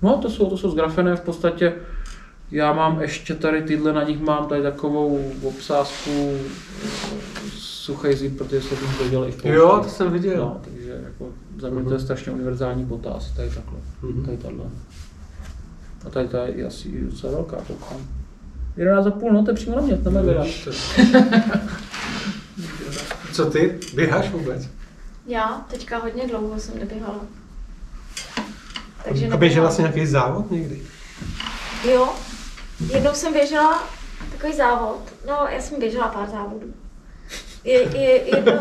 No, 0.02 0.18
to 0.18 0.30
jsou, 0.30 0.50
to 0.50 0.56
jsou 0.56 0.70
zgrafené 0.70 1.16
v 1.16 1.20
podstatě. 1.20 1.74
Já 2.50 2.72
mám 2.72 3.00
ještě 3.00 3.34
tady 3.34 3.62
tyhle, 3.62 3.92
na 3.92 4.02
nich 4.02 4.20
mám 4.20 4.46
tady 4.46 4.62
takovou 4.62 5.32
obsázku 5.42 6.36
suchý 7.84 8.14
zip, 8.14 8.38
protože 8.38 8.62
se 8.62 8.76
tím 8.76 8.94
to 8.98 9.08
dělají 9.08 9.32
v 9.32 9.34
poušti. 9.34 9.48
Jo, 9.48 9.80
to 9.82 9.88
jsem 9.88 10.12
viděl. 10.12 10.36
No, 10.36 10.60
takže 10.64 11.00
jako 11.04 11.32
za 11.58 11.70
mě 11.70 11.84
to 11.84 11.92
je 11.92 12.00
strašně 12.00 12.32
univerzální 12.32 12.84
bota, 12.84 13.10
asi 13.10 13.36
tady 13.36 13.48
takhle. 13.48 13.78
Mhm. 14.02 14.24
Tady 14.24 14.36
tahle. 14.36 14.64
A 16.06 16.10
tady 16.10 16.28
ta 16.28 16.46
je 16.46 16.66
asi 16.66 17.00
docela 17.00 17.32
velká, 17.32 17.56
koukám. 17.56 17.96
11,5, 18.76 19.32
no 19.32 19.44
to 19.44 19.50
je 19.50 19.54
přímo 19.54 19.76
na 19.76 19.82
mě, 19.82 19.96
to 19.96 20.10
nevěděl. 20.10 20.46
Co 23.32 23.46
ty? 23.46 23.78
Běháš 23.94 24.30
vůbec? 24.30 24.68
Já 25.26 25.66
teďka 25.70 25.98
hodně 25.98 26.26
dlouho 26.28 26.60
jsem 26.60 26.78
neběhala. 26.78 27.20
Takže 29.04 29.28
A 29.28 29.36
běžela 29.36 29.70
jsi 29.70 29.82
nějaký 29.82 30.06
závod 30.06 30.50
někdy? 30.50 30.82
Jo, 31.92 32.12
jednou 32.92 33.14
jsem 33.14 33.32
běžela 33.32 33.82
takový 34.32 34.56
závod, 34.56 35.02
no 35.26 35.46
já 35.50 35.62
jsem 35.62 35.78
běžela 35.78 36.08
pár 36.08 36.30
závodů. 36.30 36.74
Je, 37.64 37.98
je, 37.98 38.36
jednou, 38.36 38.52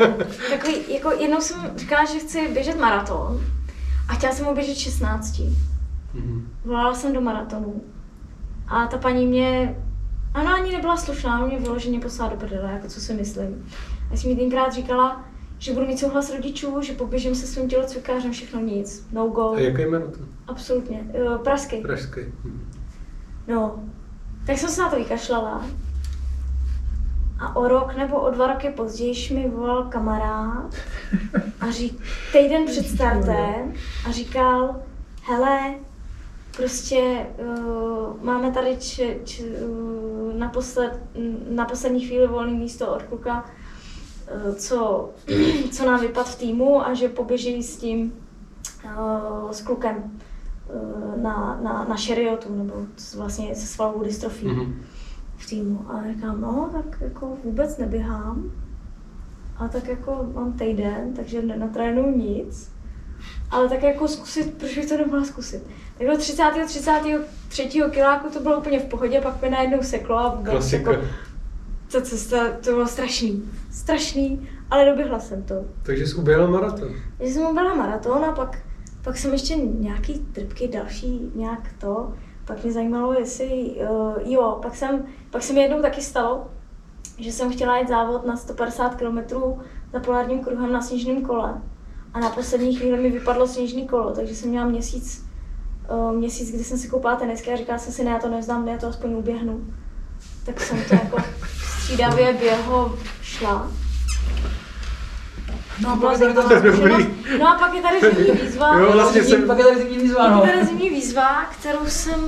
takový, 0.50 0.94
jako 0.94 1.12
jednou 1.12 1.42
jsem 1.42 1.72
říkala, 1.76 2.06
že 2.06 2.20
chci 2.20 2.48
běžet 2.54 2.80
maraton 2.80 3.42
a 4.10 4.14
chtěla 4.14 4.34
jsem 4.34 4.46
ho 4.46 4.54
běžet 4.54 4.78
16. 4.78 5.42
Mhm. 6.14 6.48
Volala 6.66 6.94
jsem 6.94 7.14
do 7.14 7.22
maratonu 7.22 7.82
a 8.68 8.88
ta 8.88 8.98
paní 8.98 9.28
mě, 9.28 9.76
ano, 10.34 10.54
ani 10.54 10.72
nebyla 10.72 10.98
slušná, 10.98 11.38
ona 11.40 11.48
mě 11.48 11.60
vyloženě 11.60 12.00
poslala 12.00 12.32
do 12.32 12.38
prdele, 12.40 12.72
jako 12.72 12.88
co 12.88 13.02
si 13.02 13.14
myslím. 13.14 13.66
Já 14.12 14.18
jsem 14.18 14.30
mi 14.30 14.36
tenkrát 14.36 14.74
říkala, 14.74 15.26
že 15.60 15.74
budu 15.74 15.86
mít 15.86 16.00
souhlas 16.00 16.34
rodičů, 16.34 16.82
že 16.82 16.94
poběžím 16.94 17.36
se 17.36 17.48
svým 17.48 17.70
tělocvikářem, 17.70 18.32
všechno 18.32 18.60
nic, 18.60 19.08
no 19.12 19.28
go, 19.28 19.52
A 19.54 19.60
jaký 19.60 19.86
maraton? 19.86 20.26
absolutně, 20.48 21.02
uh, 21.26 21.38
pražský. 21.38 21.78
Pražský. 21.82 22.20
Mhm. 22.44 22.70
No, 23.48 23.84
tak 24.46 24.58
jsem 24.58 24.70
se 24.70 24.82
na 24.82 24.90
to 24.90 24.96
vykašlala. 24.96 25.66
A 27.44 27.56
o 27.56 27.68
rok 27.68 27.96
nebo 27.96 28.20
o 28.20 28.32
dva 28.32 28.48
roky 28.48 28.70
později 28.70 29.34
mi 29.34 29.50
volal 29.50 29.84
kamarád 29.84 30.76
a 31.62 31.72
řík, 31.72 32.02
týden 32.32 32.66
před 32.66 32.88
startem 32.88 33.74
a 34.08 34.12
říkal, 34.12 34.76
hele, 35.24 35.74
prostě 36.58 37.26
uh, 37.38 38.24
máme 38.24 38.52
tady 38.52 38.78
č, 38.80 39.18
č, 39.24 39.44
uh, 39.44 40.34
na, 40.34 40.50
posled, 40.50 41.00
na 41.50 41.66
poslední 41.66 42.00
chvíli 42.02 42.28
volné 42.28 42.52
místo 42.52 42.96
od 42.96 43.04
kluka, 43.04 43.46
uh, 44.46 44.56
co, 44.56 45.10
co 45.72 45.86
nám 45.86 46.00
vypad 46.00 46.30
v 46.30 46.40
týmu 46.40 46.88
a 46.88 46.94
že 46.94 47.10
poběží 47.10 47.64
s 47.64 47.78
tím, 47.78 48.14
uh, 48.86 49.52
s 49.52 49.62
klukem 49.62 50.20
uh, 50.74 51.22
na, 51.22 51.60
na, 51.64 51.86
na 51.90 51.98
šeriotu, 51.98 52.56
nebo 52.56 52.74
vlastně 53.18 53.56
se 53.56 53.68
svalovou 53.68 54.04
dystrofí 54.04 54.48
Mhm. 54.48 54.84
Týmu. 55.50 55.86
A 55.92 56.04
říkám, 56.14 56.42
no, 56.42 56.70
tak 56.74 57.02
jako 57.02 57.38
vůbec 57.44 57.78
neběhám. 57.78 58.52
A 59.58 59.68
tak 59.68 59.88
jako 59.88 60.28
mám 60.34 60.54
týden, 60.54 61.14
takže 61.16 61.42
nenatrénuju 61.42 62.18
nic. 62.18 62.72
Ale 63.52 63.70
tak 63.70 63.84
jako 63.84 64.08
zkusit, 64.08 64.54
proč 64.58 64.76
bych 64.76 64.90
to 64.90 64.98
nemohla 64.98 65.24
zkusit. 65.26 65.64
Tak 65.98 66.08
do 66.08 66.18
30. 66.18 66.44
33. 66.66 67.70
kiláku 67.92 68.30
to 68.30 68.40
bylo 68.40 68.58
úplně 68.58 68.80
v 68.80 68.86
pohodě, 68.86 69.22
pak 69.22 69.42
mi 69.42 69.50
najednou 69.50 69.84
seklo 69.84 70.18
a 70.18 70.36
vůbec 70.36 70.52
Klasika. 70.52 70.92
jako, 70.92 71.04
to, 71.92 72.02
to, 72.02 72.10
to, 72.30 72.38
to 72.64 72.72
bylo 72.72 72.88
strašný. 72.88 73.44
Strašný, 73.72 74.50
ale 74.70 74.86
doběhla 74.86 75.20
jsem 75.20 75.44
to. 75.44 75.56
Takže 75.84 76.08
jsi 76.08 76.16
uběhla 76.16 76.48
maraton. 76.48 76.90
Takže 77.18 77.34
jsem 77.34 77.54
byla 77.56 77.74
maraton 77.74 78.26
a 78.26 78.32
pak, 78.32 78.60
pak 79.04 79.18
jsem 79.18 79.34
ještě 79.34 79.56
nějaký 79.56 80.20
trpky 80.20 80.68
další 80.68 81.32
nějak 81.36 81.74
to. 81.80 82.14
Pak 82.46 82.64
mě 82.64 82.74
zajímalo, 82.74 83.14
jestli, 83.14 83.76
uh, 83.90 84.14
jo, 84.24 84.60
pak 84.62 84.76
jsem, 84.76 85.06
pak 85.32 85.44
se 85.44 85.54
mi 85.54 85.62
jednou 85.62 85.82
taky 85.82 86.02
stalo, 86.02 86.48
že 87.18 87.32
jsem 87.32 87.52
chtěla 87.52 87.78
jít 87.78 87.88
závod 87.88 88.26
na 88.26 88.38
150 88.38 88.96
km 88.96 89.18
za 89.94 90.00
polárním 90.00 90.44
kruhem 90.44 90.72
na 90.72 90.82
sněžném 90.82 91.22
kole. 91.22 91.62
A 92.14 92.20
na 92.20 92.30
poslední 92.30 92.76
chvíli 92.76 93.02
mi 93.02 93.10
vypadlo 93.10 93.48
sněžný 93.48 93.88
kolo, 93.88 94.12
takže 94.12 94.36
jsem 94.36 94.50
měla 94.50 94.66
měsíc, 94.66 95.26
uh, 95.92 96.12
měsíc, 96.12 96.52
kdy 96.52 96.64
jsem 96.64 96.78
si 96.78 96.88
koupila 96.88 97.16
tenisky 97.16 97.54
a 97.54 97.56
říkala 97.56 97.80
jsem 97.80 97.94
si, 97.94 98.04
ne, 98.04 98.12
já 98.12 98.20
to 98.20 98.30
neznám, 98.30 98.66
ne, 98.66 98.72
já 98.72 98.78
to 98.78 98.88
aspoň 98.88 99.14
uběhnu. 99.14 99.66
Tak 100.46 100.62
jsem 100.62 100.78
to 100.90 100.96
jako 100.96 101.18
střídavě 101.80 102.34
běho 102.34 102.96
šla. 103.22 103.83
No 105.82 105.90
a 105.90 105.96
byla 105.96 106.18
zajímavá 106.18 106.48
To 106.48 106.54
je 106.54 106.62
dobrý. 106.72 107.08
No 107.40 107.48
a 107.50 107.60
pak 107.60 107.74
je 107.74 107.82
tady 107.82 108.00
zimní 108.16 108.32
výzva. 108.42 108.78
Jo, 108.80 108.92
vlastně 108.94 109.24
Zimní- 109.24 109.38
jsem- 109.40 109.48
Pak 109.48 109.58
je 109.58 109.64
tady 109.64 109.78
zimní 109.78 109.98
výzva, 109.98 110.24
Pak 110.24 110.32
no. 110.32 110.44
je 110.46 110.52
tady 110.54 110.66
zimní 110.66 110.90
výzva, 110.90 111.46
kterou 111.60 111.86
jsem, 111.86 112.20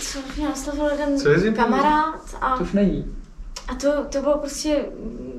co 0.00 0.18
mě 0.36 0.48
nastavil 0.48 0.86
jeden 0.90 1.18
Co 1.18 1.28
je 1.30 1.38
zimní 1.38 1.56
kamarád 1.56 2.20
a, 2.40 2.56
To 2.56 2.62
už 2.64 2.72
není. 2.72 3.04
a 3.68 3.74
to, 3.74 3.88
to 4.08 4.20
bylo 4.22 4.38
prostě 4.38 4.84
mm, 5.04 5.38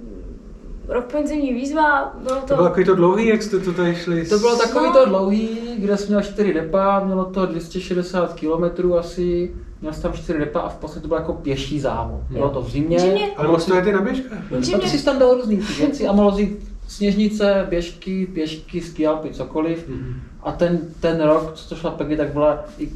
rok 0.87 1.05
po 1.05 1.17
zimní 1.27 1.53
výzva, 1.53 2.13
bylo 2.23 2.35
to, 2.41 2.47
To 2.47 2.55
bylo 2.55 2.67
takový 2.67 2.85
to 2.85 2.95
dlouhý, 2.95 3.27
jak 3.27 3.43
jste 3.43 3.59
to 3.59 3.73
tady 3.73 3.95
šli? 3.95 4.25
To 4.25 4.39
bylo 4.39 4.55
takový 4.55 4.85
No. 4.85 4.93
to 4.93 5.05
dlouhý, 5.05 5.59
kde 5.77 5.97
jsi 5.97 6.07
měl 6.07 6.21
4 6.21 6.53
depa, 6.53 6.99
mělo 7.05 7.25
to 7.25 7.45
260 7.45 8.33
km 8.39 8.93
asi, 8.99 9.51
měl 9.81 9.93
jsi 9.93 10.01
tam 10.01 10.13
4 10.13 10.39
depa 10.39 10.59
a 10.59 10.69
v 10.69 10.75
podstatě 10.75 11.01
to 11.01 11.07
bylo 11.07 11.19
jako 11.19 11.33
pěší 11.33 11.79
závod. 11.79 12.21
Bylo 12.29 12.49
to 12.49 12.61
v 12.61 12.69
zimě. 12.69 12.99
Zimě. 12.99 13.31
Ale 13.37 13.57
to 13.61 13.75
je 13.75 13.81
ty 13.81 13.91
na 13.93 14.01
běžkách. 14.01 14.37
Ty 14.81 14.89
jsi 14.89 15.05
tam 15.05 15.19
dal 15.19 15.33
různý 15.33 15.57
ty 15.57 15.73
věci 15.73 16.07
a 16.07 16.11
mohl 16.11 16.39
jít 16.39 16.72
sněžnice, 16.87 17.65
běžky, 17.69 18.25
pěšky, 18.27 18.81
skialpy, 18.81 19.33
cokoliv. 19.33 19.87
Mhm. 19.87 20.21
A 20.43 20.51
ten, 20.51 20.79
ten 20.99 21.21
rok, 21.21 21.53
co 21.53 21.69
to 21.69 21.75
šla 21.75 21.91
Peggy, 21.91 22.17
tak 22.17 22.33
byla 22.33 22.65
i 22.77 22.89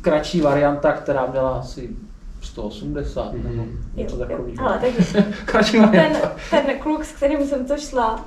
kratší 0.00 0.40
varianta, 0.40 0.92
která 0.92 1.26
měla 1.26 1.58
asi 1.58 1.96
180 2.40 3.32
nebo 3.32 3.48
Mhm. 3.48 3.78
něco 3.94 4.16
takového. 4.16 4.66
Ale 4.68 4.78
takže 4.78 5.32
Kratší 5.44 5.72
ten, 5.72 5.82
varianta. 5.82 6.32
ten 6.50 6.78
kluk, 6.78 7.04
s 7.04 7.12
kterým 7.12 7.46
jsem 7.46 7.66
to 7.66 7.76
šla, 7.78 8.24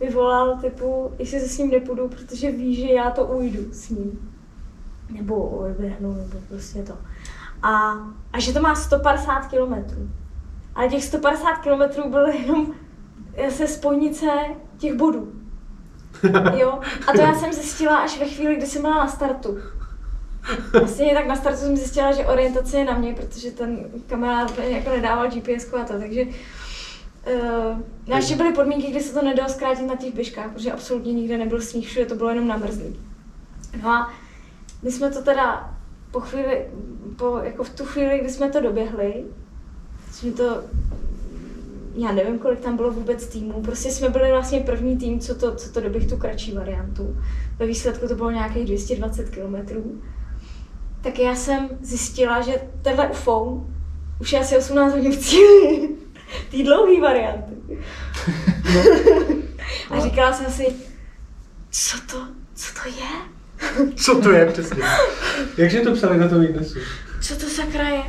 mi 0.00 0.10
volal 0.10 0.56
typu, 0.60 1.10
jestli 1.18 1.40
se 1.40 1.48
s 1.48 1.58
ním 1.58 1.70
nepůjdu, 1.70 2.08
protože 2.08 2.50
ví, 2.50 2.74
že 2.74 2.92
já 2.92 3.10
to 3.10 3.24
ujdu 3.24 3.60
s 3.72 3.88
ním. 3.90 4.30
Nebo 5.10 5.34
odběhnu, 5.48 6.12
nebo 6.12 6.38
prostě 6.48 6.82
to. 6.82 6.92
A, 7.62 7.92
a 8.32 8.40
že 8.40 8.52
to 8.52 8.60
má 8.60 8.74
150 8.74 9.40
kilometrů. 9.46 10.08
Ale 10.74 10.88
těch 10.88 11.04
150 11.04 11.52
kilometrů 11.56 12.10
bylo 12.10 12.26
jenom 12.28 12.74
se 13.50 13.66
spojnice 13.66 14.26
těch 14.78 14.94
bodů. 14.94 15.32
Jo? 16.56 16.80
A 17.06 17.12
to 17.12 17.20
já 17.20 17.34
jsem 17.34 17.52
zjistila 17.52 17.96
až 17.96 18.18
ve 18.18 18.26
chvíli, 18.26 18.56
kdy 18.56 18.66
jsem 18.66 18.82
byla 18.82 18.94
na 18.94 19.08
startu. 19.08 19.58
Vlastně 20.72 21.14
tak 21.14 21.26
na 21.26 21.36
startu 21.36 21.58
jsem 21.58 21.76
zjistila, 21.76 22.12
že 22.12 22.26
orientace 22.26 22.78
je 22.78 22.84
na 22.84 22.98
mě, 22.98 23.14
protože 23.14 23.50
ten 23.50 23.84
kamarád 24.06 24.58
jako 24.58 24.90
nedával 24.90 25.30
GPS 25.30 25.74
a 25.74 25.84
to, 25.84 25.98
takže 25.98 26.26
Uh, 27.26 27.80
no 28.06 28.16
ještě 28.16 28.36
byly 28.36 28.52
podmínky, 28.52 28.90
kdy 28.90 29.00
se 29.00 29.14
to 29.14 29.22
nedalo 29.22 29.48
zkrátit 29.48 29.86
na 29.86 29.96
těch 29.96 30.14
běžkách, 30.14 30.52
protože 30.52 30.72
absolutně 30.72 31.12
nikde 31.12 31.38
nebyl 31.38 31.60
sníh, 31.60 31.86
všude 31.86 32.06
to 32.06 32.14
bylo 32.14 32.28
jenom 32.28 32.48
namrzlý. 32.48 32.96
No 33.82 33.88
a 33.90 34.12
my 34.82 34.92
jsme 34.92 35.10
to 35.10 35.22
teda 35.22 35.74
po 36.10 36.20
chvíli, 36.20 36.66
po, 37.16 37.38
jako 37.38 37.64
v 37.64 37.70
tu 37.70 37.84
chvíli, 37.84 38.18
kdy 38.18 38.30
jsme 38.30 38.50
to 38.50 38.60
doběhli, 38.60 39.24
jsme 40.12 40.32
to, 40.32 40.62
já 41.98 42.12
nevím, 42.12 42.38
kolik 42.38 42.60
tam 42.60 42.76
bylo 42.76 42.90
vůbec 42.90 43.26
týmů, 43.26 43.62
prostě 43.62 43.90
jsme 43.90 44.08
byli 44.08 44.30
vlastně 44.30 44.60
první 44.60 44.96
tým, 44.96 45.20
co 45.20 45.34
to, 45.34 45.54
co 45.54 45.72
to 45.72 45.80
doběh 45.80 46.06
tu 46.06 46.16
kratší 46.16 46.52
variantu. 46.52 47.16
Ve 47.58 47.66
výsledku 47.66 48.08
to 48.08 48.14
bylo 48.14 48.30
nějakých 48.30 48.64
220 48.64 49.28
kilometrů. 49.28 50.02
Tak 51.00 51.18
já 51.18 51.34
jsem 51.34 51.68
zjistila, 51.80 52.40
že 52.40 52.60
tenhle 52.82 53.08
UFO 53.08 53.66
už 54.20 54.32
je 54.32 54.40
asi 54.40 54.56
18 54.56 54.92
hodin 54.92 55.12
v 55.12 55.18
cíli. 55.18 55.88
Té 56.50 56.62
dlouhé 56.62 57.00
varianty. 57.00 57.54
No. 59.90 59.96
A 59.96 60.00
říkala 60.00 60.32
jsem 60.32 60.52
si, 60.52 60.66
co 61.70 61.96
to, 62.12 62.26
co 62.54 62.82
to 62.82 62.88
je? 62.88 63.90
Co 63.96 64.20
to 64.20 64.30
je 64.30 64.46
přesně? 64.46 64.82
Jakže 65.56 65.80
to 65.80 65.94
psali 65.94 66.18
na 66.18 66.28
tom 66.28 66.40
výnesu? 66.40 66.78
Co 67.20 67.36
to 67.36 67.46
sakra 67.46 67.88
je? 67.88 68.02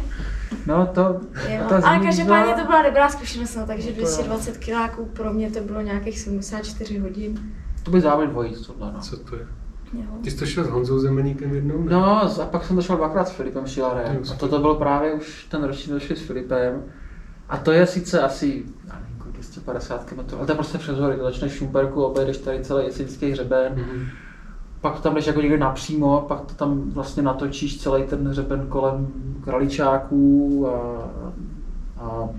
No 0.68 0.88
to, 0.94 1.02
Jo. 1.50 1.64
ta 1.70 1.76
Ale 1.88 2.00
každopádně 2.06 2.54
to 2.54 2.66
byla 2.66 2.82
dobrá 2.82 3.10
zkušenost, 3.10 3.56
no, 3.56 3.66
takže 3.66 3.88
To 3.92 4.02
jo. 4.02 4.06
220 4.08 4.58
kiláků 4.58 5.06
pro 5.06 5.34
mě 5.34 5.52
to 5.52 5.60
bylo 5.60 5.82
nějakých 5.82 6.20
74 6.20 7.00
hodin. 7.00 7.40
To 7.84 7.92
by 7.92 8.02
závod 8.02 8.30
dvojíc, 8.30 8.68
tohle, 8.68 8.92
no. 8.94 9.00
Co 9.00 9.18
to 9.18 9.36
je? 9.36 9.48
Jo. 9.94 10.02
Ty 10.24 10.32
jsi 10.32 10.38
to 10.38 10.46
šel 10.46 10.64
s 10.64 10.68
Honzou 10.70 11.00
Zemeníkem 11.00 11.56
jednou? 11.56 11.84
ne? 11.84 11.92
No 11.92 12.22
a 12.42 12.46
pak 12.46 12.64
jsem 12.66 12.76
došel 12.76 12.98
dvakrát 12.98 13.28
s 13.28 13.32
Filipem 13.32 13.68
Šilarem. 13.68 14.16
Jo, 14.16 14.22
A 14.32 14.36
toto 14.36 14.60
byl 14.60 14.76
právě 14.76 15.14
už 15.14 15.46
ten 15.46 15.64
ročník 15.64 15.94
došli 15.94 16.16
s 16.16 16.22
Filipem. 16.22 16.84
A 17.50 17.58
to 17.58 17.72
je 17.72 17.86
sice 17.88 18.22
asi, 18.22 18.64
já 18.88 19.00
nevím, 19.00 19.18
kolik, 19.18 19.34
250 19.34 20.04
km, 20.04 20.20
ale 20.38 20.46
to 20.46 20.52
je 20.52 20.56
prostě 20.56 20.78
přes 20.78 20.98
hory. 20.98 21.18
To 21.18 21.24
začneš 21.24 21.52
v 21.52 21.56
Šumperku, 21.56 22.04
obejdeš 22.04 22.38
tady 22.38 22.64
celý 22.64 22.86
jesenický 22.86 23.32
hřeben, 23.32 23.74
Mhm. 23.76 24.06
Pak 24.82 25.00
tam 25.00 25.16
jdeš 25.16 25.28
jako 25.28 25.42
někde 25.42 25.58
napřímo, 25.58 26.26
pak 26.28 26.42
to 26.42 26.54
tam 26.54 26.92
vlastně 26.92 27.24
natočíš 27.24 27.82
celý 27.82 28.04
ten 28.04 28.28
hřeben 28.28 28.66
kolem 28.70 29.08
Kraličáků 29.44 30.68
a, 30.68 31.04
a 31.98 32.30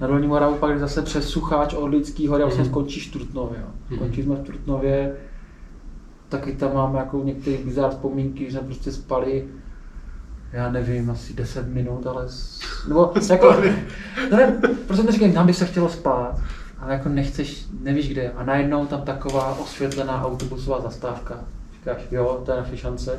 na 0.00 0.06
Dolní 0.06 0.26
Moravu 0.26 0.54
pak 0.54 0.78
zase 0.78 1.02
přes 1.02 1.28
Sucháč 1.28 1.74
od 1.74 1.86
Lidský 1.86 2.28
hory 2.28 2.42
a 2.42 2.46
vlastně 2.46 2.62
Mhm. 2.62 2.70
skončíš 2.70 3.08
v 3.08 3.12
Trutnově. 3.12 3.58
Jo. 3.60 3.66
Mhm. 3.90 3.96
Skončili 3.98 4.26
jsme 4.26 4.34
v 4.36 4.42
Trutnově, 4.46 5.16
taky 6.28 6.52
tam 6.52 6.74
máme 6.74 6.98
jako 6.98 7.20
některé 7.24 7.56
bizár 7.64 7.90
vzpomínky, 7.90 8.44
že 8.44 8.50
jsme 8.58 8.60
prostě 8.66 8.92
spali, 8.92 9.44
já 10.52 10.70
nevím, 10.70 11.10
asi 11.10 11.34
10 11.34 11.68
minut, 11.68 12.06
ale... 12.06 12.28
s- 12.28 12.60
Nebo 12.88 13.12
jako, 13.30 13.54
no 14.30 14.36
ne, 14.36 14.60
prostě 14.86 15.04
neříkám, 15.04 15.34
nám 15.34 15.46
by 15.46 15.54
se 15.54 15.66
chtělo 15.66 15.88
spát, 15.88 16.40
ale 16.82 16.92
jako 16.92 17.08
nechceš, 17.08 17.66
nevíš 17.82 18.08
kde. 18.08 18.30
A 18.30 18.44
najednou 18.44 18.86
tam 18.86 19.00
taková 19.02 19.58
osvětlená 19.58 20.24
autobusová 20.24 20.80
zastávka. 20.80 21.34
Říkáš, 21.72 22.02
jo, 22.10 22.42
to 22.44 22.52
je 22.52 22.56
naše 22.58 22.76
šance. 22.76 23.18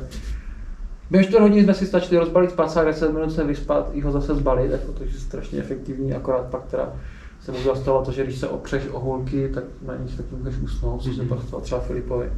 Během 1.10 1.28
4 1.28 1.42
hodin 1.42 1.64
jsme 1.64 1.74
si 1.74 1.86
stačili 1.86 2.20
rozbalit 2.20 2.50
spacák, 2.50 2.86
10 2.86 3.12
minut 3.12 3.32
se 3.32 3.44
vyspat, 3.44 3.90
i 3.92 4.00
ho 4.00 4.12
zase 4.12 4.34
zbalit, 4.34 4.70
jako 4.70 4.92
to 4.92 5.04
je 5.04 5.10
strašně 5.10 5.58
efektivní, 5.58 6.14
akorát 6.14 6.46
pak 6.46 6.64
teda 6.64 6.92
se 7.40 7.52
mu 7.52 7.58
zastalo 7.62 8.04
to, 8.04 8.12
že 8.12 8.24
když 8.24 8.38
se 8.38 8.48
opřeš 8.48 8.82
o 8.92 9.00
hulky, 9.00 9.50
tak 9.54 9.64
na 9.86 9.96
nic 9.96 10.16
taky 10.16 10.28
můžeš 10.36 10.60
usnout, 10.60 11.02
což 11.02 11.16
se 11.16 11.22
Mhm. 11.22 11.36
pak 11.50 11.62
třeba 11.62 11.80
Filipovi. 11.80 12.32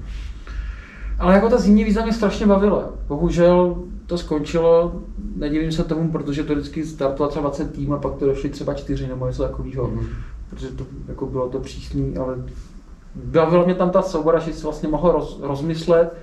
Ale 1.18 1.35
jako 1.35 1.49
ta 1.49 1.59
zimní 1.59 1.85
výzva 1.85 2.03
mě 2.03 2.12
strašně 2.12 2.47
bavila. 2.47 2.91
Bohužel 3.09 3.77
to 4.07 4.18
skončilo, 4.18 5.03
nedivím 5.37 5.72
se 5.72 5.85
tomu, 5.85 6.12
protože 6.12 6.45
to 6.45 6.55
vždycky 6.55 6.85
startovalo 6.85 7.31
třeba 7.31 7.43
20 7.49 7.72
tým 7.72 7.93
a 7.93 7.99
pak 7.99 8.14
to 8.14 8.27
došli 8.27 8.49
třeba 8.49 8.74
4 8.74 9.07
nebo 9.07 9.27
něco 9.27 9.43
takového. 9.43 9.89
Mhm. 9.89 10.07
Protože 10.51 10.68
to 10.68 10.86
jako 11.09 11.26
bylo 11.26 11.49
to 11.49 11.59
přísný, 11.61 12.16
ale 12.16 12.36
bavila 13.14 13.64
mě 13.64 13.74
tam 13.74 13.90
ta 13.90 14.03
souboda, 14.03 14.38
že 14.38 14.53
si 14.53 14.62
vlastně 14.62 14.88
mohl 14.88 15.12
roz, 15.12 15.38
rozmyslet, 15.42 16.16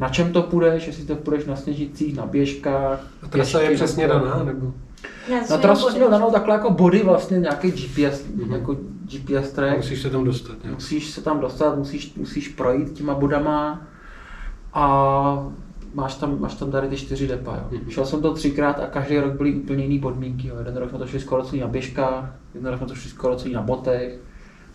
na 0.00 0.08
čem 0.08 0.32
to 0.32 0.42
půjdeš, 0.42 0.86
jestli 0.86 1.04
to 1.04 1.16
půjdeš 1.16 1.44
na 1.46 1.56
sněžicích, 1.56 2.16
na 2.16 2.26
běžkách. 2.26 3.00
A 3.22 3.26
trasa 3.28 3.60
je 3.60 3.74
přesně 3.74 4.08
daná, 4.08 4.42
nebo? 4.44 4.72
Na 5.50 5.56
trasu 5.58 5.86
jsem 5.88 5.96
měl 5.96 6.10
danou 6.10 6.30
takhle 6.30 6.54
jako 6.54 6.70
body 6.70 7.02
vlastně 7.02 7.38
nějaký 7.38 7.70
GPS, 7.70 8.24
Mhm. 8.34 8.52
jako 8.52 8.76
GPS 9.04 9.52
track. 9.52 9.76
Musíš 9.76 10.02
se 10.02 10.10
tam 10.10 10.24
dostat, 10.24 10.56
jo? 10.64 10.70
Musíš 10.74 11.10
se 11.10 11.20
tam 11.22 11.40
dostat, 11.40 11.76
musíš, 11.78 12.14
musíš 12.14 12.48
projít 12.48 12.92
těma 12.92 13.14
bodama 13.14 13.82
a 14.74 15.46
máš 15.96 16.14
tam, 16.14 16.40
máš 16.40 16.54
tam 16.54 16.70
tady 16.70 16.88
ty 16.88 16.96
čtyři 16.96 17.26
depa. 17.26 17.56
Jo. 17.56 17.62
Mhm. 17.80 17.90
Šel 17.90 18.06
jsem 18.06 18.22
to 18.22 18.34
třikrát 18.34 18.80
a 18.80 18.86
každý 18.86 19.18
rok 19.18 19.32
byly 19.32 19.54
úplně 19.54 19.84
jiný 19.84 19.98
podmínky. 19.98 20.48
Jo. 20.48 20.54
Jeden 20.58 20.76
rok 20.76 20.90
jsme 20.90 20.98
to 20.98 21.06
šli 21.06 21.20
skoro 21.20 21.42
celý 21.44 21.60
na 21.60 21.68
běžkách, 21.68 22.34
jeden 22.54 22.70
rok 22.70 22.78
jsme 22.78 22.86
to 22.88 22.94
šli 22.94 23.10
skoro 23.10 23.36
celý 23.36 23.54
na 23.54 23.62
botech, 23.62 24.18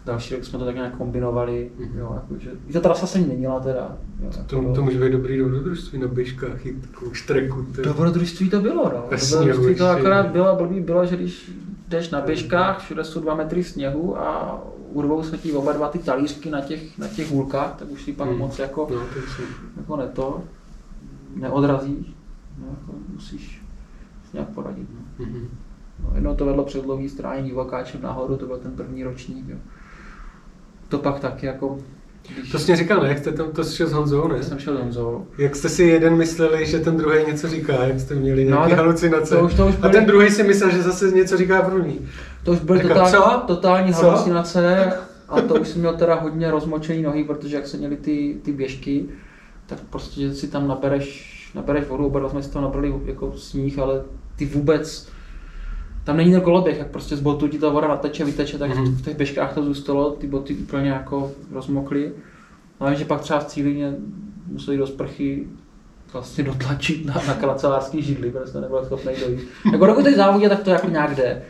další 0.06 0.34
rok 0.36 0.44
jsme 0.46 0.60
to 0.60 0.66
tak 0.66 0.76
nějak 0.76 0.98
kombinovali. 0.98 1.72
Mhm. 1.80 2.00
Jo, 2.00 2.12
jakože, 2.16 2.50
I 2.68 2.74
ta 2.74 2.80
trasa 2.80 3.08
se 3.08 3.20
měnila 3.20 3.60
teda. 3.60 3.98
Jo, 4.24 4.30
jako 4.38 4.44
To, 4.48 4.74
to 4.76 4.82
může 4.82 5.00
být 5.00 5.12
dobrý 5.12 5.38
dobrodružství 5.38 6.00
na 6.00 6.08
běžkách, 6.08 6.66
jít 6.66 6.82
takovou 6.92 7.14
štreku. 7.14 7.66
ty. 7.76 7.82
Dobrodružství 7.82 8.50
to 8.50 8.60
bylo, 8.62 8.84
no. 8.84 9.04
Dobrodružství 9.32 9.76
to 9.76 9.88
akorát 9.88 10.28
bylo, 10.28 10.56
blbý 10.56 10.80
bylo, 10.80 11.06
že 11.06 11.16
když 11.16 11.52
jdeš 11.88 12.10
na 12.10 12.22
běžkách, 12.22 12.80
všude 12.80 13.04
jsou 13.04 13.20
dva 13.20 13.36
metry 13.36 13.64
sněhu 13.64 14.18
a 14.20 14.60
urvou 14.94 15.24
se 15.24 15.38
ti 15.38 15.52
oba 15.54 15.72
dva 15.74 15.88
ty 15.90 16.00
talířky 16.00 16.50
na 16.50 16.62
těch, 16.62 16.98
na 16.98 17.08
těch 17.08 17.32
hůlkách, 17.32 17.76
tak 17.80 17.92
už 17.92 18.04
si 18.04 18.14
pak 18.14 18.28
Hmm. 18.30 18.38
moc 18.38 18.60
jako, 18.60 18.88
No, 18.92 18.98
to 18.98 19.20
jako 19.78 19.96
ne 19.96 20.08
to, 20.08 20.42
neodrazíš, 21.36 22.08
no, 22.60 22.66
jako 22.70 22.94
musíš 23.14 23.62
nějak 24.34 24.50
poradit. 24.50 24.88
No. 24.94 25.26
Mhm. 25.26 25.48
No, 26.04 26.12
jednou 26.16 26.36
to 26.36 26.46
vedlo 26.46 26.64
přes 26.64 26.82
dlouhý 26.82 27.10
stránění 27.10 27.52
vokáčem 27.52 28.02
nahoru, 28.02 28.38
to 28.38 28.46
byl 28.46 28.58
ten 28.58 28.72
první 28.72 29.04
ročník. 29.04 29.46
Jo. 29.50 29.58
To 30.90 30.98
pak 30.98 31.20
taky 31.20 31.46
jako, 31.46 31.78
když 32.38 32.52
To 32.52 32.60
jsi 32.60 32.72
mě 32.72 32.76
říkal, 32.76 33.02
ne? 33.04 33.10
Jak 33.10 33.18
jste 33.18 33.32
tam 33.32 33.52
to 33.52 33.64
šel 33.64 33.88
s 33.88 33.92
Honzou, 33.94 34.28
ne? 34.28 34.44
jsem 34.44 34.60
šel 34.60 34.78
Honzou, 34.78 35.28
Jak 35.38 35.56
jste 35.56 35.70
si 35.70 35.84
jeden 35.84 36.16
mysleli, 36.18 36.66
že 36.66 36.80
ten 36.80 36.98
druhý 36.98 37.26
něco 37.28 37.48
říká, 37.48 37.74
jak 37.84 38.00
jste 38.00 38.16
měli 38.16 38.46
No, 38.46 38.50
nějaké 38.50 38.70
tak 38.70 38.78
halucinace. 38.80 39.36
to 39.38 39.46
už- 39.46 39.54
to 39.54 39.68
už 39.68 39.76
A 39.76 39.80
byly- 39.80 39.94
ten 39.94 40.06
druhý 40.06 40.30
si 40.30 40.44
myslel, 40.44 40.72
že 40.72 40.84
zase 40.84 41.12
něco 41.12 41.38
říká 41.38 41.62
první. 41.62 42.00
To 42.44 42.52
už 42.52 42.60
byly 42.60 42.78
Jako, 42.80 42.90
totální, 42.90 43.12
co? 43.12 43.44
totální 43.48 43.94
Co? 43.94 44.06
halucinace 44.06 44.94
a 45.30 45.42
to 45.42 45.56
už 45.56 45.68
jsem 45.68 45.80
měl 45.82 45.94
teda 45.98 46.16
hodně 46.16 46.52
rozmočený 46.52 47.02
nohy, 47.02 47.24
protože 47.24 47.56
jak 47.56 47.68
se 47.68 47.78
měli 47.78 47.96
ty, 47.98 48.38
ty 48.44 48.52
běžky, 48.52 49.06
tak 49.72 49.80
prostě 49.90 50.22
že 50.22 50.34
si 50.34 50.48
tam 50.48 50.68
nabereš, 50.68 51.32
nabereš 51.56 51.88
vodu, 51.88 52.06
oba 52.06 52.20
dva 52.20 52.30
jsme 52.30 52.44
si 52.44 52.52
tam 52.52 52.64
nabrali 52.64 52.94
jako 53.06 53.34
sníh, 53.38 53.80
ale 53.80 54.02
ty 54.36 54.46
vůbec, 54.46 55.08
tam 56.04 56.18
není 56.18 56.32
ten 56.32 56.42
koloběh, 56.42 56.78
jak 56.78 56.88
prostě 56.88 57.16
z 57.16 57.22
botu 57.22 57.48
ti 57.48 57.60
ta 57.60 57.70
voda 57.70 57.88
nateče, 57.88 58.26
vyteče, 58.26 58.58
tak 58.58 58.70
Mhm. 58.76 58.96
v 58.96 59.02
těch 59.02 59.18
běžkách 59.18 59.54
to 59.54 59.64
zůstalo, 59.64 60.12
ty 60.12 60.28
boty 60.28 60.56
úplně 60.56 60.90
jako 60.90 61.32
rozmokly. 61.52 62.12
No 62.82 62.88
a 62.88 62.90
vím, 62.90 63.00
že 63.00 63.06
pak 63.06 63.22
třeba 63.22 63.40
v 63.40 63.46
Cílině 63.46 63.94
museli 64.48 64.78
do 64.78 64.88
sprchy 64.88 65.48
vlastně 66.14 66.44
dotlačit 66.44 67.06
na, 67.06 67.14
na 67.28 67.34
kancelářský 67.34 68.02
židli, 68.02 68.32
protože 68.32 68.62
nebyl 68.62 68.86
schopný 68.86 69.14
dojít. 69.20 69.40
Jako 69.72 69.86
dokud 69.86 70.06
v 70.08 70.16
závodě, 70.16 70.50
tak 70.50 70.64
to 70.64 70.70
jako 70.70 70.90
nějak 70.90 71.16
jde. 71.16 71.42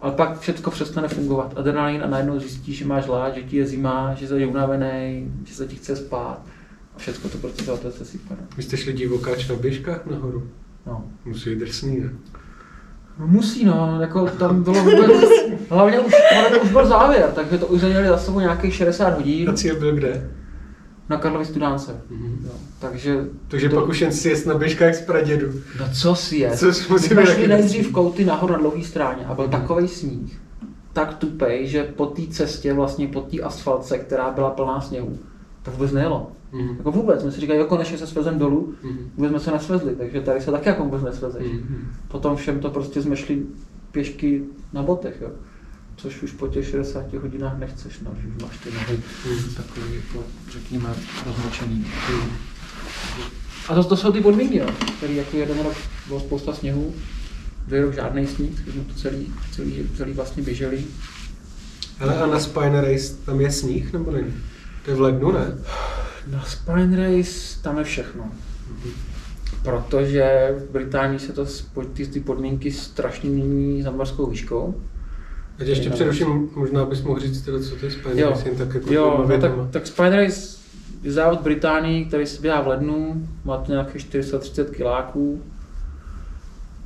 Ale 0.00 0.12
pak 0.12 0.40
všechno 0.40 0.70
přestane 0.72 1.08
fungovat. 1.08 1.52
Adrenalin 1.56 2.02
a 2.02 2.06
najednou 2.06 2.38
zjistíš, 2.40 2.78
že 2.78 2.84
máš 2.84 3.06
lád, 3.06 3.34
že 3.34 3.42
ti 3.42 3.56
je 3.56 3.66
zima, 3.66 4.14
že 4.14 4.28
jsi 4.28 4.46
unavený, 4.46 5.30
že 5.44 5.54
se 5.54 5.66
ti 5.66 5.76
chce 5.76 5.96
spát. 5.96 6.42
A 6.96 6.98
všechno 6.98 7.30
to 7.30 7.38
prostě 7.38 7.64
za 7.64 7.76
to 7.76 7.88
no. 8.30 8.36
Vy 8.56 8.62
jste 8.62 8.76
šli 8.76 8.92
divokáč 8.92 9.48
na 9.48 9.54
běžkách 9.54 10.06
nahoru. 10.06 10.42
No. 10.86 11.04
Musí 11.24 11.50
být 11.50 11.58
drsný, 11.58 12.00
ne? 12.00 12.10
No 13.18 13.26
musí 13.26 13.64
no, 13.64 13.98
jako 14.00 14.26
tam 14.26 14.62
bylo 14.62 14.84
vůbec, 14.84 15.10
hlavně 15.70 16.00
už, 16.00 16.12
hlavně 16.34 16.58
už 16.58 16.70
byl 16.72 16.86
závěr, 16.86 17.32
takže 17.34 17.58
to 17.58 17.66
už 17.66 17.82
měli 17.82 18.08
za 18.08 18.18
sebou 18.18 18.40
nějakých 18.40 18.74
60 18.74 19.14
hodin 19.16 19.50
A 19.50 19.52
cíl 19.52 19.76
byl 19.78 19.94
kde? 19.94 20.30
na 21.08 21.16
Karlovy 21.16 21.44
studánce. 21.44 22.00
Mhm. 22.10 22.38
Jo, 22.44 22.50
takže, 22.78 23.24
Takže 23.48 23.68
to- 23.68 23.76
pak 23.80 23.88
už 23.88 24.00
jen 24.00 24.12
si 24.12 24.28
jest 24.28 24.46
na 24.46 24.54
běžkách 24.58 24.94
z 24.94 25.00
pradědu. 25.00 25.46
no 25.80 25.86
co 26.00 26.14
si 26.14 26.36
je? 26.36 26.50
Což 26.50 26.88
My 26.88 26.92
musí 26.92 27.06
jsme 27.08 27.22
být 27.22 27.26
šli 27.28 27.34
taky 27.36 27.48
nejdřív 27.48 27.92
kouty 27.92 28.24
nahoru 28.24 28.52
na 28.52 28.58
dlouhé 28.58 28.84
stráně 28.84 29.24
a 29.26 29.34
byl 29.34 29.44
Mhm. 29.48 29.52
takový 29.60 29.88
sníh, 29.88 30.40
tak 30.92 31.14
tupej, 31.14 31.66
že 31.66 31.82
po 31.84 32.06
té 32.06 32.22
cestě, 32.30 32.72
vlastně 32.72 33.08
po 33.08 33.20
té 33.20 33.40
asfaltce, 33.40 33.98
která 33.98 34.30
byla 34.30 34.50
plná 34.50 34.80
sněhu, 34.80 35.18
to 35.62 35.70
vůbec 35.70 35.92
nejelo. 35.92 36.32
Mhm. 36.52 36.74
Jako 36.78 36.90
vůbec, 36.92 37.24
my 37.24 37.32
si 37.32 37.40
říkali, 37.40 37.58
jo, 37.58 37.64
konečně 37.64 37.98
se 37.98 38.06
svezem 38.06 38.38
dolů, 38.38 38.74
Mhm. 38.82 39.10
vůbec 39.16 39.30
jsme 39.30 39.40
se 39.40 39.50
nesvezli, 39.50 39.94
takže 39.96 40.20
tady 40.20 40.40
se 40.40 40.50
taky 40.50 40.68
jako 40.68 40.84
vůbec 40.84 41.02
nesvezeš. 41.02 41.42
Mhm. 41.52 41.88
Potom 42.08 42.36
všem 42.36 42.60
to 42.60 42.70
prostě 42.70 43.02
jsme 43.02 43.16
šli 43.16 43.42
pěšky 43.92 44.42
na 44.72 44.82
botech, 44.82 45.16
jo. 45.20 45.30
Což 45.96 46.22
už 46.22 46.32
po 46.32 46.48
těch 46.48 46.68
60 46.68 47.18
hodinách 47.18 47.58
nechceš, 47.58 48.00
no, 48.00 48.10
že 48.22 48.28
už 48.28 48.42
máš 48.42 48.58
ty 48.58 48.70
nohy 48.70 49.00
Mhm. 49.30 49.54
takový, 49.54 49.94
jako, 49.96 50.24
řekněme, 50.52 50.88
rozmočený. 51.26 51.86
Mhm. 52.10 52.30
A 53.68 53.74
to, 53.74 53.84
to 53.84 53.96
jsou 53.96 54.12
ty 54.12 54.20
podmínky, 54.20 54.58
no, 54.60 54.66
který 54.98 55.16
jako 55.16 55.36
jeden 55.36 55.58
rok 55.64 55.74
bylo 56.08 56.20
spousta 56.20 56.52
sněhu, 56.52 56.94
druhý 57.66 57.82
rok 57.82 57.94
žádný 57.94 58.26
sníh, 58.26 58.58
jsme 58.72 58.84
to 58.84 58.94
celý, 58.94 59.32
celý, 59.52 59.88
celý 59.96 60.12
vlastně 60.12 60.42
běželi. 60.42 60.84
Hele, 61.98 62.18
a 62.18 62.26
na 62.26 62.40
Spine 62.40 62.80
Race 62.80 63.14
tam 63.24 63.40
je 63.40 63.52
sníh 63.52 63.92
nebo 63.92 64.10
není? 64.10 64.34
To 64.86 64.92
je 64.92 64.96
v 64.96 65.00
lednu, 65.00 65.32
ne? 65.32 65.58
Na 66.30 66.42
Spine 66.42 66.96
Race 66.96 67.62
tam 67.62 67.78
je 67.78 67.84
všechno. 67.84 68.30
Protože 69.62 70.54
v 70.58 70.72
Británii 70.72 71.18
se 71.18 71.32
to 71.32 71.46
ty, 71.92 72.06
ty 72.06 72.20
podmínky 72.20 72.72
strašně 72.72 73.30
mění 73.30 73.82
za 73.82 73.90
morskou 73.90 74.26
výškou. 74.26 74.74
Teď 75.56 75.68
ještě 75.68 75.90
především, 75.90 76.50
možná 76.56 76.84
bys 76.84 77.02
mohl 77.02 77.20
říct 77.20 77.42
teda, 77.42 77.58
co 77.60 77.76
to 77.76 77.86
je 77.86 77.92
Spine 77.92 78.20
Jo, 78.20 78.30
Race, 78.30 78.48
jen 78.48 78.56
tak 78.56 78.74
jako 78.74 78.92
jo 78.92 79.26
no 79.28 79.40
tak, 79.40 79.52
tak 79.70 79.86
Spine 79.86 80.16
Race 80.16 80.58
je 81.02 81.12
závod 81.12 81.40
Británii, 81.40 82.04
který 82.04 82.26
se 82.26 82.42
běhá 82.42 82.60
v 82.60 82.66
lednu, 82.66 83.28
má 83.44 83.56
to 83.56 83.72
nějakých 83.72 84.02
430 84.02 84.70
kiláků 84.70 85.42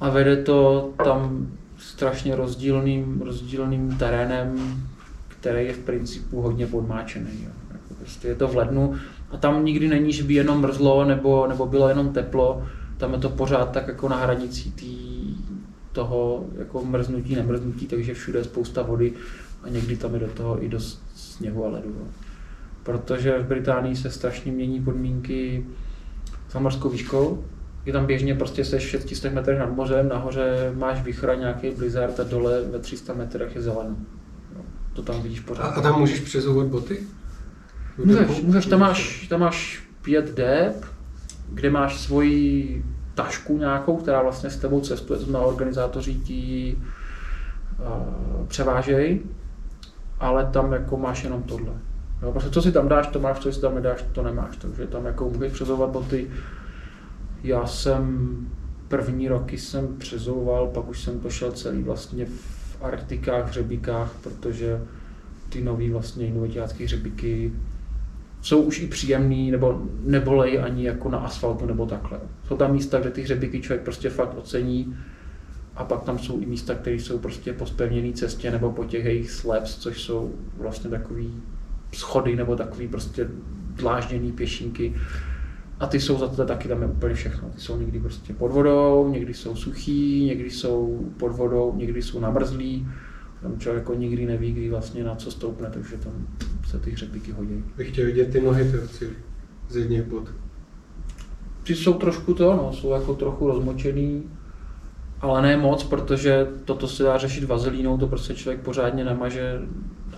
a 0.01 0.11
vede 0.11 0.37
to 0.37 0.91
tam 1.05 1.47
strašně 1.79 2.37
rozdílným, 2.37 3.23
rozdílným 3.25 3.97
terénem, 3.97 4.83
který 5.29 5.67
je 5.67 5.73
v 5.73 5.79
principu 5.79 6.41
hodně 6.41 6.67
podmáčený. 6.67 7.31
Jo. 7.45 7.60
Prostě 8.01 8.29
je 8.29 8.35
to 8.35 8.49
v 8.49 8.57
lednu 8.57 8.95
a 9.31 9.37
tam 9.37 9.65
nikdy 9.65 9.89
není, 9.89 10.13
že 10.13 10.23
by 10.23 10.35
jenom 10.35 10.61
mrzlo 10.61 11.05
nebo, 11.05 11.47
nebo 11.47 11.67
bylo 11.67 11.89
jenom 11.89 12.13
teplo. 12.13 12.67
Tam 12.97 13.13
je 13.13 13.19
to 13.19 13.29
pořád 13.29 13.71
tak 13.71 13.89
jako 13.89 14.09
na 14.09 14.17
hranici 14.17 14.71
tý, 14.71 15.35
toho 15.93 16.45
jako 16.59 16.85
mrznutí, 16.85 17.35
nemrznutí, 17.35 17.87
takže 17.87 18.15
všude 18.15 18.39
je 18.39 18.45
spousta 18.45 18.83
vody 18.83 19.13
a 19.63 19.69
někdy 19.69 19.97
tam 19.97 20.15
je 20.15 20.21
do 20.21 20.29
toho 20.29 20.65
i 20.65 20.69
dost 20.69 21.03
sněhu 21.15 21.65
a 21.65 21.69
ledu. 21.69 21.89
Jo. 21.89 22.07
Protože 22.83 23.39
v 23.39 23.47
Británii 23.47 23.97
se 23.97 24.11
strašně 24.11 24.53
mění 24.53 24.81
podmínky 24.81 25.67
za 26.51 26.59
morskou 26.59 26.89
výškou, 26.89 27.45
je 27.87 27.93
tam 27.93 28.07
běžně 28.07 28.35
prostě 28.35 28.65
se 28.65 28.81
600 28.81 29.33
metrech 29.33 29.59
nad 29.59 29.77
mořem, 29.77 30.09
nahoře 30.09 30.73
máš 30.75 31.03
vychra 31.03 31.35
nějaký 31.35 31.71
blizzard 31.71 32.21
a 32.21 32.25
dole 32.25 32.63
ve 32.63 32.79
300 32.79 33.15
metrech 33.15 33.55
je 33.55 33.63
zeleno. 33.63 33.97
No, 34.57 34.61
to 34.93 35.03
tam 35.03 35.23
vidíš 35.23 35.41
pořád. 35.41 35.63
A, 35.63 35.67
a 35.67 35.81
tam 35.81 36.01
můžeš 36.01 36.21
přezouvat 36.21 36.67
boty? 36.67 36.99
Můžeš, 38.05 38.43
můžeš 38.43 38.67
tam, 38.67 38.81
máš, 38.81 39.29
tam 39.29 39.41
máš 39.41 39.83
pět 40.03 40.35
dep, 40.35 40.85
kde 41.49 41.71
máš 41.71 42.01
svoji 42.01 42.85
tašku 43.15 43.59
nějakou, 43.59 43.97
která 43.97 44.23
vlastně 44.23 44.51
s 44.51 44.57
tebou 44.57 44.81
cestuje, 44.81 45.19
to 45.19 45.25
znamená 45.25 45.45
organizátoři 45.45 46.15
ti 46.15 46.77
uh, 47.79 48.47
převážejí, 48.47 49.21
ale 50.21 50.45
tam 50.45 50.73
jako 50.73 50.97
máš 50.97 51.25
jenom 51.25 51.43
tohle. 51.43 51.73
No, 52.23 52.33
prostě 52.33 52.51
co 52.51 52.63
si 52.63 52.73
tam 52.73 52.89
dáš, 52.89 53.07
to 53.07 53.21
máš, 53.21 53.39
co 53.39 53.53
si 53.53 53.61
tam 53.61 53.75
nedáš, 53.75 54.05
to 54.13 54.23
nemáš, 54.23 54.57
takže 54.57 54.87
tam 54.87 55.07
jako 55.07 55.31
můžeš 55.31 55.53
přezouvat 55.53 55.91
boty, 55.91 56.31
já 57.43 57.67
jsem 57.67 58.37
první 58.89 59.29
roky 59.29 59.59
jsem 59.59 59.97
přezouval, 59.99 60.67
pak 60.67 60.89
už 60.89 61.01
jsem 61.03 61.21
to 61.21 61.31
šel 61.31 61.53
celý 61.53 61.83
vlastně 61.83 62.27
v 62.27 62.79
Arktikách, 62.83 63.49
hřebíkách, 63.49 64.13
protože 64.23 64.81
ty 65.49 65.63
nový 65.63 65.91
vlastně 65.91 66.27
inovitácké 66.27 66.85
hřebíky 66.85 67.53
jsou 68.43 68.62
už 68.62 68.80
i 68.80 68.86
příjemný, 68.86 69.51
nebo 69.51 69.82
nebolej 70.05 70.61
ani 70.62 70.86
jako 70.86 71.09
na 71.09 71.18
asfaltu 71.18 71.66
nebo 71.66 71.86
takhle. 71.86 72.20
Jsou 72.49 72.57
tam 72.57 72.72
místa, 72.72 73.01
kde 73.01 73.11
ty 73.11 73.22
hřebíky 73.22 73.61
člověk 73.61 73.82
prostě 73.82 74.11
fakt 74.11 74.38
ocení 74.38 74.97
a 75.76 75.84
pak 75.84 76.03
tam 76.03 76.18
jsou 76.18 76.41
i 76.41 76.47
místa, 76.47 76.74
které 76.74 76.97
jsou 76.97 77.18
prostě 77.18 77.53
po 77.53 77.66
spevněné 77.66 78.12
cestě 78.12 78.51
nebo 78.51 78.72
po 78.72 78.84
těch 78.84 79.05
jejich 79.05 79.30
slabs, 79.30 79.76
což 79.78 80.03
jsou 80.03 80.34
vlastně 80.59 80.91
takový 80.91 81.34
schody 81.95 82.36
nebo 82.36 82.57
takový 82.57 82.88
prostě 82.88 83.28
dlážděný 83.76 84.32
pěšinky, 84.32 84.95
a 85.80 85.86
ty 85.86 86.01
jsou 86.01 86.18
za 86.18 86.28
to 86.28 86.45
taky 86.45 86.68
tam 86.68 86.82
je 86.82 86.88
úplně 86.88 87.14
všechno. 87.14 87.49
Ty 87.49 87.61
jsou 87.61 87.78
někdy 87.78 88.01
prostě 88.01 88.34
pod 88.34 88.53
vodou, 88.53 89.09
někdy 89.12 89.34
jsou 89.34 89.57
suchý, 89.57 90.24
někdy 90.24 90.51
jsou 90.51 91.07
pod 91.16 91.32
vodou, 91.32 91.74
někdy 91.76 92.03
jsou 92.03 92.20
namrzlí. 92.20 92.88
Tam 93.43 93.59
člověk 93.59 93.82
jako 93.82 93.95
nikdy 93.95 94.26
neví, 94.26 94.53
kdy 94.53 94.70
vlastně 94.70 95.05
na 95.05 95.14
co 95.14 95.30
stoupne, 95.30 95.70
takže 95.70 95.97
tam 95.97 96.12
se 96.66 96.78
ty 96.78 96.91
hřebíky 96.91 97.32
hodí. 97.32 97.64
Bych 97.76 97.88
chtěl 97.88 98.07
vidět 98.07 98.32
ty 98.32 98.41
nohy 98.41 98.72
ty 98.99 99.09
z 99.68 99.76
jedných 99.76 100.03
bod. 100.03 100.28
Ty 101.62 101.76
jsou 101.76 101.95
trošku 101.95 102.34
to, 102.34 102.57
no, 102.57 102.72
jsou 102.72 102.91
jako 102.91 103.14
trochu 103.14 103.47
rozmočený, 103.47 104.22
ale 105.20 105.43
ne 105.43 105.57
moc, 105.57 105.84
protože 105.84 106.47
toto 106.64 106.88
se 106.88 107.03
dá 107.03 107.18
řešit 107.18 107.45
vazelínou, 107.45 107.99
to 107.99 108.07
prostě 108.07 108.34
člověk 108.34 108.61
pořádně 108.61 109.05
nemaže 109.05 109.61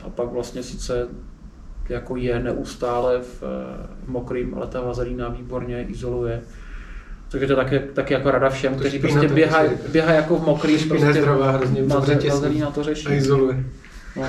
a 0.05 0.09
pak 0.09 0.33
vlastně 0.33 0.63
sice 0.63 1.09
jako 1.89 2.17
je 2.17 2.43
neustále 2.43 3.21
v, 3.21 3.43
v 4.05 4.09
mokrým, 4.09 4.55
ale 4.55 4.67
ta 4.67 4.81
vazelína 4.81 5.29
výborně 5.29 5.83
izoluje. 5.83 6.43
Takže 7.33 7.47
to 7.47 7.57
taky, 7.57 7.79
taky 7.79 8.15
jako 8.15 8.31
rada 8.31 8.51
všem, 8.51 8.75
kteří 8.75 8.99
prostě 8.99 9.29
běhají 9.29 9.71
běhaj 9.89 10.17
jako 10.17 10.37
v 10.37 10.47
mokrým, 10.47 10.89
prostě 10.89 11.13
zdravá, 11.13 11.51
hrozně 11.51 11.83
vazelína 11.83 12.71
to 12.71 12.83
řeší. 12.83 13.07
A 13.07 13.13
izoluje. 13.13 13.65
No, 14.17 14.25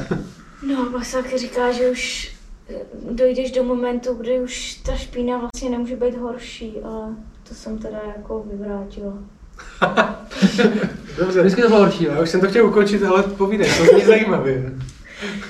no 0.68 0.89
vlastně 0.91 1.24
taky 1.24 1.38
říká, 1.38 1.72
že 1.72 1.89
už 1.89 2.34
eh, 2.70 2.74
dojdeš 3.12 3.51
do 3.51 3.64
momentu, 3.64 4.14
kdy 4.14 4.39
už 4.39 4.74
ta 4.74 4.95
špína 4.95 5.38
vlastně 5.38 5.70
nemůže 5.70 5.95
být 5.95 6.18
horší, 6.18 6.74
ale 6.84 7.08
to 7.49 7.56
jsem 7.56 7.78
teda 7.78 7.99
jako 8.18 8.45
vyvrátila. 8.51 9.14
Dobře. 11.18 11.39
Vždycky 11.41 11.62
to 11.62 11.68
bylo 11.68 11.80
horší. 11.80 12.04
Já 12.04 12.22
už 12.22 12.30
jsem 12.30 12.41
to 12.41 12.47
chtěl 12.47 12.66
ukončit, 12.66 13.04
ale 13.04 13.24
povídej, 13.24 13.72
to 13.78 13.86
zní 13.86 14.06
zajímavě. 14.06 14.74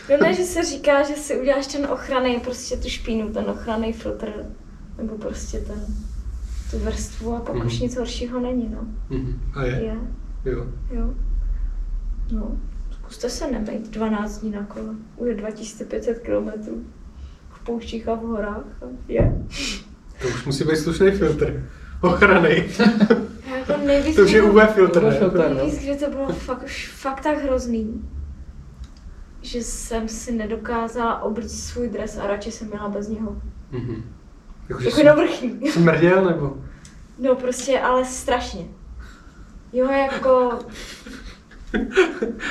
No 0.10 0.18
ne, 0.18 0.34
že 0.34 0.44
se 0.44 0.64
říká, 0.64 1.04
že 1.04 1.14
si 1.14 1.38
uděláš 1.38 1.68
ten 1.68 1.86
ochranný, 1.86 2.40
prostě 2.40 2.78
tu 2.78 2.90
špínu, 2.90 3.34
ten 3.34 3.50
ochranný 3.50 3.94
filtr, 3.94 4.28
nebo 4.98 5.18
prostě 5.18 5.58
ten, 5.60 5.86
vrstvu 6.80 7.36
a 7.36 7.40
pak 7.40 7.56
mm-hmm. 7.56 7.66
už 7.66 7.80
nic 7.80 7.98
horšího 7.98 8.40
není, 8.40 8.70
no. 8.70 8.82
Mm-hmm. 9.10 9.40
A 9.54 9.64
je? 9.64 9.72
Je. 9.72 9.98
Jo. 10.46 10.66
Jo. 10.92 11.14
No, 12.32 12.58
zkuste 12.92 13.30
se 13.30 13.52
nebejt 13.52 13.90
12 13.90 14.38
dní 14.38 14.52
na 14.52 14.64
kole. 14.64 14.96
Už 15.16 15.28
je 15.28 15.36
2500 15.36 16.20
km 16.20 16.50
v 17.50 17.64
pouštích 17.64 18.08
a 18.08 18.14
v 18.16 18.20
horách. 18.20 18.66
Je. 19.08 19.46
To 20.22 20.28
už 20.28 20.46
musí 20.46 20.64
být 20.64 20.78
slušný 20.78 21.12
filtr. 21.12 21.70
Ochranný. 22.02 22.50
Jako 23.58 23.86
nejvíc, 23.86 24.16
to 24.16 24.22
už 24.22 24.32
je 24.32 24.42
UV 24.42 24.74
filtr. 24.74 25.12
filtr 25.18 25.54
nejvíc, 25.56 25.82
že 25.82 25.96
to 25.96 26.10
bylo 26.10 26.28
fakt, 26.28 26.64
už 26.64 26.92
fakt 26.96 27.22
tak 27.22 27.44
hrozný 27.44 28.04
že 29.44 29.64
jsem 29.64 30.08
si 30.08 30.32
nedokázala 30.32 31.22
oblíct 31.22 31.60
svůj 31.60 31.90
dres 31.90 32.18
a 32.18 32.28
radši 32.28 32.52
jsem 32.52 32.68
měla 32.68 32.90
bez 32.90 33.08
něho. 33.08 33.42
Mm-hmm. 33.72 34.02
Jako, 34.70 34.84
jako 34.84 35.04
na 35.04 35.14
vrchní. 35.14 35.72
Smrděl 35.72 36.26
nebo? 36.26 36.58
No 37.20 37.36
prostě, 37.36 37.80
ale 37.80 38.06
strašně. 38.06 38.66
Jo, 39.74 39.92
jako... 39.92 40.60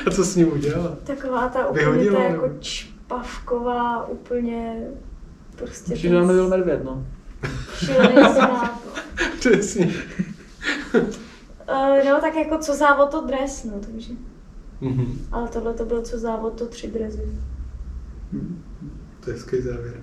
a 0.07 0.11
co 0.11 0.25
s 0.25 0.37
ním 0.37 0.53
udělala? 0.53 0.97
Taková 1.05 1.49
ta 1.49 1.69
úplně 1.69 1.85
Vyhodila, 1.85 2.21
ta 2.21 2.25
jako 2.25 2.51
čpavková, 2.61 4.07
úplně 4.07 4.89
prostě... 5.57 5.93
Určitě 5.93 6.15
tam 6.15 6.27
nebyl 6.27 6.49
medvěd, 6.49 6.85
no. 6.85 7.07
Šílený 7.79 8.17
Přesně. 9.39 9.95
uh, 10.95 12.05
no 12.05 12.21
tak 12.21 12.35
jako 12.35 12.59
co 12.59 12.75
závod 12.75 13.11
to 13.11 13.27
dres, 13.27 13.65
no, 13.65 13.81
takže... 13.81 14.13
Mm-hmm. 14.83 15.17
Ale 15.33 15.49
tohle 15.49 15.75
to 15.75 15.85
byl 15.85 16.03
co 16.03 16.19
závod, 16.19 16.59
to 16.59 16.67
tři 16.67 16.89
drezy. 16.89 17.29
Mm. 18.33 18.63
To 19.21 19.31
je 19.31 19.37
hezký 19.37 19.61
závěr. 19.61 20.01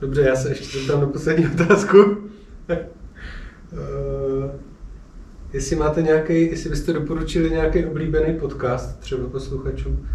Dobře, 0.00 0.22
já 0.22 0.36
se 0.36 0.48
ještě 0.48 0.78
zeptám 0.78 1.00
na 1.00 1.06
poslední 1.06 1.46
otázku. 1.46 1.96
uh, 1.98 2.16
jestli 5.52 5.76
máte 5.76 6.02
nějaký, 6.02 6.50
jestli 6.50 6.70
byste 6.70 6.92
doporučili 6.92 7.50
nějaký 7.50 7.84
oblíbený 7.84 8.38
podcast 8.38 9.00
třeba 9.00 9.28
posluchačům. 9.28 10.06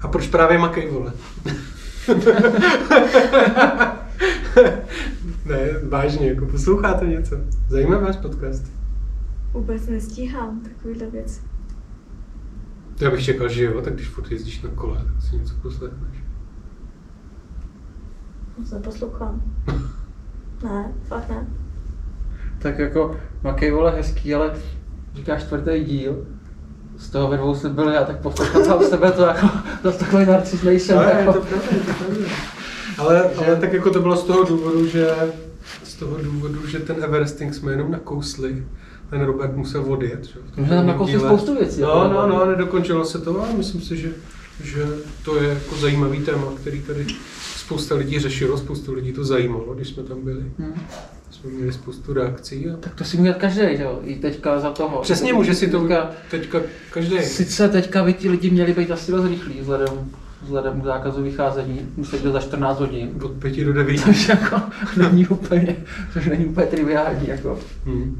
A 0.00 0.08
proč 0.08 0.28
právě 0.28 0.58
Makej, 0.58 0.90
vole? 0.90 1.12
ne, 5.44 5.68
vážně, 5.88 6.28
jako 6.28 6.46
posloucháte 6.46 7.06
něco? 7.06 7.36
Zajímá 7.68 7.98
váš 7.98 8.16
podcast? 8.16 8.64
Vůbec 9.52 9.86
nestíhám 9.86 10.60
takovýhle 10.60 11.10
věci. 11.10 11.40
Já 13.00 13.10
bych 13.10 13.24
čekal, 13.24 13.48
že 13.48 13.64
jo, 13.64 13.80
tak 13.80 13.94
když 13.94 14.08
furt 14.08 14.30
jezdíš 14.30 14.62
na 14.62 14.70
kole, 14.70 14.96
tak 14.96 15.22
si 15.22 15.36
něco 15.36 15.54
poslechneš. 15.62 16.23
Moc 18.58 18.70
neposlouchám. 18.70 19.42
ne, 20.64 20.92
fakt 21.08 21.28
ne. 21.28 21.46
Tak 22.58 22.78
jako 22.78 23.16
Makej 23.42 23.70
vole 23.70 23.90
hezký, 23.90 24.34
ale 24.34 24.54
říkáš 25.14 25.42
čtvrtý 25.42 25.84
díl, 25.84 26.26
z 26.98 27.10
toho 27.10 27.28
ve 27.28 27.36
dvou 27.36 27.54
jsme 27.54 27.70
byli 27.70 27.96
a 27.96 28.04
tak 28.04 28.20
poslouchám 28.20 28.64
sám 28.64 28.84
sebe, 28.84 29.12
to 29.12 29.22
jako, 29.22 29.48
to 29.82 29.92
takový 29.92 30.26
narcis 30.26 30.62
nejsem. 30.62 30.98
Ale, 30.98 31.12
jako. 31.12 31.32
to 31.32 31.40
pravda, 31.40 31.66
to 31.86 32.04
pravda. 32.04 32.26
Ale, 32.98 33.30
ale 33.30 33.56
tak 33.56 33.72
jako 33.72 33.90
to 33.90 34.00
bylo 34.00 34.16
z 34.16 34.22
toho 34.24 34.44
důvodu, 34.44 34.86
že 34.86 35.10
z 35.84 35.94
toho 35.94 36.16
důvodu, 36.22 36.66
že 36.66 36.78
ten 36.78 37.04
Everesting 37.04 37.54
jsme 37.54 37.72
jenom 37.72 37.90
nakousli 37.90 38.64
ten 39.10 39.20
Robert 39.20 39.56
musel 39.56 39.92
odjet. 39.92 40.24
Že? 40.24 40.34
Může 40.56 40.70
tam 40.70 40.86
nakousli 40.86 41.20
spoustu 41.20 41.54
věcí. 41.54 41.80
No, 41.80 41.88
jako 41.88 42.08
no, 42.08 42.26
no, 42.26 42.46
nedokončilo 42.46 43.04
se 43.04 43.18
to, 43.18 43.42
ale 43.42 43.52
myslím 43.52 43.80
si, 43.80 43.96
že, 43.96 44.08
že 44.62 44.86
to 45.24 45.36
je 45.36 45.48
jako 45.48 45.76
zajímavý 45.76 46.20
téma, 46.20 46.46
který 46.60 46.82
tady 46.82 47.06
spousta 47.64 47.94
lidí 47.94 48.18
řešilo, 48.18 48.58
spoustu 48.58 48.92
lidí 48.92 49.12
to 49.12 49.24
zajímalo, 49.24 49.74
když 49.74 49.88
jsme 49.88 50.02
tam 50.02 50.24
byli. 50.24 50.44
Hmm. 50.58 50.74
Jsme 51.30 51.50
měli 51.50 51.72
spoustu 51.72 52.14
reakcí. 52.14 52.70
A... 52.70 52.76
Tak 52.76 52.94
to 52.94 53.04
si 53.04 53.16
může 53.16 53.32
každý, 53.32 53.60
jo? 53.60 54.00
I 54.04 54.16
teďka 54.16 54.60
za 54.60 54.70
toho. 54.70 55.00
Přesně, 55.00 55.32
může 55.32 55.54
si 55.54 55.68
to 55.68 55.80
teďka, 55.80 56.10
teďka 56.30 56.60
každý. 56.90 57.22
Sice 57.22 57.68
teďka 57.68 58.04
by 58.04 58.12
ti 58.12 58.30
lidi 58.30 58.50
měli 58.50 58.72
být 58.72 58.90
asi 58.90 59.12
dost 59.12 59.28
rychlí 59.28 59.60
vzhledem 59.60 60.10
vzhledem 60.42 60.80
k 60.80 60.84
zákazu 60.84 61.22
vycházení, 61.22 61.80
musí 61.96 62.16
být 62.16 62.32
za 62.32 62.40
14 62.40 62.80
hodin. 62.80 63.10
Od 63.22 63.32
5 63.32 63.64
do 63.64 63.72
9. 63.72 64.00
Což 64.00 64.28
jako 64.28 64.60
není 64.96 65.26
úplně, 65.26 65.76
což 66.12 66.26
není 66.26 66.46
úplně 66.46 66.66
triviální. 66.66 67.28
Jako. 67.28 67.58
Hmm 67.84 68.18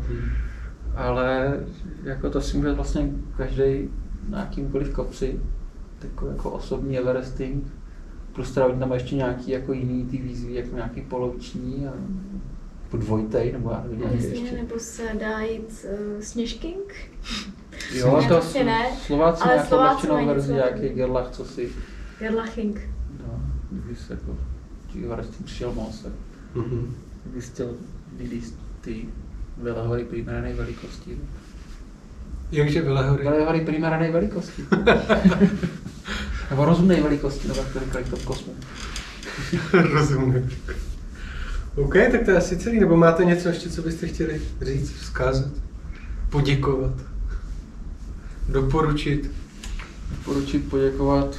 ale 0.96 1.58
jako 2.02 2.30
to 2.30 2.40
si 2.40 2.56
může 2.56 2.72
vlastně 2.72 3.10
každý 3.36 3.88
na 4.28 4.40
jakýmkoliv 4.40 4.94
kopci, 4.94 5.40
takový 5.98 6.32
jako 6.36 6.50
osobní 6.50 6.98
Everesting, 6.98 7.64
Plus 8.34 8.52
teda 8.52 8.66
oni 8.66 8.78
tam 8.78 8.88
mají 8.88 9.00
ještě 9.00 9.14
nějaký 9.16 9.50
jako 9.50 9.72
jiný 9.72 10.04
ty 10.06 10.16
výzvy, 10.18 10.54
jako 10.54 10.76
nějaký 10.76 11.00
poloviční 11.00 11.86
a 11.86 11.92
jako 12.84 12.96
dvojtej, 12.96 13.52
nebo 13.52 13.70
já 13.70 13.80
nevím, 13.82 13.98
nějaký 13.98 14.16
Jasně, 14.16 14.30
ještě. 14.40 14.56
nebo 14.56 14.78
se 14.78 15.02
dá 15.20 15.40
jít 15.40 15.86
uh, 16.16 16.20
Sněžking. 16.20 16.94
Jo, 17.94 18.16
Ne, 18.20 18.28
to 18.28 18.34
prostě 18.34 18.64
ne, 18.64 18.86
Slováci 19.06 19.42
ale 19.42 19.52
nějakou 19.54 19.68
Slováci 19.68 20.06
verzi, 20.26 20.52
nějaký 20.52 20.88
gerlach, 20.88 21.30
co 21.30 21.44
si, 21.44 21.72
Gerlaching. 22.18 22.80
no, 23.26 23.40
kdyby 23.70 23.96
se 23.96 24.12
jako, 24.12 24.36
tím 24.92 25.44
přišel 25.44 25.72
moc, 25.72 25.98
tak 26.02 26.12
Mhm. 26.54 26.94
bys 27.26 27.48
chtěl 27.50 27.70
vylíst 28.16 28.58
ty 28.80 29.04
velehory 29.56 30.04
primerané 30.04 30.52
velikosti. 30.52 31.18
Jakže 32.52 32.82
Velehory. 32.82 33.24
Velehory 33.24 33.60
primerané 33.60 34.10
velikosti. 34.10 34.62
nebo 36.50 36.64
rozumné 36.64 37.00
velikosti, 37.02 37.48
nebo 37.48 37.60
jak 37.60 37.72
to 37.72 37.80
říkají 37.80 38.04
to 38.04 38.16
v 38.16 38.24
kosmu. 38.24 38.52
Rozumím. 39.92 40.50
OK, 41.76 41.94
tak 42.12 42.22
to 42.24 42.30
je 42.30 42.36
asi 42.36 42.56
celý. 42.56 42.80
Nebo 42.80 42.96
máte 42.96 43.24
něco 43.24 43.48
ještě, 43.48 43.68
co 43.70 43.82
byste 43.82 44.06
chtěli 44.06 44.40
říct, 44.62 44.92
vzkázat, 44.92 45.50
poděkovat, 46.30 46.92
doporučit? 48.48 49.30
Poručit 50.24 50.68
poděkovat, 50.70 51.36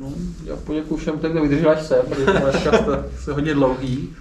no, 0.00 0.12
já 0.44 0.56
poděkuji 0.56 0.96
všem, 1.00 1.18
tak 1.18 1.30
kdo 1.32 1.42
vydržel 1.42 1.70
až 1.70 1.82
sem, 1.82 1.98
protože 2.08 2.24
to 2.84 3.04
se 3.20 3.32
hodně 3.32 3.54
dlouhý. 3.54 4.16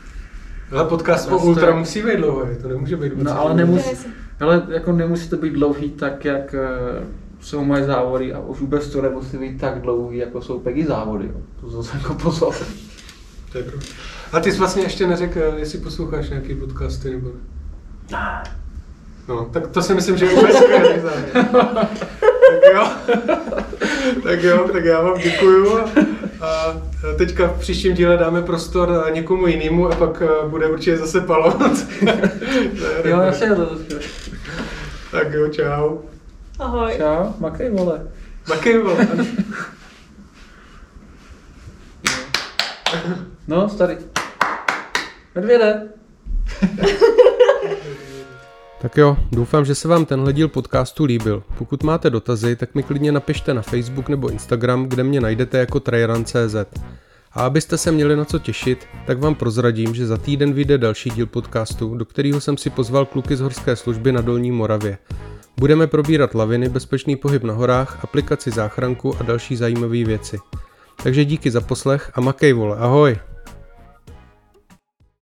Ale 0.72 0.86
podcast 0.86 1.28
o 1.28 1.30
Dnes 1.30 1.42
to- 1.42 1.48
Ultra 1.48 1.76
musí 1.76 2.02
být 2.02 2.18
dlouhý, 2.18 2.56
to 2.62 2.68
nemůže 2.68 2.98
být 2.98 3.14
No, 3.18 3.40
ale 3.40 3.54
dlouhý. 3.54 3.58
nemusí- 3.72 3.90
je 3.90 3.96
Ale 4.40 4.68
jako 4.70 4.92
nemusí 4.92 5.30
to 5.30 5.38
být 5.38 5.54
dlouhý 5.54 5.90
tak, 5.90 6.26
jak 6.26 6.54
eh, 6.54 7.04
jsou 7.42 7.64
moje 7.64 7.86
závody 7.86 8.34
a 8.34 8.40
už 8.40 8.60
vůbec 8.60 8.88
to 8.88 9.02
nemusí 9.02 9.38
být 9.38 9.60
tak 9.62 9.82
dlouhý, 9.82 10.18
jako 10.18 10.42
jsou 10.42 10.60
Peggy 10.60 10.86
závody. 10.86 11.26
Jo. 11.26 11.42
To 11.62 11.70
zase 11.70 11.98
jako 11.98 12.14
pozor. 12.14 12.56
To 13.52 13.58
je 13.58 13.64
pravda. 13.64 13.86
A 14.32 14.40
ty 14.40 14.52
jsi 14.52 14.60
vlastně 14.60 14.84
ještě 14.84 15.08
neřekl, 15.08 15.40
jestli 15.58 15.80
posloucháš 15.80 16.30
nějaký 16.30 16.56
podcasty 16.56 17.12
nebo 17.12 17.30
ne. 18.12 18.44
No, 19.28 19.50
tak 19.54 19.68
to 19.68 19.82
si 19.82 19.94
myslím, 19.94 20.18
že 20.18 20.26
je 20.26 20.36
vůbec 20.36 20.56
skvělý 20.58 21.02
tak 21.34 22.74
jo. 22.74 22.88
tak 24.24 24.44
jo, 24.44 24.70
tak 24.74 24.86
já 24.86 25.02
vám 25.02 25.20
děkuju. 25.20 25.80
A 26.42 26.82
teďka 27.18 27.48
v 27.48 27.60
příštím 27.60 27.94
díle 27.94 28.18
dáme 28.18 28.42
prostor 28.42 29.06
někomu 29.14 29.48
jinému 29.48 29.88
a 29.88 29.96
pak 29.96 30.22
eh, 30.22 30.48
bude 30.48 30.68
určitě 30.68 30.98
zase 30.98 31.22
palovat. 31.22 31.72
Jo, 33.04 33.20
to 33.56 33.78
Tak 35.12 35.34
jo, 35.34 35.48
čau. 35.48 35.98
Ahoj. 36.60 36.94
Čau, 36.98 37.34
makej 37.40 37.70
vole. 37.70 38.08
Makej, 38.50 38.78
vole. 38.78 39.08
No, 43.48 43.70
starý. 43.70 43.98
Medvěde. 45.36 45.88
Tak 48.82 48.98
jo, 48.98 49.18
doufám, 49.32 49.66
že 49.66 49.76
se 49.76 49.88
vám 49.88 50.06
tenhle 50.06 50.34
díl 50.34 50.48
podcastu 50.48 51.06
líbil. 51.06 51.44
Pokud 51.58 51.84
máte 51.84 52.10
dotazy, 52.10 52.56
tak 52.56 52.76
mi 52.76 52.84
klidně 52.84 53.12
napište 53.12 53.54
na 53.54 53.62
Facebook 53.62 54.10
nebo 54.10 54.30
Instagram, 54.30 54.86
kde 54.86 55.04
mě 55.04 55.22
najdete 55.22 55.58
jako 55.58 55.80
trairan.cz. 55.80 56.56
A 57.34 57.46
abyste 57.46 57.78
se 57.78 57.92
měli 57.92 58.16
na 58.16 58.26
co 58.26 58.40
těšit, 58.40 58.88
tak 59.08 59.20
vám 59.20 59.36
prozradím, 59.36 59.96
že 59.96 60.08
za 60.08 60.18
týden 60.18 60.54
vyjde 60.54 60.78
další 60.78 61.10
díl 61.10 61.26
podcastu, 61.26 61.96
do 61.96 62.06
kterého 62.06 62.42
jsem 62.42 62.58
si 62.58 62.70
pozval 62.70 63.06
kluky 63.06 63.36
z 63.36 63.42
horské 63.42 63.76
služby 63.76 64.12
na 64.12 64.22
Dolní 64.22 64.52
Moravě. 64.52 64.98
Budeme 65.60 65.88
probírat 65.88 66.36
laviny, 66.36 66.70
bezpečný 66.70 67.16
pohyb 67.16 67.44
na 67.44 67.54
horách, 67.54 68.04
aplikaci 68.04 68.52
záchranku 68.52 69.16
a 69.20 69.24
další 69.24 69.56
zajímavé 69.56 70.04
věci. 70.04 70.40
Takže 71.04 71.26
díky 71.26 71.52
za 71.52 71.62
poslech 71.62 72.12
a 72.16 72.22
makej 72.22 72.54
vole, 72.54 72.78
ahoj! 72.78 73.29